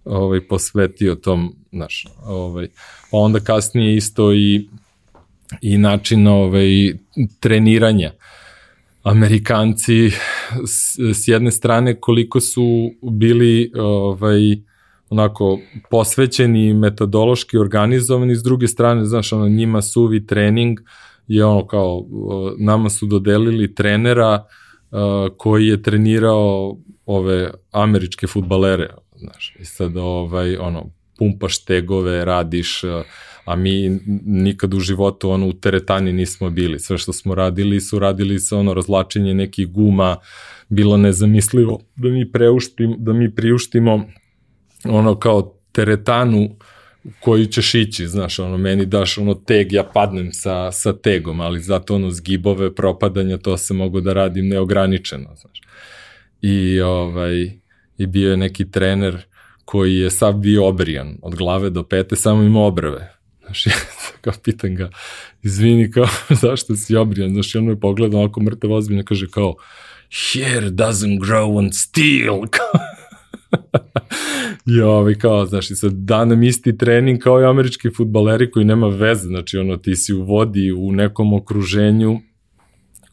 [0.05, 2.69] ovaj, posvetio tom, znaš, ovaj,
[3.11, 4.69] pa onda kasnije isto i
[5.61, 6.93] i način ovaj,
[7.41, 8.13] treniranja.
[9.05, 10.11] Amerikanci
[10.67, 14.41] s, s jedne strane koliko su bili ovaj
[15.11, 15.59] onako
[15.91, 20.81] posvećeni metodološki organizovani s druge strane znaš ono njima suvi trening
[21.27, 22.07] je ono kao
[22.59, 24.45] nama su dodelili trenera
[25.37, 26.77] koji je trenirao
[27.07, 29.57] ove američke futbalere znaš.
[29.61, 32.83] I sad ovaj ono pumpaš tegove radiš
[33.45, 36.79] a mi nikad u životu ono u teretani nismo bili.
[36.79, 40.17] Sve što smo radili su radili sa ono razlačenje nekih guma,
[40.69, 44.05] bilo nezamislivo da mi preuštim, da mi priuštimo
[44.85, 46.57] ono kao teretanu
[47.21, 51.61] koju ćeš ići, znaš, ono, meni daš ono teg, ja padnem sa, sa tegom, ali
[51.61, 55.61] zato ono zgibove, propadanja, to se mogu da radim neograničeno, znaš.
[56.43, 57.51] I, ovaj,
[57.99, 59.23] i bio je neki trener
[59.65, 63.15] koji je sad bio obrijan od glave do pete, samo ima obrve.
[63.45, 63.73] Znaš, ja
[64.21, 64.91] kao pitan ga,
[65.43, 66.07] izvini, kao,
[66.43, 67.31] zašto si obrijan?
[67.31, 69.55] Znaš, on me pogleda onako mrtav ozbiljno, kaže kao,
[70.33, 72.41] hair doesn't grow on steel.
[74.77, 78.65] I ovaj, kao, znaš, i sad da nam isti trening kao i američki futbaleri koji
[78.65, 82.21] nema veze, znači, ono, ti si u vodi, u nekom okruženju,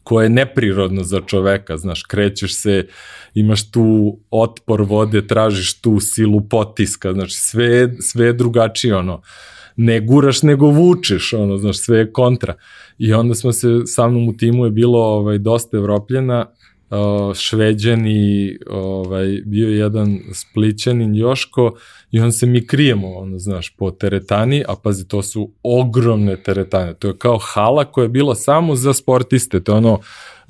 [0.02, 2.86] koje je neprirodno za čoveka, znaš, krećeš se,
[3.34, 9.22] imaš tu otpor vode, tražiš tu silu potiska, znači sve, sve je drugačije, ono,
[9.76, 12.54] ne guraš nego vučeš, ono, znaš, sve je kontra.
[12.98, 16.46] I onda smo se, sa mnom u timu je bilo ovaj, dosta evropljena,
[16.92, 21.74] uh, šveđani, ovaj, bio je jedan splićanin Joško
[22.10, 26.94] i on se mi krijemo, ono, znaš, po teretani, a pazi, to su ogromne teretane,
[26.94, 29.98] to je kao hala koja je bila samo za sportiste, to je ono,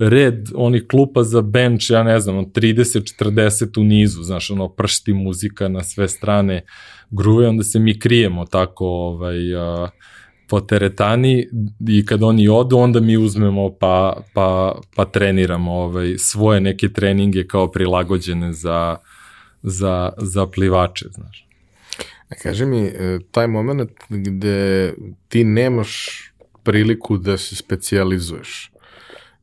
[0.09, 5.69] red onih klupa za bench, ja ne znam, 30-40 u nizu, znaš, ono, pršti muzika
[5.69, 6.65] na sve strane,
[7.11, 9.89] gruje, onda se mi krijemo tako, ovaj, a,
[10.49, 11.49] po teretani
[11.89, 17.47] i kad oni odu, onda mi uzmemo pa, pa, pa treniramo ovaj, svoje neke treninge
[17.47, 18.97] kao prilagođene za,
[19.63, 21.49] za, za plivače, znaš.
[22.29, 24.95] A kaži mi, e, taj moment gde
[25.29, 26.09] ti nemaš
[26.63, 28.72] priliku da se specializuješ,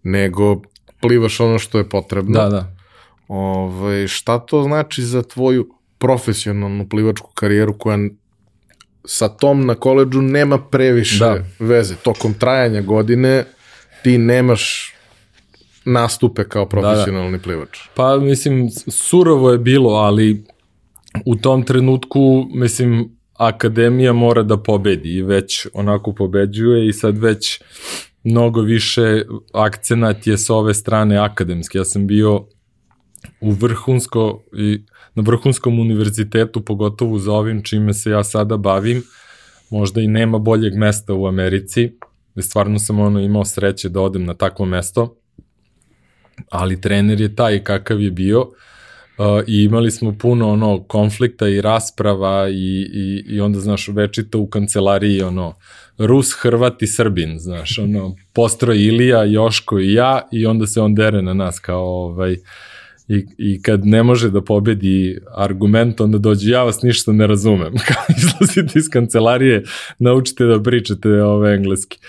[0.04, 0.62] nego
[1.02, 2.40] plivaš ono što je potrebno.
[2.40, 2.76] Da, da.
[3.28, 7.98] Ove, ovaj, šta to znači za tvoju profesionalnu plivačku karijeru koja
[9.06, 11.44] sa tom na koleđu nema previše da.
[11.60, 11.96] veze.
[11.96, 13.46] Tokom trajanja godine
[14.04, 14.94] ti nemaš
[15.86, 17.44] nastupe kao profesionalni da, da.
[17.44, 17.80] plivač.
[17.96, 20.44] Pa mislim, surovo je bilo, ali
[21.26, 27.62] u tom trenutku, mislim, akademija mora da pobedi i već onako pobeđuje i sad već
[28.24, 29.24] mnogo više
[29.54, 31.78] akcenat je sa ove strane akademski.
[31.78, 32.46] Ja sam bio
[33.42, 34.84] u vrhunsko i
[35.16, 39.04] na vrhunskom univerzitetu, pogotovo za ovim čime se ja sada bavim,
[39.72, 41.92] možda i nema boljeg mesta u Americi,
[42.42, 45.16] stvarno sam ono imao sreće da odem na takvo mesto,
[46.50, 51.62] ali trener je taj kakav je bio uh, i imali smo puno ono konflikta i
[51.62, 55.56] rasprava i, i, i onda znaš večito u kancelariji ono
[56.00, 60.96] Rus, Hrvat i Srbin, znaš, ono postroj Ilija, Joško i ja i onda se on
[60.96, 62.36] dere na nas kao ovaj
[63.08, 67.74] i, i kad ne može da pobedi argument, onda dođe, ja vas ništa ne razumem.
[68.18, 69.64] Izlazite iz kancelarije,
[70.00, 72.00] naučite da pričate ove engleski.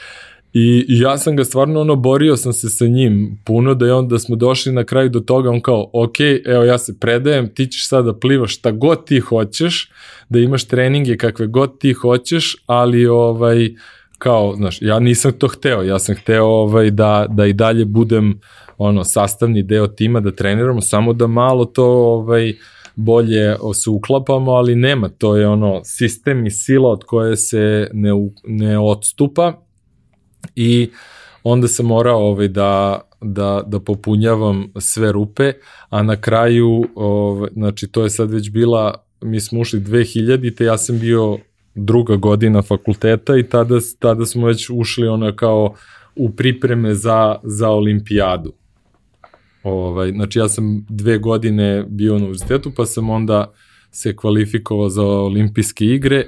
[0.53, 3.95] I, I ja sam ga stvarno ono, borio sam se sa njim puno, da je
[3.95, 6.17] on, da smo došli na kraju do toga, on kao, ok,
[6.47, 9.91] evo ja se predajem, ti ćeš sada da plivaš šta god ti hoćeš,
[10.29, 13.71] da imaš treninge kakve god ti hoćeš, ali ovaj,
[14.19, 18.41] kao, znaš, ja nisam to hteo, ja sam hteo ovaj, da, da i dalje budem
[18.79, 22.55] ono sastavni deo tima da treniramo samo da malo to ovaj
[22.97, 28.11] bolje se uklapamo, ali nema, to je ono sistem i sila od koje se ne,
[28.45, 29.70] ne odstupa
[30.57, 30.91] i
[31.43, 35.53] onda sam morao ovaj, da, da, da popunjavam sve rupe,
[35.89, 40.65] a na kraju, ovaj, znači to je sad već bila, mi smo ušli 2000, te
[40.65, 41.39] ja sam bio
[41.75, 45.75] druga godina fakulteta i tada, tada smo već ušli ona kao
[46.17, 48.53] u pripreme za, za olimpijadu.
[49.63, 53.53] Ovaj, znači ja sam dve godine bio na univerzitetu, pa sam onda
[53.91, 56.27] se kvalifikovao za olimpijske igre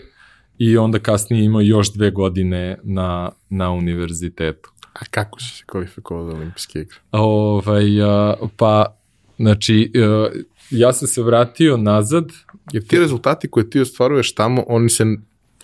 [0.62, 4.70] i onda kasnije imao još dve godine na, na univerzitetu.
[4.93, 6.97] A kako si se kvalifikovao za olimpijske igre?
[7.12, 8.97] Ovaj, a, pa,
[9.39, 10.28] znači, a,
[10.70, 12.24] ja sam se vratio nazad.
[12.72, 15.05] Jer ti rezultati koje ti ostvaruješ tamo, oni se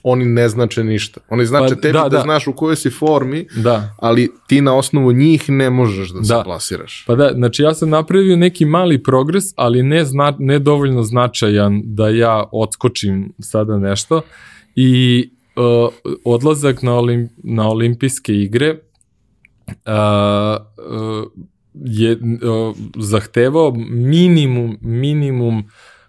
[0.03, 1.21] oni ne znače ništa.
[1.29, 3.95] Oni znače pa, tebi da, da, da znaš u kojoj si formi, da.
[3.99, 6.25] ali ti na osnovu njih ne možeš da, da.
[6.25, 7.05] se plasiraš.
[7.07, 11.83] Pa da, znači ja sam napravio neki mali progres, ali ne, zna, ne dovoljno značajan
[11.85, 14.23] da ja odskočim sada nešto
[14.81, 15.93] i uh,
[16.25, 18.71] odlazak na, olim, na olimpijske igre
[19.69, 19.75] uh,
[20.91, 21.31] uh,
[21.75, 25.65] je uh, zahtevao minimum, minimum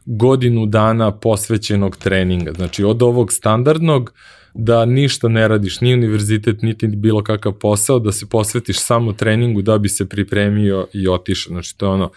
[0.05, 2.51] godinu dana posvećenog treninga.
[2.53, 4.13] Znači od ovog standardnog
[4.53, 9.61] da ništa ne radiš, ni univerzitet, niti bilo kakav posao, da se posvetiš samo treningu
[9.61, 11.51] da bi se pripremio i otišao.
[11.51, 12.11] Znači to je ono,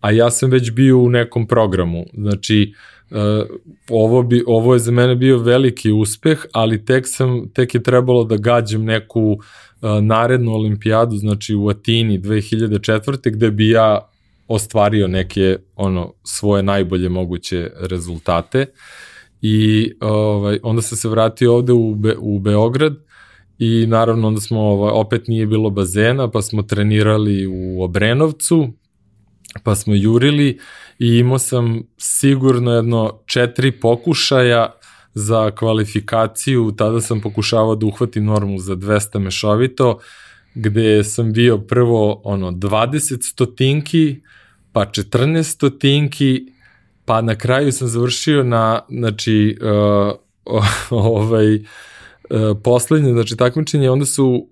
[0.00, 2.04] a ja sam već bio u nekom programu.
[2.14, 2.93] Znači, uh,
[3.90, 8.24] ovo, bi, ovo je za mene bio veliki uspeh, ali tek, sam, tek je trebalo
[8.24, 9.38] da gađam neku uh,
[10.02, 13.30] narednu olimpijadu, znači u Atini 2004.
[13.32, 14.08] gde bi ja
[14.48, 18.66] ostvario neke ono svoje najbolje moguće rezultate
[19.42, 22.96] i ovaj onda se se vratio ovde u Be, u Beograd
[23.58, 28.68] i naravno onda smo ovaj opet nije bilo bazena pa smo trenirali u Obrenovcu
[29.62, 30.58] pa smo jurili
[30.98, 34.72] i imao sam sigurno jedno četiri pokušaja
[35.14, 39.98] za kvalifikaciju, tada sam pokušavao da uhvatim normu za 200 mešovito,
[40.54, 44.20] gde sam bio prvo ono 20 stotinki,
[44.72, 46.46] pa 14 stotinki,
[47.04, 49.58] pa na kraju sam završio na, znači,
[50.46, 50.60] uh,
[50.90, 51.60] ovaj, uh,
[52.64, 54.48] poslednje, znači, takmičenje, onda su,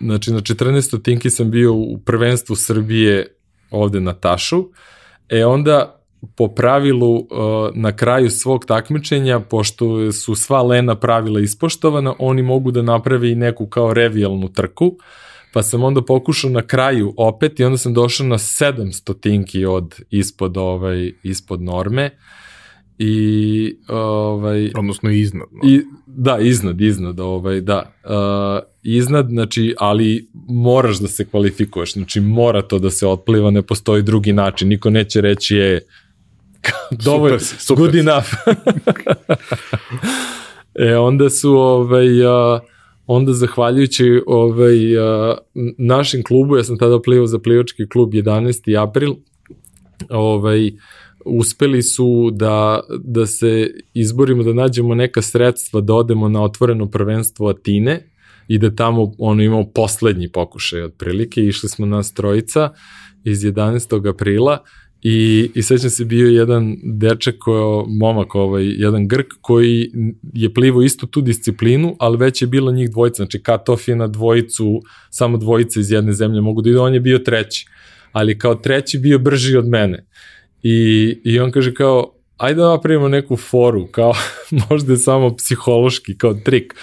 [0.00, 3.26] znači, na 14 stotinki sam bio u prvenstvu Srbije
[3.72, 4.64] ovde na Tašu,
[5.28, 5.98] e onda
[6.36, 7.26] po pravilu uh,
[7.74, 13.34] na kraju svog takmičenja, pošto su sva lena pravila ispoštovana, oni mogu da naprave i
[13.34, 14.96] neku kao revijalnu trku,
[15.52, 20.00] pa sam onda pokušao na kraju opet i onda sam došao na 700 tinki od
[20.10, 22.10] ispod, ovaj, ispod norme
[23.04, 25.70] i ovaj odnosno iznad no.
[25.70, 28.10] i da iznad iznad ovaj da uh,
[28.82, 34.02] iznad znači ali moraš da se kvalifikuješ znači mora to da se otpliva ne postoji
[34.02, 35.80] drugi način niko neće reći je
[37.04, 37.84] dovoljno super, super.
[37.84, 38.26] good enough
[40.88, 42.60] e onda su ovaj uh,
[43.06, 45.36] onda zahvaljujući ovaj, uh,
[45.78, 48.82] našem klubu, ja sam tada plivao za plivački klub 11.
[48.82, 49.14] april,
[50.10, 50.72] ovaj,
[51.24, 57.48] uspeli su da, da se izborimo, da nađemo neka sredstva, da odemo na otvoreno prvenstvo
[57.48, 58.08] Atine
[58.48, 61.40] i da tamo ono imamo poslednji pokušaj otprilike.
[61.40, 62.70] Išli smo na strojica
[63.24, 64.08] iz 11.
[64.08, 64.64] aprila
[65.02, 69.90] I, i sećam se bio jedan dečak, koji, momak, ovaj, jedan Grk koji
[70.32, 74.06] je plivo istu tu disciplinu, ali već je bilo njih dvojica, znači cut-off je na
[74.06, 77.66] dvojicu, samo dvojice iz jedne zemlje mogu da idu, on je bio treći,
[78.12, 80.06] ali kao treći bio brži od mene.
[80.62, 84.12] I, i on kaže kao, ajde da napravimo neku foru, kao
[84.70, 86.74] možda je samo psihološki, kao trik,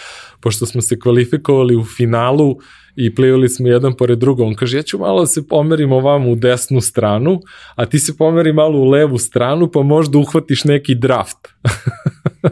[0.42, 2.58] pošto smo se kvalifikovali u finalu,
[3.02, 4.44] i plivali smo jedan pored druga.
[4.44, 7.42] On kaže, ja ću malo da se pomerim ovamo u desnu stranu,
[7.76, 11.38] a ti se pomeri malo u levu stranu, pa možda uhvatiš neki draft.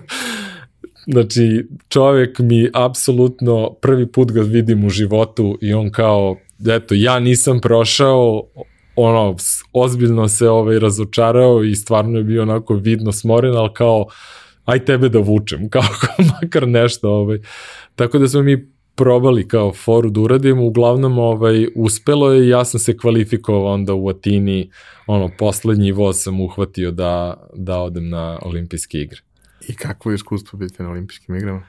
[1.13, 6.37] znači čovek mi apsolutno prvi put ga vidim u životu i on kao,
[6.67, 8.43] eto, ja nisam prošao,
[8.97, 9.35] ono,
[9.73, 14.05] ozbiljno se ovaj, razočarao i stvarno je bio onako vidno smoren, ali kao,
[14.65, 15.83] aj tebe da vučem, kao
[16.41, 17.09] makar nešto.
[17.09, 17.39] Ovaj.
[17.95, 22.65] Tako da smo mi probali kao foru da uradimo, uglavnom ovaj, uspelo je i ja
[22.65, 24.71] sam se kvalifikovao onda u Atini,
[25.07, 29.19] ono, poslednji voz sam uhvatio da, da odem na olimpijske igre.
[29.67, 31.61] I kakvo je iskustvo biti na olimpijskim igrama?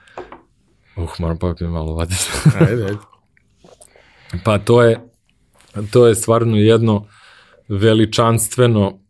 [0.96, 2.30] Uh, moram pa malo vaditi.
[2.60, 2.98] ajde, ajde.
[4.44, 5.00] Pa to je,
[5.90, 7.06] to je stvarno jedno
[7.68, 9.00] veličanstveno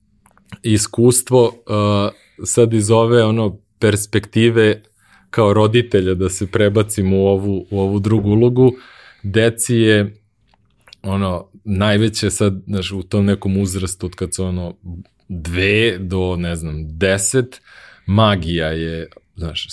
[0.63, 2.13] iskustvo uh,
[2.45, 4.83] sad iz ove ono perspektive
[5.31, 8.73] kao roditelja da se prebacim u ovu, u ovu drugu ulogu,
[9.23, 10.15] deci je
[11.03, 14.77] ono, najveće sad, znaš, u tom nekom uzrastu od kad su ono
[15.29, 17.61] dve do, ne znam, deset,
[18.07, 19.67] magija je, znaš,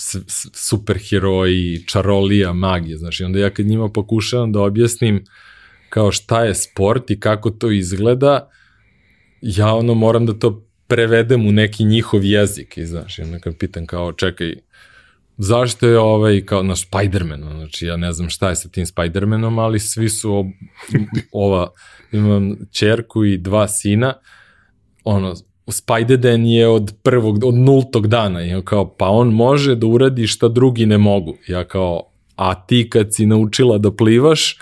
[0.54, 5.24] superheroji, čarolija, magija, znaš, i onda ja kad njima pokušavam da objasnim
[5.88, 8.50] kao šta je sport i kako to izgleda,
[9.46, 13.58] ja ono moram da to prevedem u neki njihov jezik i znaš, i onda kad
[13.58, 14.54] pitam kao čekaj,
[15.36, 19.60] zašto je ovaj kao na Spider-Man, znači ja ne znam šta je sa tim Spider-Manom,
[19.60, 20.46] ali svi su ob,
[21.32, 21.70] ova,
[22.12, 24.14] imam čerku i dva sina,
[25.04, 25.34] ono,
[25.66, 30.48] Spider-Man je od prvog, od nultog dana, i kao, pa on može da uradi šta
[30.48, 31.36] drugi ne mogu.
[31.48, 32.02] Ja kao,
[32.36, 34.58] a ti kad si naučila da plivaš,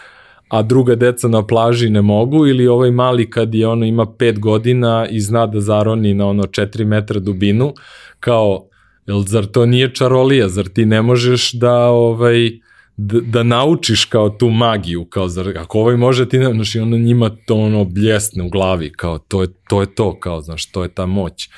[0.55, 4.39] a druga deca na plaži ne mogu ili ovaj mali kad je ono ima 5
[4.39, 7.73] godina i zna da zaroni na ono 4 metra dubinu
[8.21, 8.69] kao
[9.07, 10.49] jel zar to nije čarolija?
[10.49, 12.51] Zar ti ne možeš da ovaj
[12.97, 15.05] da, da naučiš kao tu magiju?
[15.05, 18.49] Kao zar ako ovaj može ti ne znaš i ono njima to ono bljesne u
[18.49, 21.49] glavi kao to je to je to kao znaš to je ta moć.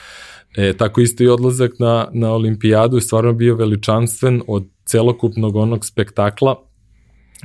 [0.57, 5.87] E, tako isto i odlazak na, na olimpijadu je stvarno bio veličanstven od celokupnog onog
[5.87, 6.57] spektakla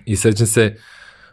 [0.06, 0.76] i sećam se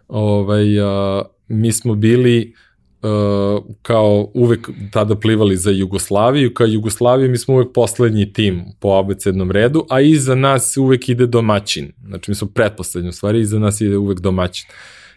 [0.09, 2.55] ovaj, a, mi smo bili
[3.03, 8.89] uh, kao uvek tada plivali za Jugoslaviju, kao Jugoslaviju mi smo uvek poslednji tim po
[8.89, 11.93] abecednom redu, a iza nas uvek ide domaćin.
[12.07, 14.67] Znači mi smo pretposlednji u stvari, iza nas ide uvek domaćin.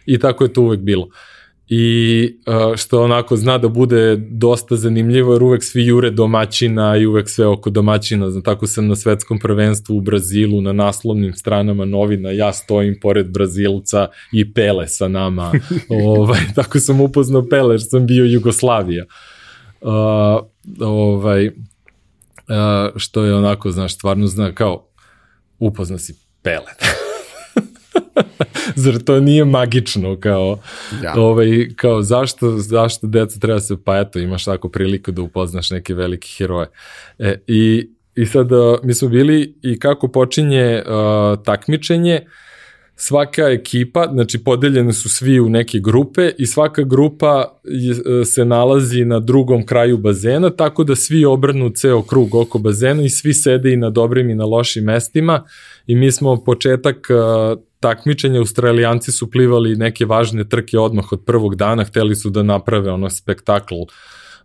[0.06, 1.02] I tako je to uvek bilo.
[1.02, 1.12] Uh,
[1.68, 7.06] i uh, što onako zna da bude dosta zanimljivo jer uvek svi jure domaćina i
[7.06, 11.84] uvek sve oko domaćina, znam, tako sam na svetskom prvenstvu u Brazilu na naslovnim stranama
[11.84, 15.52] novina, ja stojim pored Brazilca i Pele sa nama,
[16.04, 19.04] ovaj, tako sam upoznao Pele jer sam bio Jugoslavija.
[19.80, 19.90] Uh,
[20.80, 21.52] ovaj, uh,
[22.96, 24.88] što je onako, znaš, stvarno zna kao
[25.58, 27.01] upozna si Pele.
[28.82, 30.58] Zar to nije magično kao,
[31.04, 31.14] ja.
[31.16, 35.94] ovaj, kao zašto, zašto deca treba se, pa eto imaš tako priliku da upoznaš neke
[35.94, 36.66] velike heroje.
[37.18, 38.48] E, i, I sad
[38.82, 42.20] mi smo bili i kako počinje uh, takmičenje,
[42.96, 49.04] svaka ekipa, znači podeljene su svi u neke grupe i svaka grupa je, se nalazi
[49.04, 53.72] na drugom kraju bazena, tako da svi obrnu ceo krug oko bazena i svi sede
[53.72, 55.44] i na dobrim i na lošim mestima
[55.86, 61.56] i mi smo početak uh, takmičenja, Australijanci su plivali neke važne trke odmah od prvog
[61.56, 63.74] dana, hteli su da naprave ono spektakl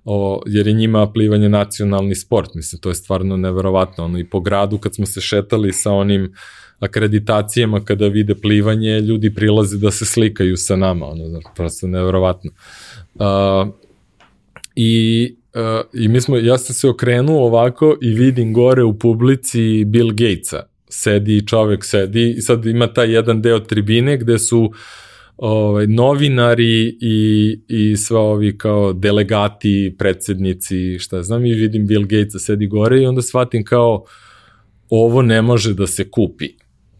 [0.06, 4.40] o, jer je njima plivanje nacionalni sport, mislim, to je stvarno neverovatno, ono, i po
[4.40, 6.34] gradu kad smo se šetali sa onim
[6.80, 12.52] akreditacijama kada vide plivanje, ljudi prilaze da se slikaju sa nama, ono, znači, prosto neverovatno.
[13.16, 13.74] Uh,
[14.76, 19.86] I Uh, I mi smo, ja sam se okrenuo ovako i vidim gore u publici
[19.86, 24.72] Bill Gatesa sedi, čovek sedi i sad ima taj jedan deo tribine gde su
[25.38, 32.46] ovaj, novinari i, i sva ovi kao delegati, predsednici, šta znam, i vidim Bill Gates
[32.46, 34.06] sedi gore i onda shvatim kao
[34.90, 36.50] ovo ne može da se kupi.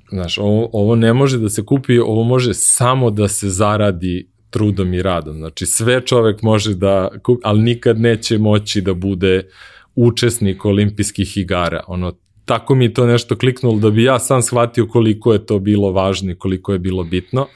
[0.10, 4.94] Znaš, ovo, ovo ne može da se kupi, ovo može samo da se zaradi trudom
[4.94, 5.38] i radom.
[5.38, 9.48] Znači, sve čovek može da kupi, ali nikad neće moći da bude
[9.96, 11.84] učesnik olimpijskih igara.
[11.88, 12.14] Ono,
[12.48, 16.32] tako mi to nešto kliknulo da bi ja sam shvatio koliko je to bilo važno
[16.32, 17.48] i koliko je bilo bitno.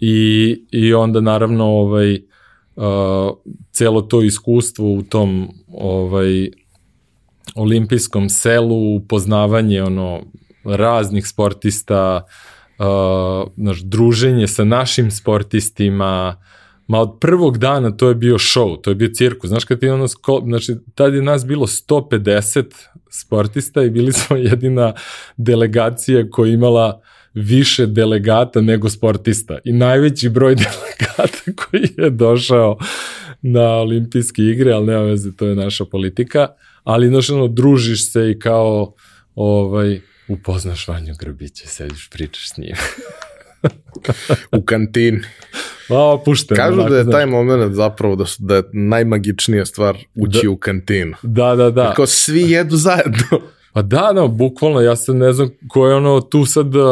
[0.00, 2.14] I, i onda naravno ovaj,
[2.76, 2.84] uh,
[3.72, 6.50] celo to iskustvo u tom ovaj,
[7.54, 10.22] olimpijskom selu, upoznavanje ono,
[10.64, 12.22] raznih sportista,
[12.78, 16.36] uh, naš, druženje sa našim sportistima,
[16.88, 19.48] Ma od prvog dana to je bio show, to je bio cirkus.
[19.48, 20.06] Znaš kad je ono,
[20.46, 22.64] znači tad je nas bilo 150
[23.20, 24.94] sportista i bili smo jedina
[25.36, 27.00] delegacija koja imala
[27.34, 32.78] više delegata nego sportista i najveći broj delegata koji je došao
[33.42, 36.48] na olimpijske igre, ali nema veze, to je naša politika,
[36.84, 38.94] ali znaš ono, družiš se i kao
[39.34, 42.76] ovaj, upoznaš Vanju Grbića, sediš, pričaš s njim.
[44.52, 45.20] u kantini.
[45.90, 46.56] A, pušteno.
[46.56, 47.12] Kažu da je znaš.
[47.12, 50.50] taj moment zapravo da, su, da je najmagičnija stvar ući Da.
[50.50, 51.14] u kantinu.
[51.22, 51.94] Da, da, da.
[51.94, 53.22] Kao svi jedu zajedno.
[53.72, 56.84] Pa da, no, bukvalno, ja sad ne znam ko je ono tu sad uh,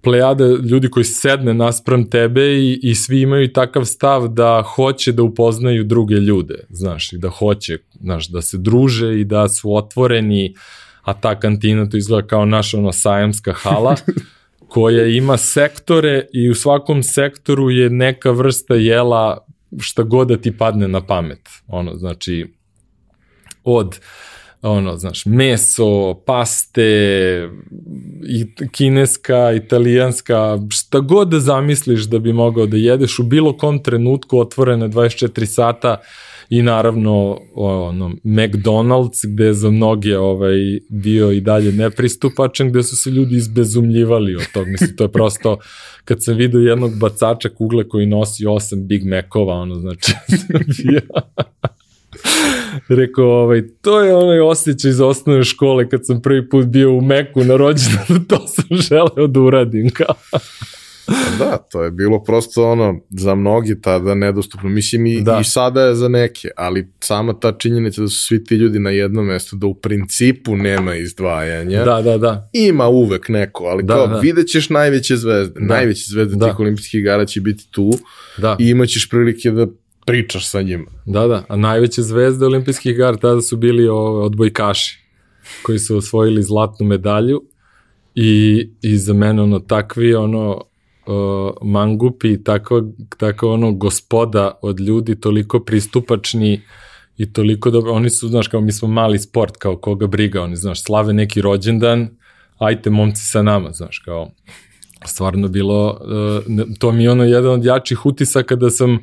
[0.00, 5.22] plejade ljudi koji sedne naspram tebe i, i svi imaju takav stav da hoće da
[5.22, 10.54] upoznaju druge ljude, znaš, i da hoće, znaš, da se druže i da su otvoreni,
[11.02, 13.96] a ta kantina to izgleda kao naša ono sajamska hala,
[14.70, 19.46] koja ima sektore i u svakom sektoru je neka vrsta jela
[19.78, 21.48] šta god da ti padne na pamet.
[21.66, 22.46] Ono, znači,
[23.64, 23.98] od
[24.62, 27.48] ono, znaš, meso, paste,
[28.28, 33.82] i kineska, italijanska, šta god da zamisliš da bi mogao da jedeš u bilo kom
[33.82, 35.96] trenutku otvorene 24 sata
[36.50, 40.56] i naravno ono, McDonald's gde je za mnoge ovaj,
[40.88, 44.68] bio i dalje nepristupačan, gde su se ljudi izbezumljivali od tog.
[44.68, 45.58] Mislim, to je prosto,
[46.04, 50.12] kad sam vidio jednog bacača kugle koji nosi 8 Big Macova, ono, znači,
[52.88, 57.00] Rekao, ovaj, to je onaj osjećaj iz osnovne škole kad sam prvi put bio u
[57.00, 59.90] Meku na rođendanu, to sam želeo da uradim.
[59.98, 60.14] Kao.
[61.38, 64.68] Da, to je bilo prosto ono, za mnogi tada nedostupno.
[64.68, 65.38] Mislim i, Da.
[65.40, 68.90] i sada je za neke, ali sama ta činjenica da su svi ti ljudi na
[68.90, 71.84] jednom mestu, da u principu nema izdvajanja.
[71.84, 72.50] Da, da, da.
[72.52, 74.18] Ima uvek neko, ali Da, kao da.
[74.18, 75.60] vidjet ćeš najveće zvezde.
[75.60, 75.66] Da.
[75.66, 76.46] Najveće zvezde Da.
[76.46, 77.90] tih olimpijskih igara će biti tu
[78.38, 79.66] Da, i imaćeš prilike da
[80.06, 80.90] pričaš sa njima.
[81.06, 81.44] da, da.
[81.48, 83.88] A najveće zvezde olimpijskih igara tada su bili
[84.22, 84.98] odbojkaši
[85.62, 87.42] koji su osvojili zlatnu medalju
[88.14, 90.60] i, i za mene ono takvi ono
[91.10, 92.82] uh, mangupi, takva,
[93.18, 96.60] takva ono gospoda od ljudi toliko pristupačni
[97.16, 100.56] i toliko dobro, oni su, znaš, kao mi smo mali sport, kao koga briga, oni,
[100.56, 102.08] znaš, slave neki rođendan,
[102.58, 104.30] ajte momci sa nama, znaš, kao,
[105.04, 106.00] stvarno bilo,
[106.46, 108.98] uh, to mi je ono jedan od jačih utisaka da sam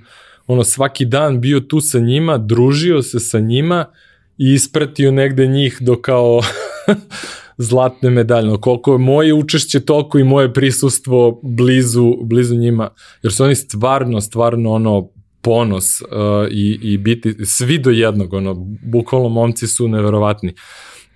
[0.48, 3.86] ono svaki dan bio tu sa njima, družio se sa njima
[4.38, 6.42] i ispratio negde njih do kao
[7.58, 8.58] zlatne medalje.
[8.62, 12.90] Koliko je moje učešće, toliko i moje prisustvo blizu, blizu njima.
[13.24, 15.10] Jer su oni stvarno, stvarno ono
[15.42, 16.08] ponos uh,
[16.52, 20.54] i, i biti, svi do jednog, ono, bukvalno momci su neverovatni.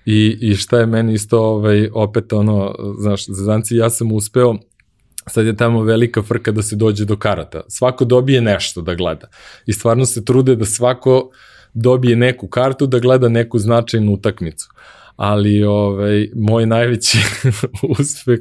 [0.06, 4.56] I, I šta je meni isto ovaj, opet ono, znaš, zazanci, ja sam uspeo
[5.28, 7.62] sad je tamo velika frka da se dođe do karata.
[7.68, 9.28] Svako dobije nešto da gleda.
[9.66, 11.30] I stvarno se trude da svako
[11.74, 14.70] dobije neku kartu da gleda neku značajnu utakmicu.
[15.24, 17.18] Ali ovaj, moj najveći
[18.00, 18.40] uspeh,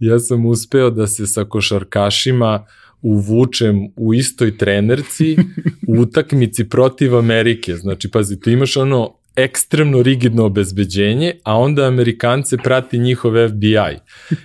[0.00, 2.66] ja sam uspeo da se sa košarkašima
[3.02, 5.36] uvučem u istoj trenerci
[5.88, 7.76] u utakmici protiv Amerike.
[7.76, 13.98] Znači, pazi, tu imaš ono ekstremno rigidno obezbeđenje, a onda Amerikance prati njihov FBI.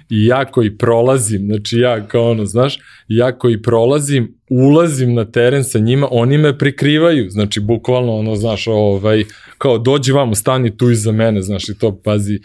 [0.09, 5.63] I ja koji prolazim, znači ja kao ono, znaš, ja koji prolazim, ulazim na teren
[5.63, 9.23] sa njima, oni me prikrivaju, znači bukvalno ono, znaš, ovaj,
[9.57, 12.39] kao dođi vamo, stani tu iza mene, znaš, i to pazi,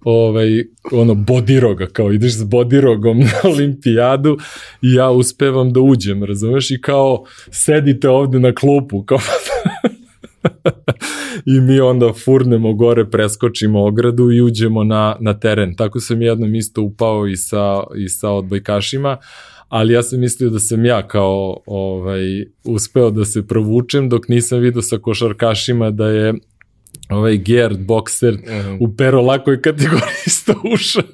[0.00, 4.38] ovaj, ono, bodiroga, kao ideš s bodirogom na olimpijadu
[4.82, 9.18] i ja uspevam da uđem, razumeš, i kao sedite ovde na klupu, kao
[11.56, 15.76] i mi onda furnemo gore, preskočimo ogradu i uđemo na, na teren.
[15.76, 19.16] Tako sam jednom isto upao i sa, i sa odbojkašima,
[19.68, 22.22] ali ja sam mislio da sam ja kao ovaj,
[22.64, 26.34] uspeo da se provučem dok nisam vidio sa košarkašima da je
[27.10, 28.36] ovaj Gerd bokser
[28.80, 31.02] u pero lakoj kategoriji isto ušao.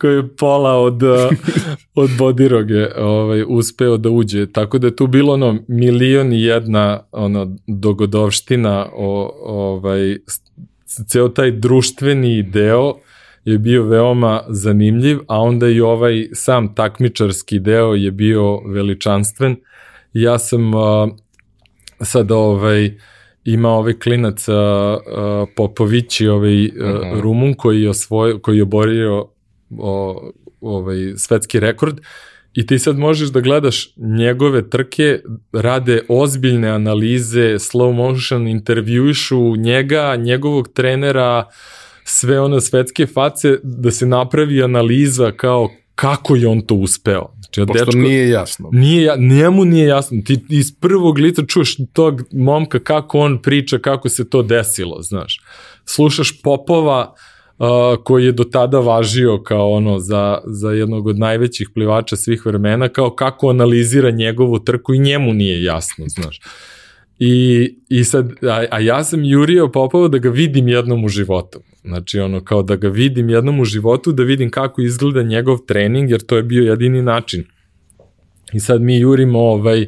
[0.00, 1.10] koji je pola od, uh,
[1.94, 4.46] od bodiroge ovaj, uspeo da uđe.
[4.46, 10.18] Tako da je tu bilo ono milion i jedna ono, dogodovština o, ovaj,
[11.06, 12.94] ceo taj društveni deo
[13.44, 19.56] je bio veoma zanimljiv, a onda i ovaj sam takmičarski deo je bio veličanstven.
[20.12, 20.82] Ja sam uh,
[22.00, 22.98] sad ovaj,
[23.44, 27.20] ima ovaj klinac uh, uh, Popovići, ovaj uh, Mhm.
[27.20, 29.26] Rumun koji je, osvoj, koji je oborio
[29.78, 30.30] o,
[30.60, 32.00] ovaj, svetski rekord
[32.56, 35.20] i ti sad možeš da gledaš njegove trke,
[35.52, 41.44] rade ozbiljne analize, slow motion, intervjuišu njega, njegovog trenera,
[42.04, 47.28] sve one svetske face, da se napravi analiza kao kako je on to uspeo.
[47.40, 48.68] Znači, Pošto dečko, nije jasno.
[48.72, 50.22] Nije, njemu nije jasno.
[50.24, 55.40] Ti iz prvog lica čuješ tog momka kako on priča, kako se to desilo, znaš.
[55.84, 57.35] Slušaš Popova, uh,
[58.04, 62.88] koji je do tada važio kao ono za, za jednog od najvećih plivača svih vremena,
[62.88, 66.40] kao kako analizira njegovu trku i njemu nije jasno, znaš.
[67.18, 71.60] I, i sad, a, a ja sam jurio Popova da ga vidim jednom u životu.
[71.84, 76.10] Znači, ono, kao da ga vidim jednom u životu, da vidim kako izgleda njegov trening,
[76.10, 77.44] jer to je bio jedini način.
[78.52, 79.86] I sad mi jurimo, ovaj,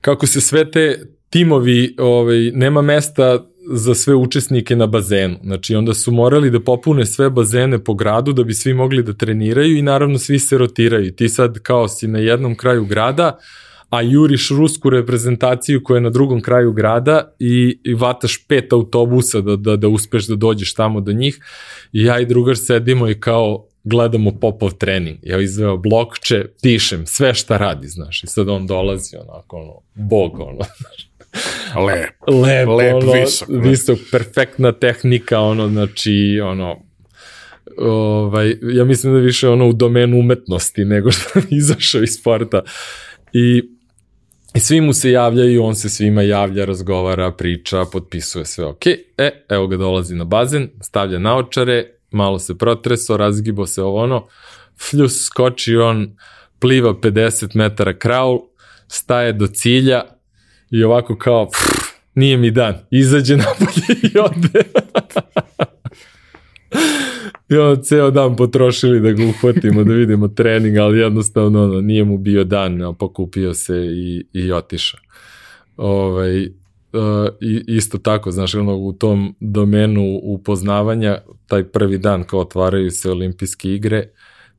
[0.00, 5.36] kako se sve te timovi, ovaj, nema mesta za sve učesnike na bazenu.
[5.42, 9.12] Znači, onda su morali da popune sve bazene po gradu da bi svi mogli da
[9.12, 11.12] treniraju i naravno svi se rotiraju.
[11.12, 13.38] Ti sad kao si na jednom kraju grada,
[13.90, 19.40] a juriš rusku reprezentaciju koja je na drugom kraju grada i, i vataš pet autobusa
[19.40, 21.38] da, da, da uspeš da dođeš tamo do njih
[21.92, 25.18] i ja i drugar sedimo i kao gledamo Popov trening.
[25.22, 30.40] Ja izveo blokče, pišem sve šta radi, znaš, i sad on dolazi onako, ono, bog,
[30.40, 31.11] ono, znaš.
[31.86, 32.10] Lep.
[32.28, 33.70] Lep, Lep, ono, visok, ne?
[33.70, 36.76] visok, perfektna tehnika, ono, znači, ono,
[37.78, 42.62] ovaj, ja mislim da više ono u domenu umetnosti nego što je izašao iz sporta.
[43.32, 43.62] I
[44.54, 48.86] I svi mu se javljaju, on se svima javlja, razgovara, priča, potpisuje sve ok.
[49.18, 54.26] E, evo ga dolazi na bazen, stavlja naočare, malo se protreso, razgibo se ovo ono,
[54.80, 56.16] fljus, skoči on,
[56.58, 58.40] pliva 50 metara kraul,
[58.88, 60.02] staje do cilja
[60.72, 64.64] i ovako kao, pff, nije mi dan, izađe napolje i ode.
[67.48, 72.04] I ono, ceo dan potrošili da ga uhvatimo, da vidimo trening, ali jednostavno ono, nije
[72.04, 75.00] mu bio dan, pokupio se i, i otišao.
[75.76, 76.50] Ovaj, uh,
[77.40, 83.10] i, isto tako, znaš, ono, u tom domenu upoznavanja, taj prvi dan kao otvaraju se
[83.10, 84.08] olimpijske igre,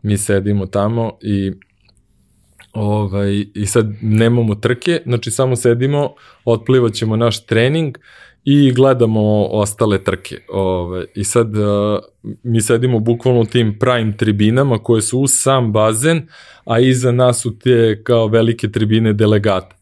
[0.01, 1.51] mi sedimo tamo i
[2.73, 6.13] ovaj, i sad nemamo trke, znači samo sedimo,
[6.45, 7.97] otplivat ćemo naš trening
[8.43, 10.37] i gledamo ostale trke.
[10.49, 11.99] Ove, I sad uh,
[12.43, 16.27] mi sedimo bukvalno u tim prime tribinama koje su uz sam bazen,
[16.65, 19.75] a iza nas su te kao velike tribine delegata.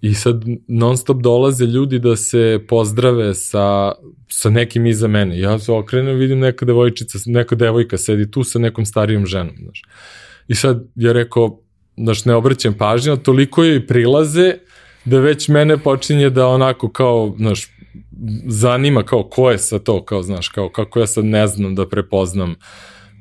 [0.00, 3.92] I sad non stop dolaze ljudi da se pozdrave sa,
[4.28, 5.38] sa nekim iza mene.
[5.38, 9.56] Ja se okrenem, vidim neka devojčica, neka devojka sedi tu sa nekom starijom ženom.
[9.62, 9.82] Znaš.
[10.48, 11.60] I sad ja rekao,
[11.96, 14.54] znaš, ne obraćam pažnju, toliko joj prilaze
[15.04, 17.68] da već mene počinje da onako kao, znaš,
[18.46, 21.88] zanima kao ko je sa to, kao znaš, kao kako ja sad ne znam da
[21.88, 22.54] prepoznam.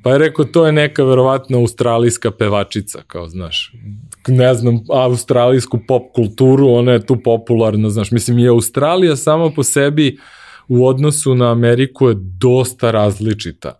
[0.03, 3.73] Pa je rekao, to je neka verovatno australijska pevačica, kao znaš,
[4.27, 9.63] ne znam, australijsku pop kulturu, ona je tu popularna, znaš, mislim i Australija sama po
[9.63, 10.17] sebi
[10.67, 13.79] u odnosu na Ameriku je dosta različita.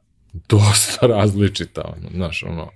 [0.49, 2.69] Dosta različita, ono, znaš, ono,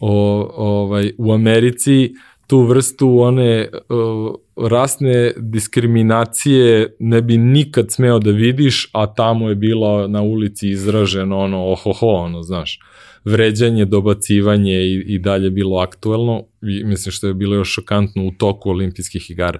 [0.00, 2.12] o, ovaj, u Americi
[2.46, 9.54] tu vrstu one uh, rasne diskriminacije ne bi nikad smeo da vidiš, a tamo je
[9.54, 12.78] bilo na ulici izraženo ono ohoho, ono, znaš,
[13.24, 18.30] vređanje, dobacivanje i, i dalje bilo aktuelno, i mislim što je bilo još šokantno u
[18.30, 19.58] toku olimpijskih igara,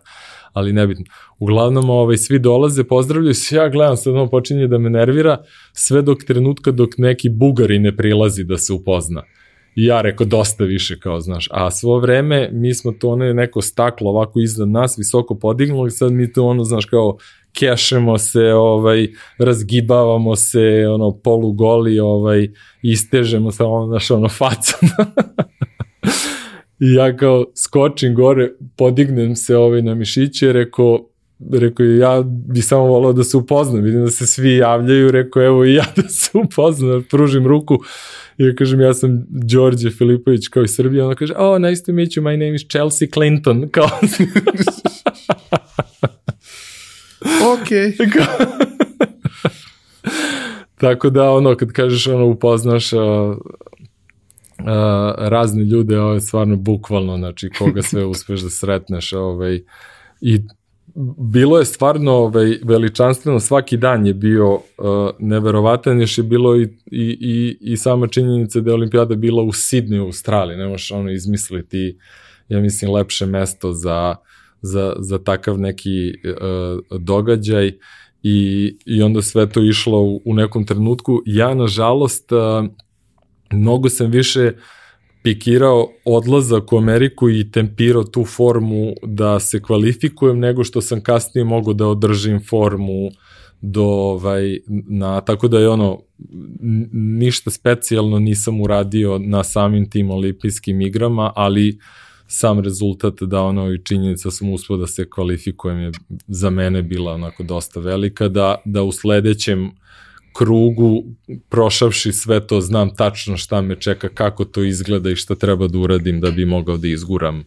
[0.52, 1.04] ali nebitno.
[1.38, 5.42] Uglavnom, ovaj, svi dolaze, pozdravljaju se, ja gledam, sad ono počinje da me nervira,
[5.72, 9.22] sve dok trenutka dok neki bugari ne prilazi da se upozna.
[9.76, 13.62] I ja rekao dosta više kao, znaš, a svo vreme mi smo to ono neko
[13.62, 17.16] staklo ovako iznad nas visoko podignuli, sad mi to ono, znaš, kao
[17.52, 22.48] kešemo se, ovaj, razgibavamo se, ono, polugoli, ovaj,
[22.82, 24.76] istežemo se, ono, znaš, ono, faca.
[26.80, 31.08] I ja kao skočim gore, podignem se ovaj, na mišiće, rekao,
[31.52, 35.64] rekao ja bi samo volao da se upoznam, vidim da se svi javljaju, rekao evo
[35.64, 37.78] i ja da se upoznam, pružim ruku
[38.38, 41.92] i ja kažem ja sam Đorđe Filipović kao iz Srbije, ona kaže oh nice to
[41.92, 43.88] meet you, my name is Chelsea Clinton, kao
[47.52, 47.68] ok.
[50.80, 53.36] Tako da ono kad kažeš ono upoznaš uh, uh,
[55.18, 59.60] razne ljude, ovo je stvarno bukvalno, znači koga sve uspeš da sretneš, ovaj,
[60.20, 60.40] i
[61.18, 64.60] bilo je stvarno ovaj, veličanstveno, svaki dan je bio uh,
[65.18, 69.52] neverovatan, još je bilo i, i, i, i sama činjenica da je olimpijada bila u
[69.52, 71.98] Sidney u Australiji, ne možeš ono izmisliti,
[72.48, 74.16] ja mislim, lepše mesto za,
[74.62, 77.72] za, za takav neki uh, događaj
[78.22, 81.22] i, i onda sve to išlo u, u nekom trenutku.
[81.26, 82.38] Ja, nažalost, uh,
[83.52, 84.62] mnogo sam više uh,
[85.24, 91.44] pikirao odlazak u Ameriku i tempirao tu formu da se kvalifikujem nego što sam kasnije
[91.44, 93.10] mogu da održim formu
[93.60, 96.00] do ovaj na tako da je ono
[96.92, 101.78] ništa specijalno nisam uradio na samim tim olimpijskim igrama, ali
[102.26, 105.92] sam rezultat da ono i činjenica sam uspio da se kvalifikujem je
[106.28, 109.70] za mene bila onako dosta velika da da u sledećem
[110.36, 111.04] krugu,
[111.48, 115.78] prošavši sve to, znam tačno šta me čeka, kako to izgleda i šta treba da
[115.78, 117.44] uradim da bi mogao da izguram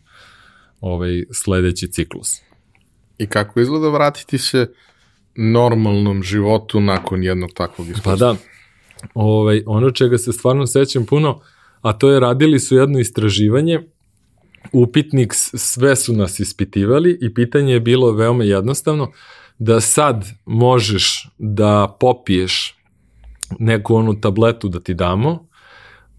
[0.82, 2.42] ovaj sledeći ciklus.
[3.18, 4.72] I kako izgleda vratiti se
[5.36, 8.12] normalnom životu nakon jednog takvog iskustva?
[8.12, 8.36] Pa da,
[9.14, 11.42] ovaj, ono čega se stvarno sećam puno,
[11.82, 13.80] a to je radili su jedno istraživanje,
[14.72, 19.12] upitnik sve su nas ispitivali i pitanje je bilo veoma jednostavno,
[19.60, 22.77] da sad možeš da popiješ
[23.60, 25.48] neku onu tabletu da ti damo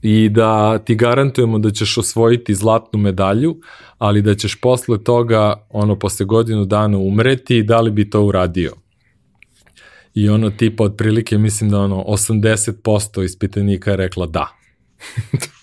[0.02, 3.60] i da ti garantujemo da ćeš osvojiti zlatnu medalju,
[3.98, 8.72] ali da ćeš posle toga, ono, posle godinu dana umreti, da li bi to uradio?
[10.14, 14.48] I ono tipa otprilike mislim da ono 80% ispitanika je rekla da.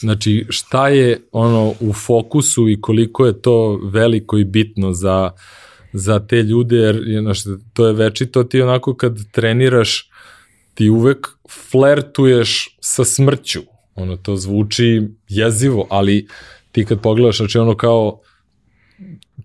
[0.00, 5.30] Znači šta je ono u fokusu i koliko je to veliko i bitno za,
[5.92, 7.38] za te ljude, jer znaš,
[7.72, 10.10] to je večito ti onako kad treniraš
[10.78, 11.26] ti uvek
[11.70, 13.60] flertuješ sa smrću.
[13.94, 16.28] Ono to zvuči jezivo, ali
[16.72, 18.20] ti kad pogledaš, znači ono kao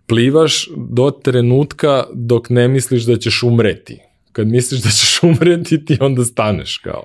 [0.08, 4.00] plivaš do trenutka dok ne misliš da ćeš umreti
[4.32, 7.04] kad misliš da ćeš umreti, ti onda staneš kao.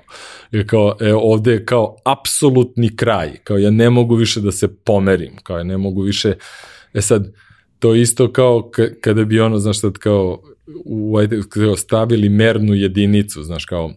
[0.51, 4.75] Jer kao, e, ovde je kao apsolutni kraj, kao ja ne mogu više da se
[4.75, 6.33] pomerim, kao ja ne mogu više,
[6.93, 7.33] e sad,
[7.79, 10.41] to isto kao kada bi ono, znaš sad, kao,
[10.85, 11.17] u,
[11.77, 13.93] stavili mernu jedinicu, znaš, kao,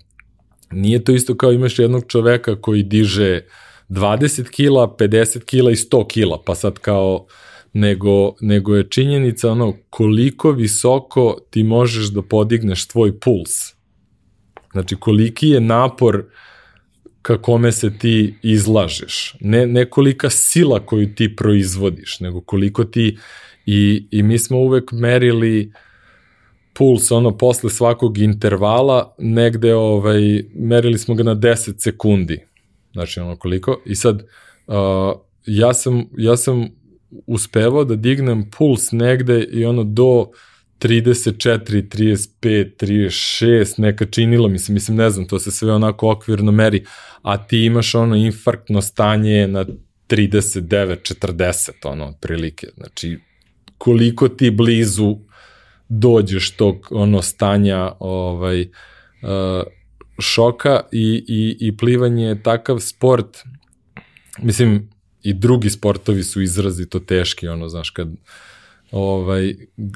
[0.72, 3.40] nije to isto kao imaš jednog čoveka koji diže
[3.88, 7.26] 20 kila, 50 kila i 100 kila, pa sad kao,
[7.72, 13.50] nego, nego je činjenica ono koliko visoko ti možeš da podigneš tvoj puls.
[14.72, 16.24] Znači koliki je napor
[17.22, 19.34] ka kome se ti izlažeš.
[19.40, 23.18] Ne, ne kolika sila koju ti proizvodiš, nego koliko ti
[23.66, 25.72] i, i mi smo uvek merili
[26.74, 32.46] puls ono posle svakog intervala negde ovaj merili smo ga na 10 sekundi.
[32.92, 34.22] Znači ono koliko i sad
[34.66, 34.74] uh,
[35.46, 36.68] ja sam ja sam
[37.26, 40.30] uspevao da dignem puls negde i ono do
[40.82, 46.52] 34, 35, 36, neka činilo mi se, mislim, ne znam, to se sve onako okvirno
[46.52, 46.84] meri,
[47.22, 49.64] a ti imaš ono infarktno stanje na
[50.08, 52.66] 39, 40, ono, otprilike.
[52.76, 53.18] Znači,
[53.78, 55.16] koliko ti blizu
[56.00, 59.62] dođeš tog ono stanja ovaj uh,
[60.18, 63.38] šoka i, i, i plivanje je takav sport
[64.38, 64.88] mislim
[65.22, 68.08] i drugi sportovi su izrazito teški, ono, znaš, kad
[68.92, 69.54] ovaj,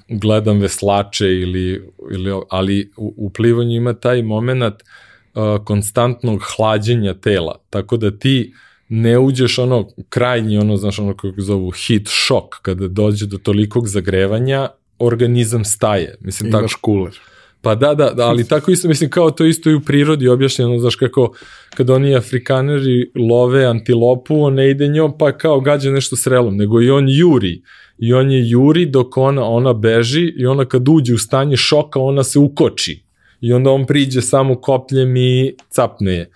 [0.08, 7.58] gledam veslače ili, ili ali u, u plivanju ima taj moment uh, konstantnog hlađenja tela,
[7.70, 8.54] tako da ti
[8.88, 13.88] ne uđeš ono krajnji, ono, znaš, ono kako zovu hit šok, kada dođe do tolikog
[13.88, 14.68] zagrevanja,
[14.98, 16.14] organizam staje.
[16.20, 17.20] Mislim, Imaš tako, kuler.
[17.60, 20.78] Pa da, da, da, ali tako isto, mislim, kao to isto i u prirodi objašnjeno,
[20.78, 21.34] znaš kako,
[21.74, 26.82] kad oni afrikaneri love antilopu, on ne ide njom, pa kao gađa nešto srelom, nego
[26.82, 27.62] i on juri.
[27.98, 32.00] I on je juri dok ona, ona beži i ona kad uđe u stanje šoka,
[32.00, 33.02] ona se ukoči.
[33.40, 36.30] I onda on priđe samo kopljem i capne je.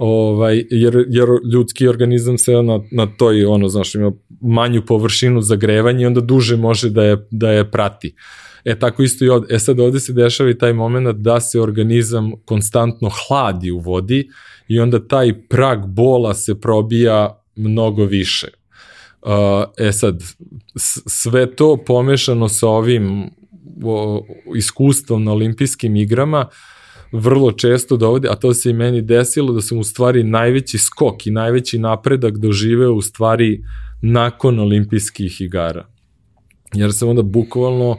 [0.00, 6.00] Ovaj, jer, jer ljudski organizam se na, na toj, ono, znaš, ima manju površinu zagrevanja
[6.00, 8.08] i onda duže može da je, da je prati.
[8.08, 9.54] Uh, E tako isto i ovde.
[9.54, 14.28] E sad ovde se dešava i taj moment da se organizam konstantno hladi u vodi
[14.68, 18.48] i onda taj prag bola se probija mnogo više.
[19.22, 19.30] Uh,
[19.78, 20.22] e sad,
[21.06, 23.30] sve to pomešano sa ovim
[24.56, 26.46] iskustvom na olimpijskim igrama,
[27.12, 31.26] vrlo često dovodi, a to se i meni desilo, da sam u stvari najveći skok
[31.26, 33.64] i najveći napredak doživeo u stvari
[34.02, 35.86] nakon olimpijskih igara
[36.74, 37.98] jer sam onda bukvalno uh,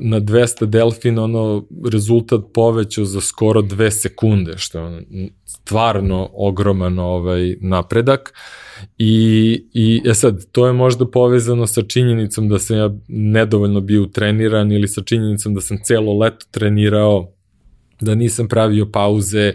[0.00, 5.02] na 200 delfina ono rezultat povećao za skoro dve sekunde, što je
[5.44, 8.32] stvarno ogroman ovaj napredak.
[8.98, 14.06] I, I e sad, to je možda povezano sa činjenicom da sam ja nedovoljno bio
[14.06, 17.33] treniran ili sa činjenicom da sam celo leto trenirao,
[18.04, 19.52] da nisam pravio pauze,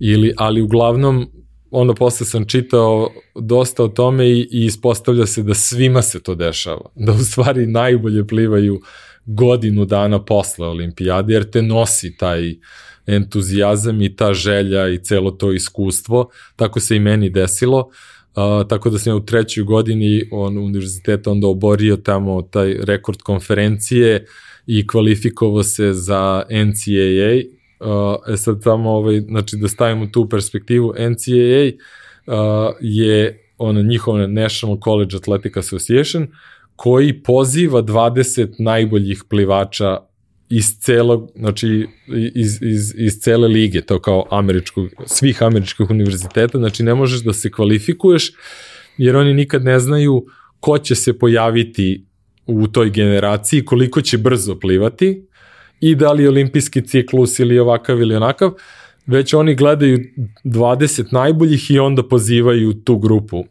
[0.00, 1.30] ili, ali uglavnom
[1.70, 6.34] onda posle sam čitao dosta o tome i, i ispostavlja se da svima se to
[6.34, 6.90] dešava.
[6.94, 8.80] Da u stvari najbolje plivaju
[9.26, 12.54] godinu dana posle olimpijade, jer te nosi taj
[13.06, 16.30] entuzijazam i ta želja i celo to iskustvo.
[16.56, 17.78] Tako se i meni desilo.
[17.78, 23.22] Uh, tako da sam ja u trećoj godini on univerziteta onda oborio tamo taj rekord
[23.22, 24.26] konferencije
[24.66, 30.94] i kvalifikovao se za NCAA Uh, e sad samo ovaj, znači da stavimo tu perspektivu,
[30.98, 31.70] NCAA
[32.26, 36.26] uh, je ona njihova National College Athletic Association
[36.76, 39.98] koji poziva 20 najboljih plivača
[40.48, 41.86] iz celog, znači
[42.34, 47.32] iz, iz, iz cele lige, to kao američkog, svih američkih univerziteta, znači ne možeš da
[47.32, 48.32] se kvalifikuješ
[48.98, 50.26] jer oni nikad ne znaju
[50.60, 52.06] ko će se pojaviti
[52.46, 55.26] u toj generaciji, koliko će brzo plivati
[55.80, 58.52] i da li olimpijski ciklus ili ovakav ili onakav,
[59.06, 59.98] već oni gledaju
[60.44, 63.44] 20 najboljih i onda pozivaju tu grupu.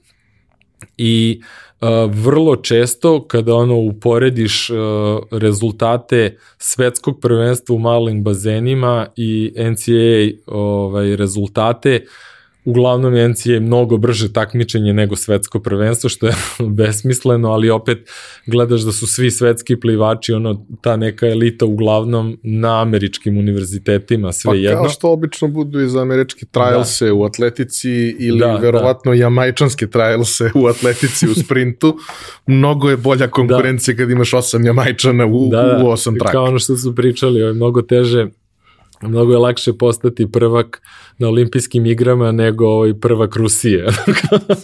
[0.97, 1.41] I
[1.81, 4.77] uh, vrlo često kada ono uporediš uh,
[5.31, 12.28] rezultate svetskog prvenstva u malim bazenima i NCAA ovaj, rezultate, uh,
[12.69, 16.33] uglavnom NCAA je mnogo brže takmičenje nego svetsko prvenstvo, što je
[16.77, 18.09] besmisleno, ali opet
[18.45, 24.51] gledaš da su svi svetski plivači, ono, ta neka elita uglavnom na američkim univerzitetima, sve
[24.51, 24.77] pa, jedno.
[24.77, 27.13] Pa kao što obično budu i za američki trialse da.
[27.13, 27.89] u atletici
[28.19, 29.17] ili da, verovatno da.
[29.17, 31.97] jamajčanske trialse u atletici u sprintu,
[32.47, 33.97] mnogo je bolja konkurencija da.
[33.97, 35.83] kad imaš osam jamajčana u, da, da.
[35.83, 36.31] u osam traka.
[36.31, 38.27] Kao ono što su pričali, je mnogo teže
[39.01, 40.81] mnogo je lakše postati prvak
[41.17, 43.87] na olimpijskim igrama nego ovaj prvak Rusije.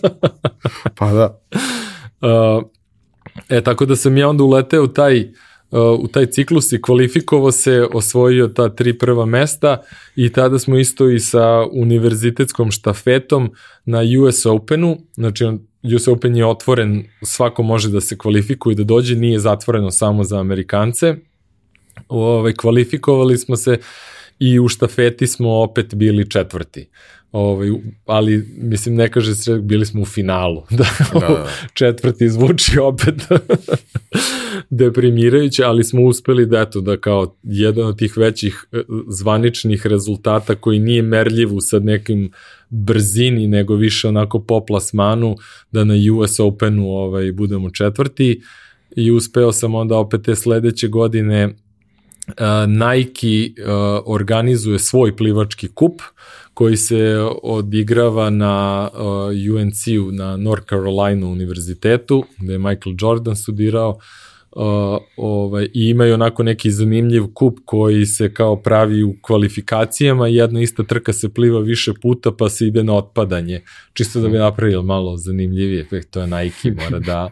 [0.98, 1.40] pa da.
[2.22, 2.64] Uh,
[3.50, 7.52] e, tako da sam ja onda uleteo u taj, uh, u taj ciklus i kvalifikovao
[7.52, 9.82] se, osvojio ta tri prva mesta
[10.16, 13.52] i tada smo isto i sa univerzitetskom štafetom
[13.86, 15.46] na US Openu, znači
[15.96, 20.24] US Open je otvoren, svako može da se kvalifikuje i da dođe, nije zatvoreno samo
[20.24, 21.16] za Amerikance.
[22.08, 23.78] Ove, ovaj, kvalifikovali smo se
[24.40, 26.88] i u štafeti smo opet bili četvrti.
[27.32, 27.70] Ovaj,
[28.06, 30.64] ali, mislim, ne kaže se, bili smo u finalu.
[30.78, 30.86] Da,
[31.20, 31.48] da.
[31.74, 33.16] četvrti zvuči opet
[34.70, 40.56] deprimirajuće, ali smo uspeli da, eto, da kao jedan od tih većih e, zvaničnih rezultata
[40.56, 42.32] koji nije merljiv u sad nekim
[42.70, 45.36] brzini, nego više onako po plasmanu,
[45.72, 48.42] da na US Openu ovaj, budemo četvrti
[48.96, 51.56] i uspeo sam onda opet te sledeće godine
[52.68, 53.54] Nike
[54.06, 56.02] organizuje svoj plivački kup
[56.54, 58.90] koji se odigrava na
[59.56, 64.00] UNC-u, na North Carolina univerzitetu, gde je Michael Jordan studirao,
[64.58, 64.62] Uh,
[65.18, 70.84] ovaj, i imaju onako neki zanimljiv kup koji se kao pravi u kvalifikacijama jedna ista
[70.84, 73.62] trka se pliva više puta pa se ide na otpadanje.
[73.94, 77.32] Čisto da bi napravili malo zanimljiviji efekt to je Nike mora da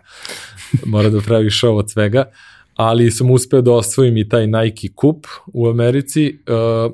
[0.86, 2.26] mora da pravi show od svega.
[2.28, 6.94] uh, ali sam uspeo da osvojim i taj Nike kup u Americi, uh,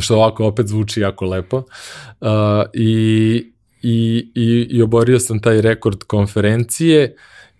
[0.00, 1.56] što ovako opet zvuči jako lepo.
[1.56, 2.28] Uh,
[2.74, 7.16] i, i, i, I oborio sam taj rekord konferencije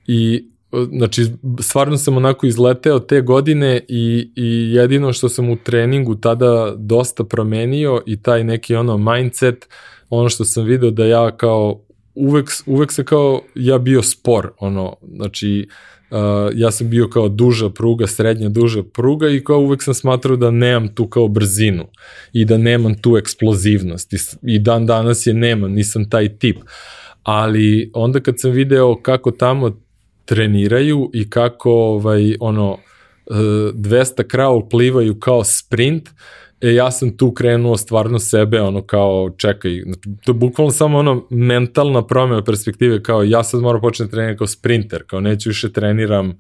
[0.07, 0.49] i
[0.93, 1.27] znači
[1.61, 7.25] stvarno sam onako izleteo te godine i, i jedino što sam u treningu tada dosta
[7.25, 9.69] promenio i taj neki ono mindset,
[10.11, 11.81] ono što sam video da ja kao
[12.15, 16.19] uvek, uvek se kao ja bio spor, ono, znači uh, Uh,
[16.55, 20.51] ja sam bio kao duža pruga, srednja duža pruga i kao uvek sam smatrao da
[20.51, 21.87] nemam tu kao brzinu
[22.33, 26.57] i da nemam tu eksplozivnost i, i dan danas je nemam, nisam taj tip.
[27.23, 29.81] Ali onda kad sam video kako tamo
[30.25, 32.79] treniraju i kako ovaj, ono,
[33.27, 36.15] 200 uh, kraul plivaju kao sprint, uh,
[36.61, 39.83] e, ja sam tu krenuo stvarno sebe, ono kao, čekaj,
[40.25, 44.47] to je bukvalno samo ono mentalna promjena perspektive, kao ja sad moram početi trenirati kao
[44.47, 46.39] sprinter, kao neću više treniram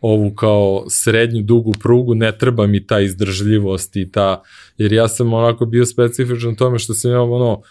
[0.00, 4.42] ovu kao srednju dugu prugu, ne treba mi ta izdržljivost i ta,
[4.78, 7.62] jer ja sam onako bio specifičan tome što sam imao ono,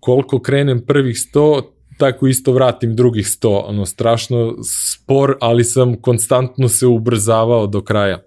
[0.00, 1.62] koliko krenem prvih 100,
[1.98, 8.22] tako isto vratim drugih 100, ono, strašno spor, ali sam konstantno se ubrzavao do kraja.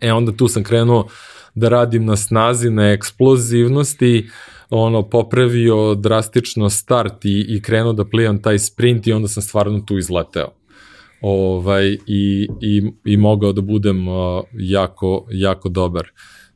[0.00, 1.08] E, onda tu sam krenuo
[1.60, 4.28] da radim na snazi, na eksplozivnosti,
[4.70, 9.80] ono, popravio drastično start i, i krenuo da plivam taj sprint i onda sam stvarno
[9.80, 10.48] tu izleteo.
[11.20, 16.08] Ovaj, i, i, i mogao da budem uh, jako, jako dobar.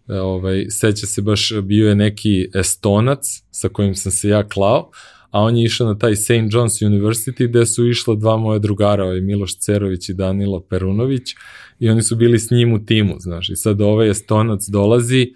[0.09, 4.91] Ovaj, seća se baš, bio je neki estonac sa kojim sam se ja klao,
[5.35, 6.31] a on je išao na taj St.
[6.31, 11.35] John's University gde su išla dva moje drugara, ovaj Miloš Cerović i Danilo Perunović
[11.79, 15.33] i oni su bili s njim u timu, znaš, i sad ovaj Estonac dolazi,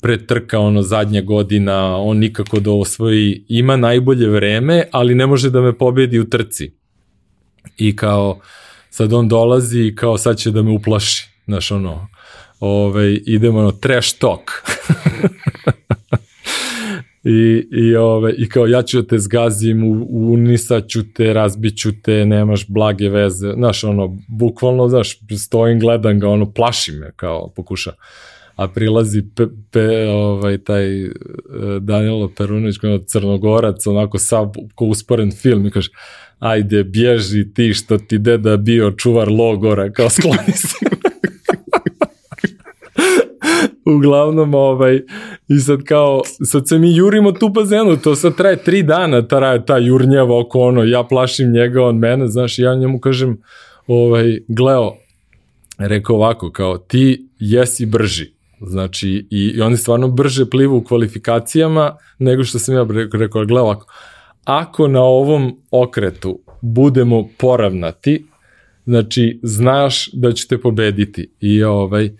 [0.00, 5.60] pretrka ono zadnja godina, on nikako da osvoji, ima najbolje vreme, ali ne može da
[5.60, 6.72] me pobedi u trci.
[7.76, 8.40] I kao,
[8.90, 12.08] sad on dolazi i kao sad će da me uplaši, znaš ono,
[12.60, 14.50] ovaj, idemo ono, trash talk.
[17.24, 22.26] I, i, ove, i kao ja ću da te zgazim, u, unisaću te, razbiću te,
[22.26, 27.92] nemaš blage veze, znaš, ono, bukvalno, znaš, stojim, gledam ga, ono, plaši me, kao, pokuša.
[28.56, 31.10] A prilazi pe, pe, ovaj, taj e,
[31.80, 35.90] Danilo Perunović, kao crnogorac, onako sav, ko usporen film, i kaže,
[36.38, 40.91] ajde, bježi ti što ti deda bio čuvar logora, kao skloni se.
[43.86, 45.00] Uglavnom, ovaj,
[45.48, 49.66] i sad kao, sad se mi jurimo tu bazenu, to sad traje tri dana, traje
[49.66, 53.42] ta jurnjava oko ono, ja plašim njega, on mene, znaš, ja njemu kažem,
[53.86, 54.92] ovaj, Gleo
[55.78, 58.32] rekao ovako, kao ti jesi brži.
[58.60, 63.44] Znači, i, i oni stvarno brže plivu u kvalifikacijama nego što sam ja rekao, rekao
[63.44, 63.86] Gleo ovako,
[64.44, 68.24] ako na ovom okretu budemo poravnati,
[68.86, 71.30] znači, znaš da ćete pobediti.
[71.40, 72.10] I ovaj,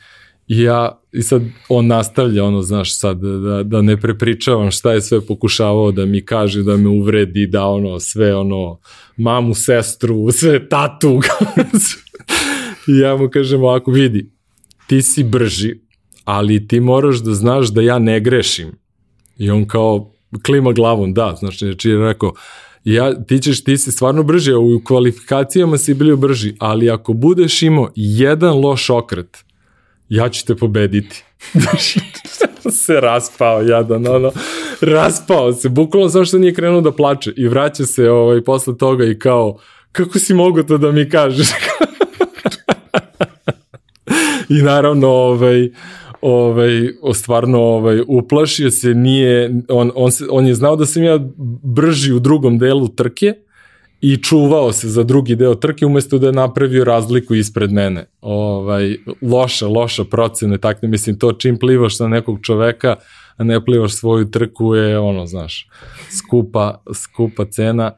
[0.46, 5.20] ja, i sad on nastavlja ono, znaš, sad da, da ne prepričavam šta je sve
[5.20, 8.78] pokušavao da mi kaže, da me uvredi, da ono, sve ono,
[9.16, 11.20] mamu, sestru, sve tatu.
[12.88, 14.30] I ja mu kažem ovako, vidi,
[14.86, 15.74] ti si brži,
[16.24, 18.72] ali ti moraš da znaš da ja ne grešim.
[19.38, 20.12] I on kao
[20.46, 22.32] klima glavom, da, znači, znači je rekao,
[22.84, 27.62] ja, ti ćeš, ti si stvarno brži, u kvalifikacijama si bili brži, ali ako budeš
[27.62, 29.44] imao jedan loš okret,
[30.12, 31.24] ja ću te pobediti.
[32.84, 34.32] se raspao, jadan, ono,
[34.80, 39.04] raspao se, bukvalno samo što nije krenuo da plače i vraća se ovaj, posle toga
[39.04, 39.58] i kao,
[39.92, 41.48] kako si mogo to da mi kažeš?
[44.48, 45.70] I naravno, ovaj,
[46.20, 51.18] ovaj, stvarno ovaj, uplašio se, nije, on, on, se, on je znao da sam ja
[51.62, 53.34] brži u drugom delu trke,
[54.02, 58.06] i čuvao se za drugi deo trke umesto da je napravio razliku ispred mene.
[58.20, 62.96] Ovaj, loša, loša procena, tako mislim, to čim plivaš na nekog čoveka,
[63.36, 65.68] a ne plivaš svoju trku je, ono, znaš,
[66.18, 67.92] skupa, skupa cena.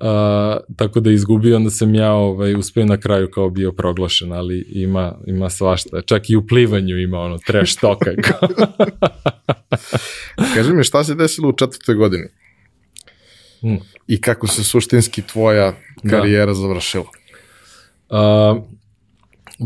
[0.00, 4.66] Uh, tako da izgubio, onda sam ja ovaj, uspio na kraju kao bio proglašen, ali
[4.68, 6.02] ima, ima svašta.
[6.02, 8.10] Čak i u plivanju ima ono trash toka.
[10.54, 12.28] Kaži mi šta se desilo u četvrtoj godini?
[13.60, 13.78] Hmm.
[14.06, 16.10] I kako se suštinski tvoja da.
[16.10, 16.54] karijera da.
[16.54, 17.06] završila?
[18.10, 18.62] Uh,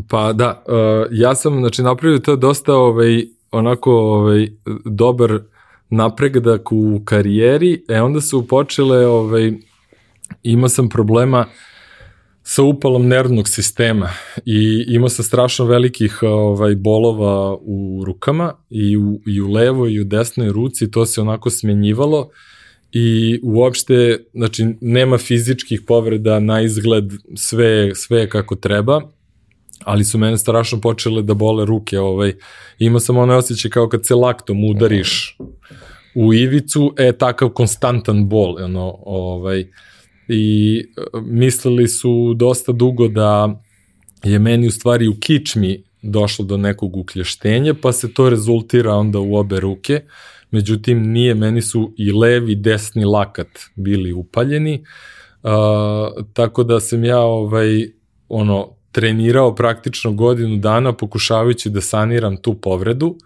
[0.08, 4.48] pa da, uh, ja sam znači, napravio to dosta ovaj, onako ovaj,
[4.84, 5.38] dobar
[5.90, 9.52] napredak u karijeri, e onda su počele, ovaj,
[10.42, 11.46] imao sam problema
[12.42, 14.10] sa upalom nervnog sistema
[14.46, 20.00] i imao sam strašno velikih ovaj bolova u rukama i u, i u levoj i
[20.00, 22.30] u desnoj ruci, to se onako smenjivalo
[22.92, 27.04] i uopšte, znači, nema fizičkih povreda na izgled,
[27.36, 29.00] sve, sve kako treba,
[29.84, 32.34] ali su mene strašno počele da bole ruke, ovaj,
[32.78, 35.36] imao sam onaj osjećaj kao kad se laktom udariš
[36.14, 39.64] u ivicu, e, takav konstantan bol, ono, ovaj,
[40.28, 43.62] i e, mislili su dosta dugo da
[44.24, 49.18] je meni u stvari u kičmi došlo do nekog uklještenja, pa se to rezultira onda
[49.18, 50.00] u obe ruke,
[50.50, 54.84] međutim nije, meni su i levi i desni lakat bili upaljeni,
[55.42, 55.50] uh,
[56.32, 57.90] tako da sam ja ovaj,
[58.28, 63.18] ono, trenirao praktično godinu dana pokušavajući da saniram tu povredu, uh,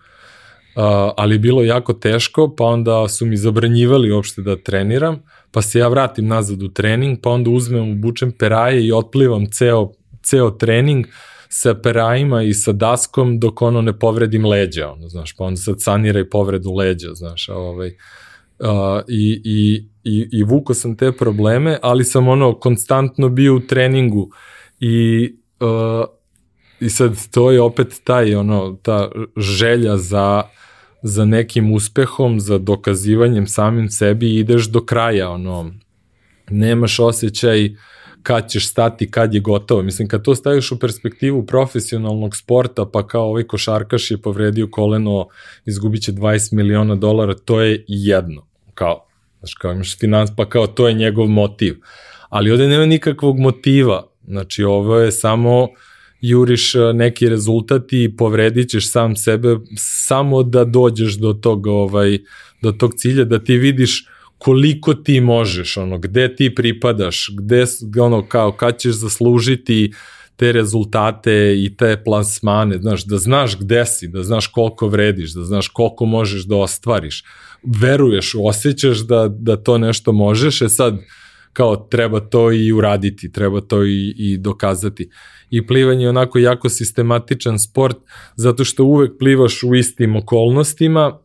[1.17, 5.89] ali bilo jako teško, pa onda su mi zabranjivali uopšte da treniram, pa se ja
[5.89, 9.93] vratim nazad u trening, pa onda uzmem, obučem peraje i otplivam ceo,
[10.23, 15.37] ceo trening, uh, sa perajima i sa daskom dok ono ne povredim leđa, ono, znaš,
[15.37, 17.89] pa onda sad sanira i povredu leđa, znaš, ovaj,
[18.59, 23.61] uh, i, i, i, i vuko sam te probleme, ali sam ono konstantno bio u
[23.61, 24.31] treningu
[24.81, 25.29] i
[25.61, 26.05] uh,
[26.81, 30.43] i sad to je opet taj ono ta želja za
[31.03, 35.73] za nekim uspehom, za dokazivanjem samim sebi ideš do kraja, ono
[36.51, 37.73] nemaš osjećaj uh,
[38.25, 39.83] kad ćeš stati, kad je gotovo.
[39.83, 45.27] Mislim, kad to staviš u perspektivu profesionalnog sporta, pa kao ovaj košarkaš je povredio koleno,
[45.67, 48.47] izgubit će 20 miliona dolara, to je jedno.
[48.75, 49.07] Kao,
[49.39, 51.77] znaš, kao imaš finans, pa kao to je njegov motiv.
[52.29, 54.07] Ali ovde nema nikakvog motiva.
[54.27, 55.69] Znači, ovo je samo
[56.21, 62.19] juriš e, neki rezultat i povredit ćeš sam sebe samo da dođeš do tog, ovaj,
[62.63, 64.07] do tog cilja, da ti vidiš
[64.45, 67.65] koliko ti možeš, ono, gde ti pripadaš, gde,
[68.01, 69.93] ono, kao, kad ćeš zaslužiti
[70.37, 75.45] te rezultate i te plasmane, znaš, da znaš gde si, da znaš koliko vrediš, da
[75.45, 77.25] znaš koliko možeš da ostvariš.
[77.81, 80.99] Veruješ, osjećaš da, da to nešto možeš, e sad,
[81.53, 85.09] kao treba to i uraditi, treba to i, i dokazati.
[85.51, 87.97] I plivanje je onako jako sistematičan sport,
[88.37, 91.19] zato što uvek plivaš u istim okolnostima,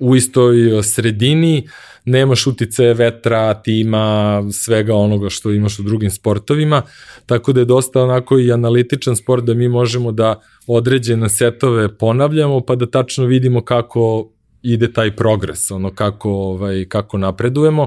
[0.00, 1.68] u istoj sredini,
[2.04, 6.82] nemaš utice vetra, tima, svega onoga što imaš u drugim sportovima,
[7.26, 12.60] tako da je dosta onako i analitičan sport da mi možemo da određene setove ponavljamo
[12.60, 14.30] pa da tačno vidimo kako
[14.62, 17.82] ide taj progres, ono kako, ovaj, kako napredujemo.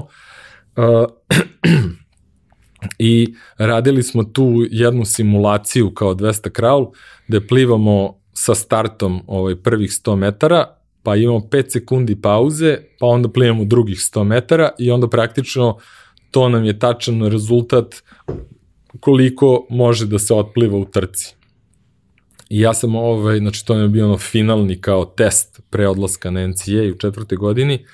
[0.76, 1.06] Uh,
[2.98, 6.86] I radili smo tu jednu simulaciju kao 200 kraul,
[7.28, 10.75] gde plivamo sa startom ovaj, prvih 100 metara
[11.06, 15.78] pa imamo 5 sekundi pauze, pa onda plivamo drugih 100 metara i onda praktično
[16.30, 17.94] to nam je tačan rezultat
[19.00, 21.34] koliko može da se otpliva u trci.
[22.48, 26.46] I ja sam ovaj, znači to je bio ono finalni kao test pre odlaska na
[26.46, 27.86] NCA u četvrte godini.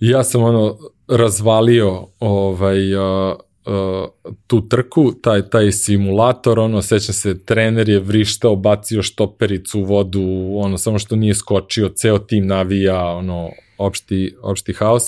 [0.00, 3.36] I ja sam ono razvalio ovaj, uh,
[3.68, 9.84] uh, tu trku, taj, taj simulator, ono, sećam se, trener je vrištao, bacio štopericu u
[9.84, 15.02] vodu, ono, samo što nije skočio, ceo tim navija, ono, opšti, opšti haos.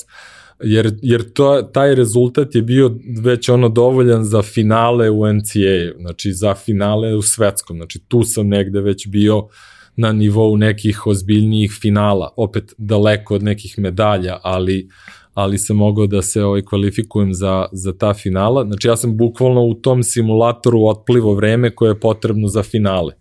[0.62, 6.32] Jer, jer to, taj rezultat je bio već ono dovoljan za finale u NCAA, znači
[6.32, 9.48] za finale u svetskom, znači tu sam negde već bio
[9.96, 14.88] na nivou nekih ozbiljnijih finala, opet daleko od nekih medalja, ali
[15.40, 18.64] ali sam mogao da se ovaj, kvalifikujem za, za ta finala.
[18.64, 23.14] Znači ja sam bukvalno u tom simulatoru otplivo vreme koje je potrebno za finale.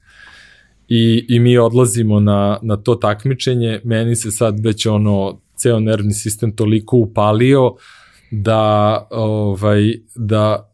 [0.88, 6.14] I, i mi odlazimo na, na to takmičenje, meni se sad već ono ceo nervni
[6.14, 7.76] sistem toliko upalio
[8.32, 10.66] da ovaj da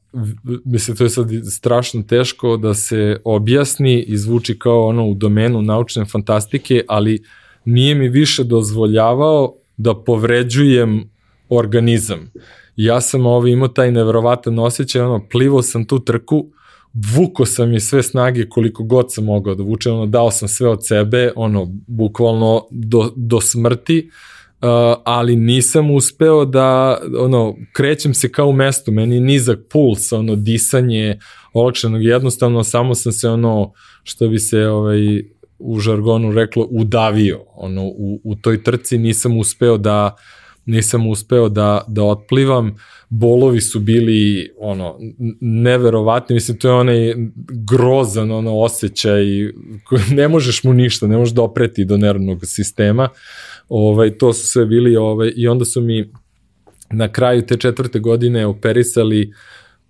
[0.65, 5.61] mislim to je sad strašno teško da se objasni i zvuči kao ono u domenu
[5.61, 7.23] naučne fantastike, ali
[7.65, 11.09] nije mi više dozvoljavao da povređujem
[11.49, 12.31] organizam.
[12.75, 16.45] Ja sam ovaj, imao taj nevrovatan osjećaj, ono, plivo sam tu trku,
[17.15, 20.69] vuko sam je sve snage koliko god sam mogao da vučem, ono, dao sam sve
[20.69, 24.09] od sebe, ono, bukvalno do, do smrti,
[24.61, 24.69] uh,
[25.05, 30.35] ali nisam uspeo da, ono, krećem se kao u mestu, meni je nizak puls, ono,
[30.35, 31.19] disanje
[31.53, 33.71] olakšanog, jednostavno samo sam se, ono,
[34.03, 35.23] što bi se, ovaj,
[35.59, 40.15] u žargonu reklo, udavio, ono, u, u toj trci nisam uspeo da,
[40.65, 42.75] nisam uspeo da, da otplivam,
[43.09, 44.99] bolovi su bili ono
[45.41, 47.13] neverovatni, mislim to je onaj
[47.49, 49.23] grozan ono osjećaj,
[50.19, 53.09] ne možeš mu ništa, ne možeš dopreti do nervnog sistema.
[53.69, 56.11] Ovaj to su sve bili ovaj i onda su mi
[56.91, 59.33] na kraju te četvrte godine operisali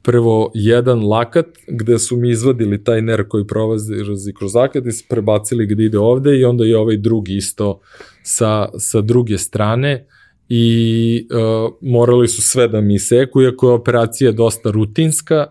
[0.02, 3.94] prvo jedan lakat gde su mi izvadili taj nerv koji prolazi
[4.40, 7.80] kroz lakat i prebacili gde ide ovde i onda i ovaj drugi isto
[8.24, 10.06] sa, sa druge strane
[10.50, 15.46] i uh, morali su sve da mi seku, iako je operacija dosta rutinska,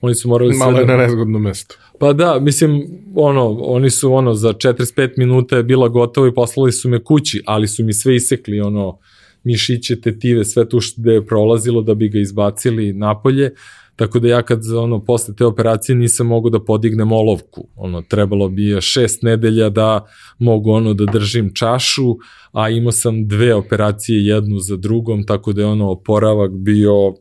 [0.00, 0.96] oni su morali Malo sve da...
[0.96, 1.74] na nezgodno mesto.
[1.98, 6.72] Pa da, mislim, ono, oni su ono, za 45 minuta je bila gotova i poslali
[6.72, 8.98] su me kući, ali su mi sve isekli, ono,
[9.44, 13.50] mišiće, tetive, sve tu što je prolazilo da bi ga izbacili napolje.
[13.96, 17.68] Tako da ja kad ono posle te operacije nisam mogu da podignem olovku.
[17.76, 20.06] Ono trebalo bi je šest nedelja da
[20.38, 22.16] mogu ono da držim čašu,
[22.52, 27.14] a imao sam dve operacije jednu za drugom, tako da je ono oporavak bio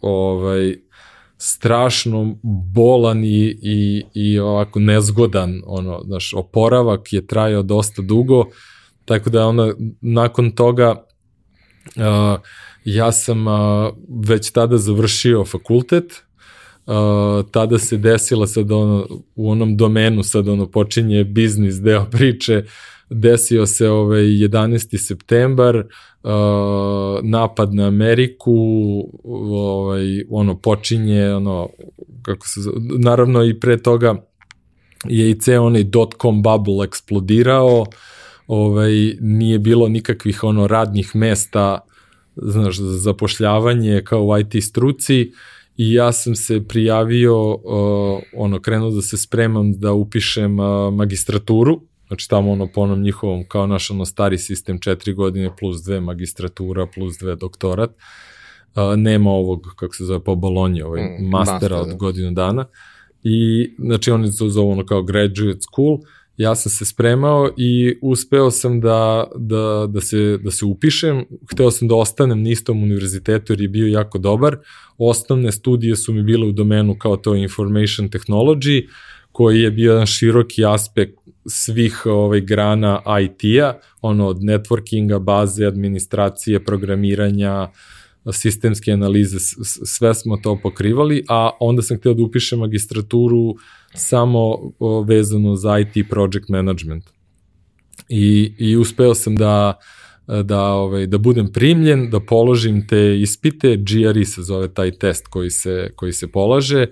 [0.00, 0.76] ovaj
[1.38, 2.36] strašno
[2.74, 8.44] bolan i, i, i ovako nezgodan, ono, znaš, oporavak je trajao dosta dugo,
[9.04, 11.04] tako da onda nakon toga
[11.96, 12.40] uh,
[12.86, 13.90] Ja sam a,
[14.26, 16.22] već tada završio fakultet,
[16.86, 22.64] a, tada se desila sad ono, u onom domenu, sad ono počinje biznis deo priče,
[23.10, 25.06] desio se ovaj 11.
[25.06, 26.32] septembar, uh,
[27.22, 28.54] napad na Ameriku,
[29.24, 31.68] ovaj ono počinje ono
[32.22, 32.60] kako se
[32.98, 34.14] naravno i pre toga
[35.04, 37.86] je i ceo onaj dot-com bubble eksplodirao,
[38.46, 41.78] ovaj nije bilo nikakvih ono radnih mesta
[42.36, 45.32] znaš, za zapošljavanje kao u IT struci
[45.76, 51.80] i ja sam se prijavio, uh, ono, krenuo da se spremam da upišem uh, magistraturu,
[52.06, 56.00] znači tamo ono po onom njihovom, kao naš ono stari sistem, četiri godine plus dve
[56.00, 61.56] magistratura plus dve doktorat, uh, nema ovog, kako se zove, po Bolonji, ovaj mm, mastera
[61.58, 61.94] master, od da.
[61.94, 62.66] godinu dana,
[63.22, 65.98] i znači oni to zovu ono kao graduate school,
[66.36, 71.24] ja sam se spremao i uspeo sam da, da, da, se, da se upišem.
[71.52, 74.56] Hteo sam da ostanem na istom univerzitetu jer je bio jako dobar.
[74.98, 78.88] Osnovne studije su mi bile u domenu kao to information technology,
[79.32, 81.14] koji je bio jedan široki aspekt
[81.46, 87.68] svih ovaj, grana IT-a, ono od networkinga, baze, administracije, programiranja,
[88.32, 89.38] sistemske analize,
[89.84, 93.54] sve smo to pokrivali, a onda sam hteo da upišem magistraturu
[93.94, 94.72] samo
[95.06, 97.04] vezano za IT project management.
[98.08, 99.78] I, i uspeo sam da
[100.42, 105.50] da ovaj da budem primljen, da položim te ispite, GRE se zove taj test koji
[105.50, 106.86] se koji se polaže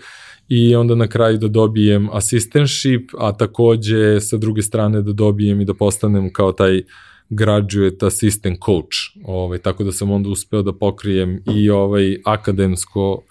[0.48, 5.64] i onda na kraju da dobijem assistantship, a takođe sa druge strane da dobijem i
[5.64, 6.82] da postanem kao taj
[7.30, 8.96] graduate assistant coach.
[9.24, 13.22] Ovaj tako da sam onda uspeo da pokrijem i ovaj akademsko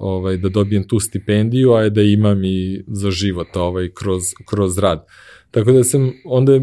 [0.00, 5.06] ovaj, da dobijem tu stipendiju, a da imam i za život ovaj, kroz, kroz rad.
[5.50, 6.60] Tako da sam, onda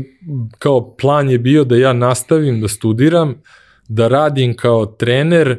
[0.60, 3.41] kao plan je bio da ja nastavim da studiram,
[3.88, 5.52] da radim kao trener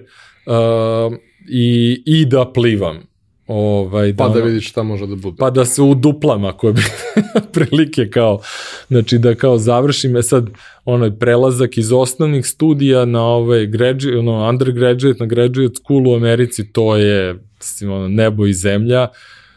[0.47, 1.16] uh,
[1.51, 3.07] i, i da plivam.
[3.48, 5.36] Ovaj, Pa da vidiš šta može da bude.
[5.38, 6.82] pa da se uduplam ako bi
[7.52, 8.40] prilike kao,
[8.88, 10.50] znači da kao završim, e sad
[10.84, 16.72] onaj prelazak iz osnovnih studija na ovaj graduate, ono, undergraduate na graduate school u Americi,
[16.72, 19.08] to je mislim, ono, nebo i zemlja,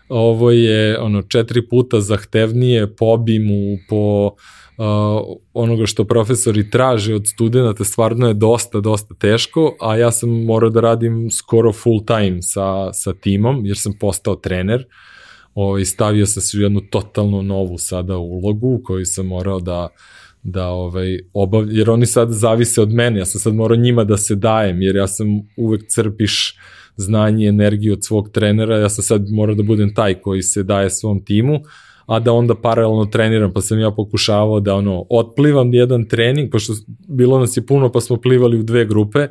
[0.10, 4.61] ovo je ono četiri puta zahtevnije po obimu, po uh,
[5.54, 10.70] onoga što profesori traže od studenta, stvarno je dosta, dosta teško, a ja sam morao
[10.70, 14.86] da radim skoro full time sa, sa timom, jer sam postao trener,
[15.56, 19.88] ovaj, stavio sam se u jednu totalno novu sada ulogu u kojoj sam morao da
[20.44, 24.18] da ovaj obav, jer oni sad zavise od mene, ja sam sad morao njima da
[24.18, 25.28] se dajem, jer ja sam
[25.58, 26.56] uvek crpiš
[26.96, 30.90] znanje energiju od svog trenera, ja sam sad morao da budem taj koji se daje
[30.90, 31.60] svom timu,
[32.06, 36.74] a da onda paralelno treniram, pa sam ja pokušavao da ono, otplivam jedan trening, pošto
[37.08, 39.28] bilo nas je puno, pa smo plivali u dve grupe,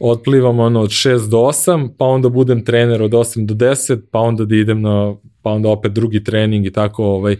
[0.00, 4.18] otplivam ono od 6 do 8, pa onda budem trener od 8 do 10, pa
[4.18, 7.36] onda da idem na, pa onda opet drugi trening i tako, ovaj,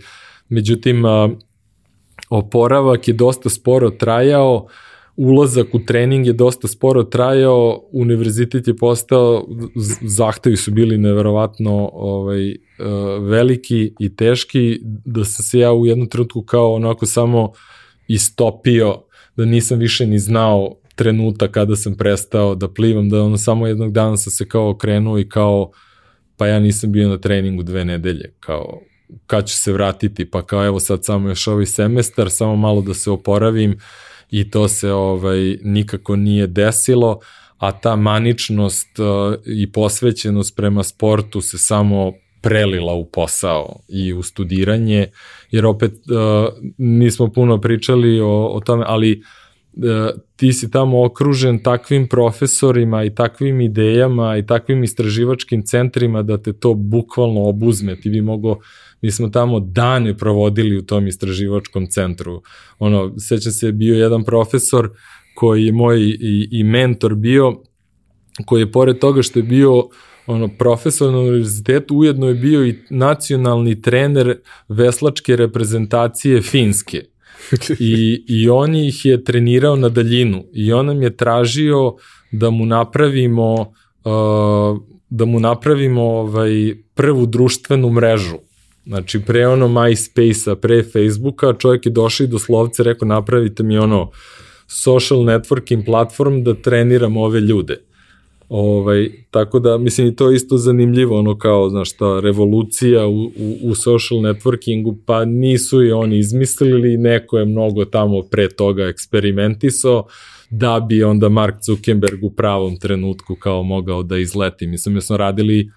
[0.49, 1.03] međutim,
[2.31, 4.67] oporavak je dosta sporo trajao,
[5.23, 9.47] ulazak u trening je dosta sporo trajao, univerzitet je postao,
[10.03, 12.57] zahtevi su bili neverovatno ovaj, e,
[13.21, 17.53] veliki i teški, da sam se ja u jednom trenutku kao onako samo
[18.09, 19.03] istopio,
[19.37, 23.93] da nisam više ni znao trenutak kada sam prestao da plivam, da ono samo jednog
[23.93, 25.71] dana sam se kao okrenuo i kao
[26.37, 28.81] pa ja nisam bio na treningu dve nedelje, kao
[29.27, 32.95] kad ću se vratiti, pa kao evo sad samo još ovaj semestar, samo malo da
[32.95, 33.79] se oporavim
[34.31, 37.19] i to se ovaj nikako nije desilo,
[37.59, 44.23] a ta maničnost uh, i posvećenost prema sportu se samo prelila u posao i u
[44.23, 45.07] studiranje,
[45.51, 49.23] jer opet uh, nismo puno pričali o, o tome, ali
[49.77, 49.83] uh,
[50.37, 56.53] ti si tamo okružen takvim profesorima i takvim idejama i takvim istraživačkim centrima da te
[56.53, 57.97] to bukvalno obuzme.
[57.97, 58.59] Ti bi mogo,
[59.03, 62.43] mi smo tamo dane provodili u tom istraživačkom centru.
[62.79, 64.91] Ono, sećam se, bio jedan profesor
[65.35, 67.63] koji je moj i, i mentor bio,
[68.47, 69.89] koji je pored toga što je bio
[70.27, 77.05] ono profesor na univerzitetu ujedno je bio i nacionalni trener veslačke reprezentacije Finske.
[77.79, 81.95] I, I on ih je trenirao na daljinu i on nam je tražio
[82.33, 88.37] da mu napravimo uh, da mu napravimo ovaj prvu društvenu mrežu.
[88.87, 93.79] Znači pre ono MySpace-a, pre Facebooka, čovjek je došao i do slovce rekao napravite mi
[93.79, 94.11] ono
[94.67, 97.77] social networking platform da treniram ove ljude.
[98.49, 103.25] Ovaj, tako da, mislim, i to je isto zanimljivo, ono kao, znaš, ta revolucija u,
[103.25, 108.85] u, u social networkingu, pa nisu je oni izmislili, neko je mnogo tamo pre toga
[108.85, 110.07] eksperimentisao,
[110.51, 114.67] da bi onda Mark Zuckerberg u pravom trenutku kao mogao da izleti.
[114.67, 115.71] Mislim, ja smo radili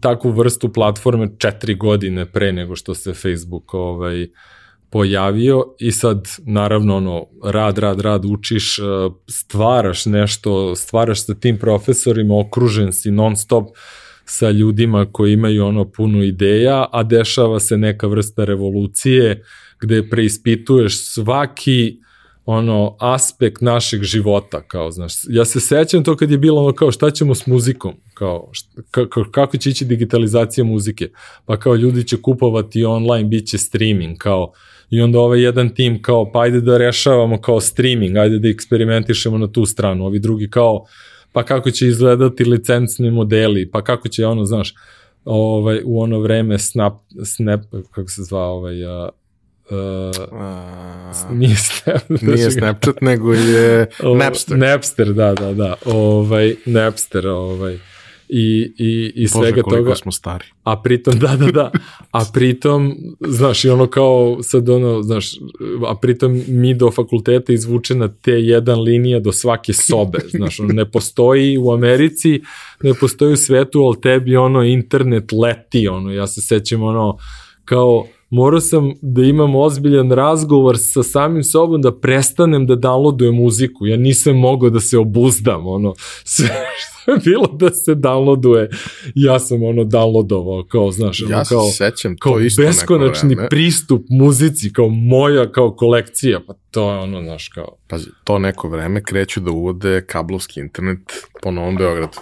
[0.00, 4.28] takvu vrstu platforme četiri godine pre nego što se Facebook ovaj,
[4.90, 5.64] pojavio.
[5.78, 8.82] I sad naravno ono rad, rad, rad učiš, eh,
[9.26, 13.68] stvaraš nešto, stvaraš sa tim profesorima, okružen si non stop
[14.24, 19.42] sa ljudima koji imaju ono puno ideja, a dešava se neka vrsta revolucije
[19.80, 22.00] gde preispituješ svaki
[22.50, 26.92] ono aspekt našeg života kao znaš ja se sećam to kad je bilo ono kao
[26.92, 28.82] šta ćemo s muzikom kao šta,
[29.30, 31.08] kako, će ići digitalizacija muzike?
[31.46, 34.52] Pa kao ljudi će kupovati online biće streaming kao
[34.90, 39.38] i onda ovaj jedan tim kao pa ajde da rešavamo kao streaming ajde da eksperimentišemo
[39.38, 40.84] na tu stranu ovi drugi kao
[41.32, 44.74] pa kako će izgledati licencni modeli pa kako će ono znaš
[45.24, 46.94] ovaj u ono vreme snap
[47.24, 47.60] snap
[47.90, 49.08] kako se zva ovaj uh,
[49.70, 53.86] Uh, nije Snap, nije Snapchat, nego je
[54.16, 54.58] Napster.
[54.58, 55.74] Napster, da, da, da.
[55.84, 57.78] Ovaj, Napster, ovaj.
[58.28, 59.94] I, i, i svega Bože, toga.
[59.94, 60.44] smo stari.
[60.62, 61.70] A pritom, da, da, da.
[62.10, 65.32] A pritom, znaš, i ono kao, sad ono, znaš,
[65.86, 70.90] a pritom mi do fakulteta izvučena te jedan linija do svake sobe, znaš, ono, ne
[70.90, 72.42] postoji u Americi,
[72.82, 77.16] ne postoji u svetu, ali tebi ono, internet leti, ono, ja se sećam, ono,
[77.64, 83.86] kao, morao sam da imam ozbiljan razgovor sa samim sobom da prestanem da downloadujem muziku.
[83.86, 85.94] Ja nisam mogao da se obuzdam, ono,
[86.24, 88.68] sve što je bilo da se downloaduje,
[89.14, 93.28] ja sam ono downloadovao, kao, znaš, ono, ja kao, se sećam kao to isto beskonačni
[93.28, 93.48] neko vreme.
[93.48, 98.68] pristup muzici, kao moja, kao kolekcija, pa to je ono, znaš, kao, Pazi, to neko
[98.68, 100.98] vreme kreću da uvode kablovski internet
[101.42, 102.18] po Novom Beogradu.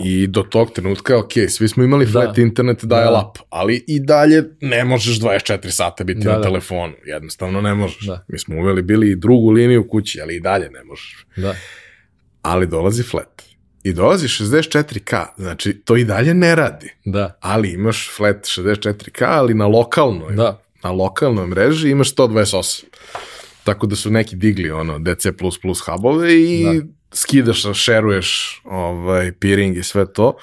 [0.00, 2.42] I do tog trenutka, ok, svi smo imali flat Da.
[2.42, 6.42] internet dial-up, ali i dalje ne možeš 24 sata biti Da, na da.
[6.42, 8.06] telefonu, jednostavno ne možeš.
[8.06, 8.24] Da.
[8.28, 11.26] Mi smo uveli bili i drugu liniju kući, ali i dalje ne možeš.
[11.36, 11.54] da.
[12.42, 13.42] Ali dolazi flat.
[13.82, 16.90] I dolazi 64K, znači to i dalje ne radi.
[17.04, 17.38] Da.
[17.40, 20.60] Ali imaš flat 64K, ali na lokalnoj, Da.
[20.84, 22.84] na lokalnoj mreži imaš 128.
[23.64, 25.28] Tako da su neki digli ono DC++
[25.86, 26.86] hubove i Da.
[27.12, 30.36] Skidaš, šeruješ ovaj, peering i sve to.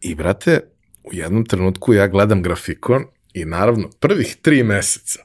[0.00, 0.60] I brate,
[1.04, 3.04] u jednom trenutku ja gledam grafikon
[3.34, 5.18] i naravno prvih tri meseca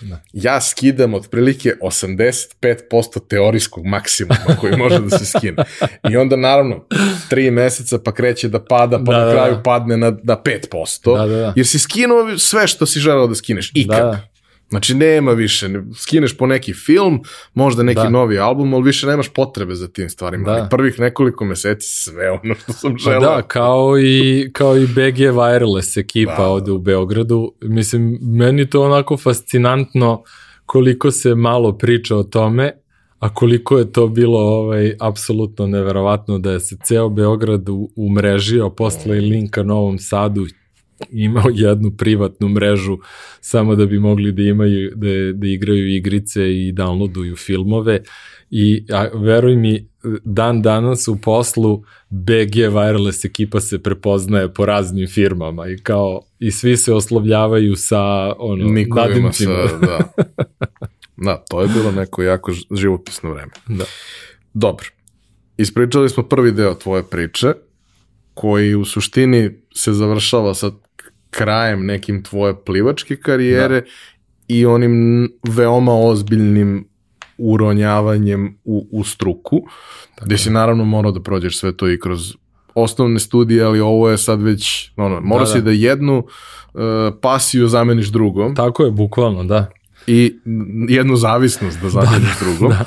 [0.00, 0.20] Da.
[0.32, 5.64] ja skidam otprilike 85% teorijskog maksimuma koji može da se skine.
[6.10, 6.84] I onda naravno
[7.28, 9.62] tri meseca pa kreće da pada, pa Da, na da, kraju da.
[9.62, 11.16] padne na, na 5%.
[11.18, 11.52] Da, da, da.
[11.56, 13.98] Jer si skinuo sve što si želeo da skineš, ikad.
[13.98, 14.28] Da.
[14.74, 17.20] Znači nema više, ne- skineš po neki film,
[17.54, 18.08] možda neki Da.
[18.08, 20.44] novi album, ali više nemaš potrebe za tim stvarima.
[20.44, 20.52] Da.
[20.52, 23.20] Ali prvih nekoliko meseci sve ono što sam želeo.
[23.20, 26.46] da, kao i, kao i BG Wireless ekipa Da.
[26.46, 27.52] ovde u Beogradu.
[27.62, 30.22] Mislim, meni to onako fascinantno
[30.66, 32.72] koliko se malo priča o tome,
[33.18, 39.16] a koliko je to bilo ovaj, apsolutno neverovatno da je se ceo Beograd umrežio posle
[39.18, 40.46] i linka Novom Sadu
[41.10, 42.98] imao jednu privatnu mrežu
[43.40, 48.02] samo da bi mogli da imaju da, da igraju igrice i downloaduju filmove
[48.50, 49.88] i a, veruj mi
[50.24, 56.50] dan danas u poslu BG Wireless ekipa se prepoznaje po raznim firmama i kao i
[56.50, 58.00] svi se oslovljavaju sa
[58.38, 59.68] ono Nikovima nadimcima.
[59.68, 59.98] sa, da.
[61.16, 63.52] da, to je bilo neko jako živopisno vreme.
[63.68, 63.84] Da.
[64.54, 64.86] Dobro.
[65.56, 67.52] Ispričali smo prvi deo tvoje priče,
[68.34, 70.70] koji u suštini se završava sa
[71.34, 73.86] krajem nekim tvoje plivačke karijere da.
[74.48, 76.88] i onim veoma ozbiljnim
[77.38, 79.62] uronjavanjem u, u struku,
[80.14, 82.34] Tako gde si naravno morao da prođeš sve to i kroz
[82.74, 85.64] osnovne studije, ali ovo je sad već, ono, morao Da, si da.
[85.64, 86.80] da jednu uh,
[87.22, 89.70] pasiju zameniš drugom Tako je, bukvalno, da.
[90.06, 90.34] i
[90.88, 92.70] jednu zavisnost da zameniš drugom.
[92.70, 92.84] da.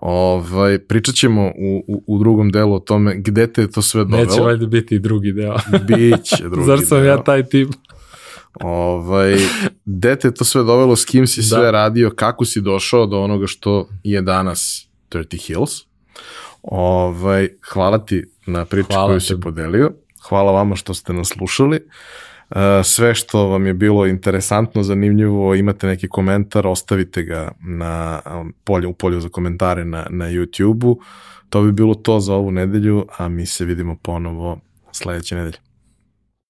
[0.00, 4.04] Ovaj, pričat ćemo u, u, u drugom delu o tome gde te je to sve
[4.04, 4.24] dovelo.
[4.24, 5.56] Neće valjda biti i drugi deo.
[5.86, 7.06] Biće drugi Zar sam deo.
[7.06, 7.68] ja taj tip?
[8.60, 9.36] Ovaj,
[9.84, 11.70] gde te je to sve dovelo, s kim si sve Da.
[11.70, 15.70] radio, kako si došao do onoga što je danas 30 Hills.
[16.62, 19.40] Ovaj, hvala ti na priču Hvala koju si tebi.
[19.40, 19.92] podelio.
[20.28, 21.80] Hvala vama što ste nas slušali.
[22.50, 28.54] Uh, sve što vam je bilo interesantno, zanimljivo, imate neki komentar, ostavite ga na um,
[28.64, 31.00] polju, u polju za komentare na, na YouTube-u.
[31.48, 34.60] To bi bilo to za ovu nedelju, a mi se vidimo ponovo
[34.92, 35.58] sledeće nedelje.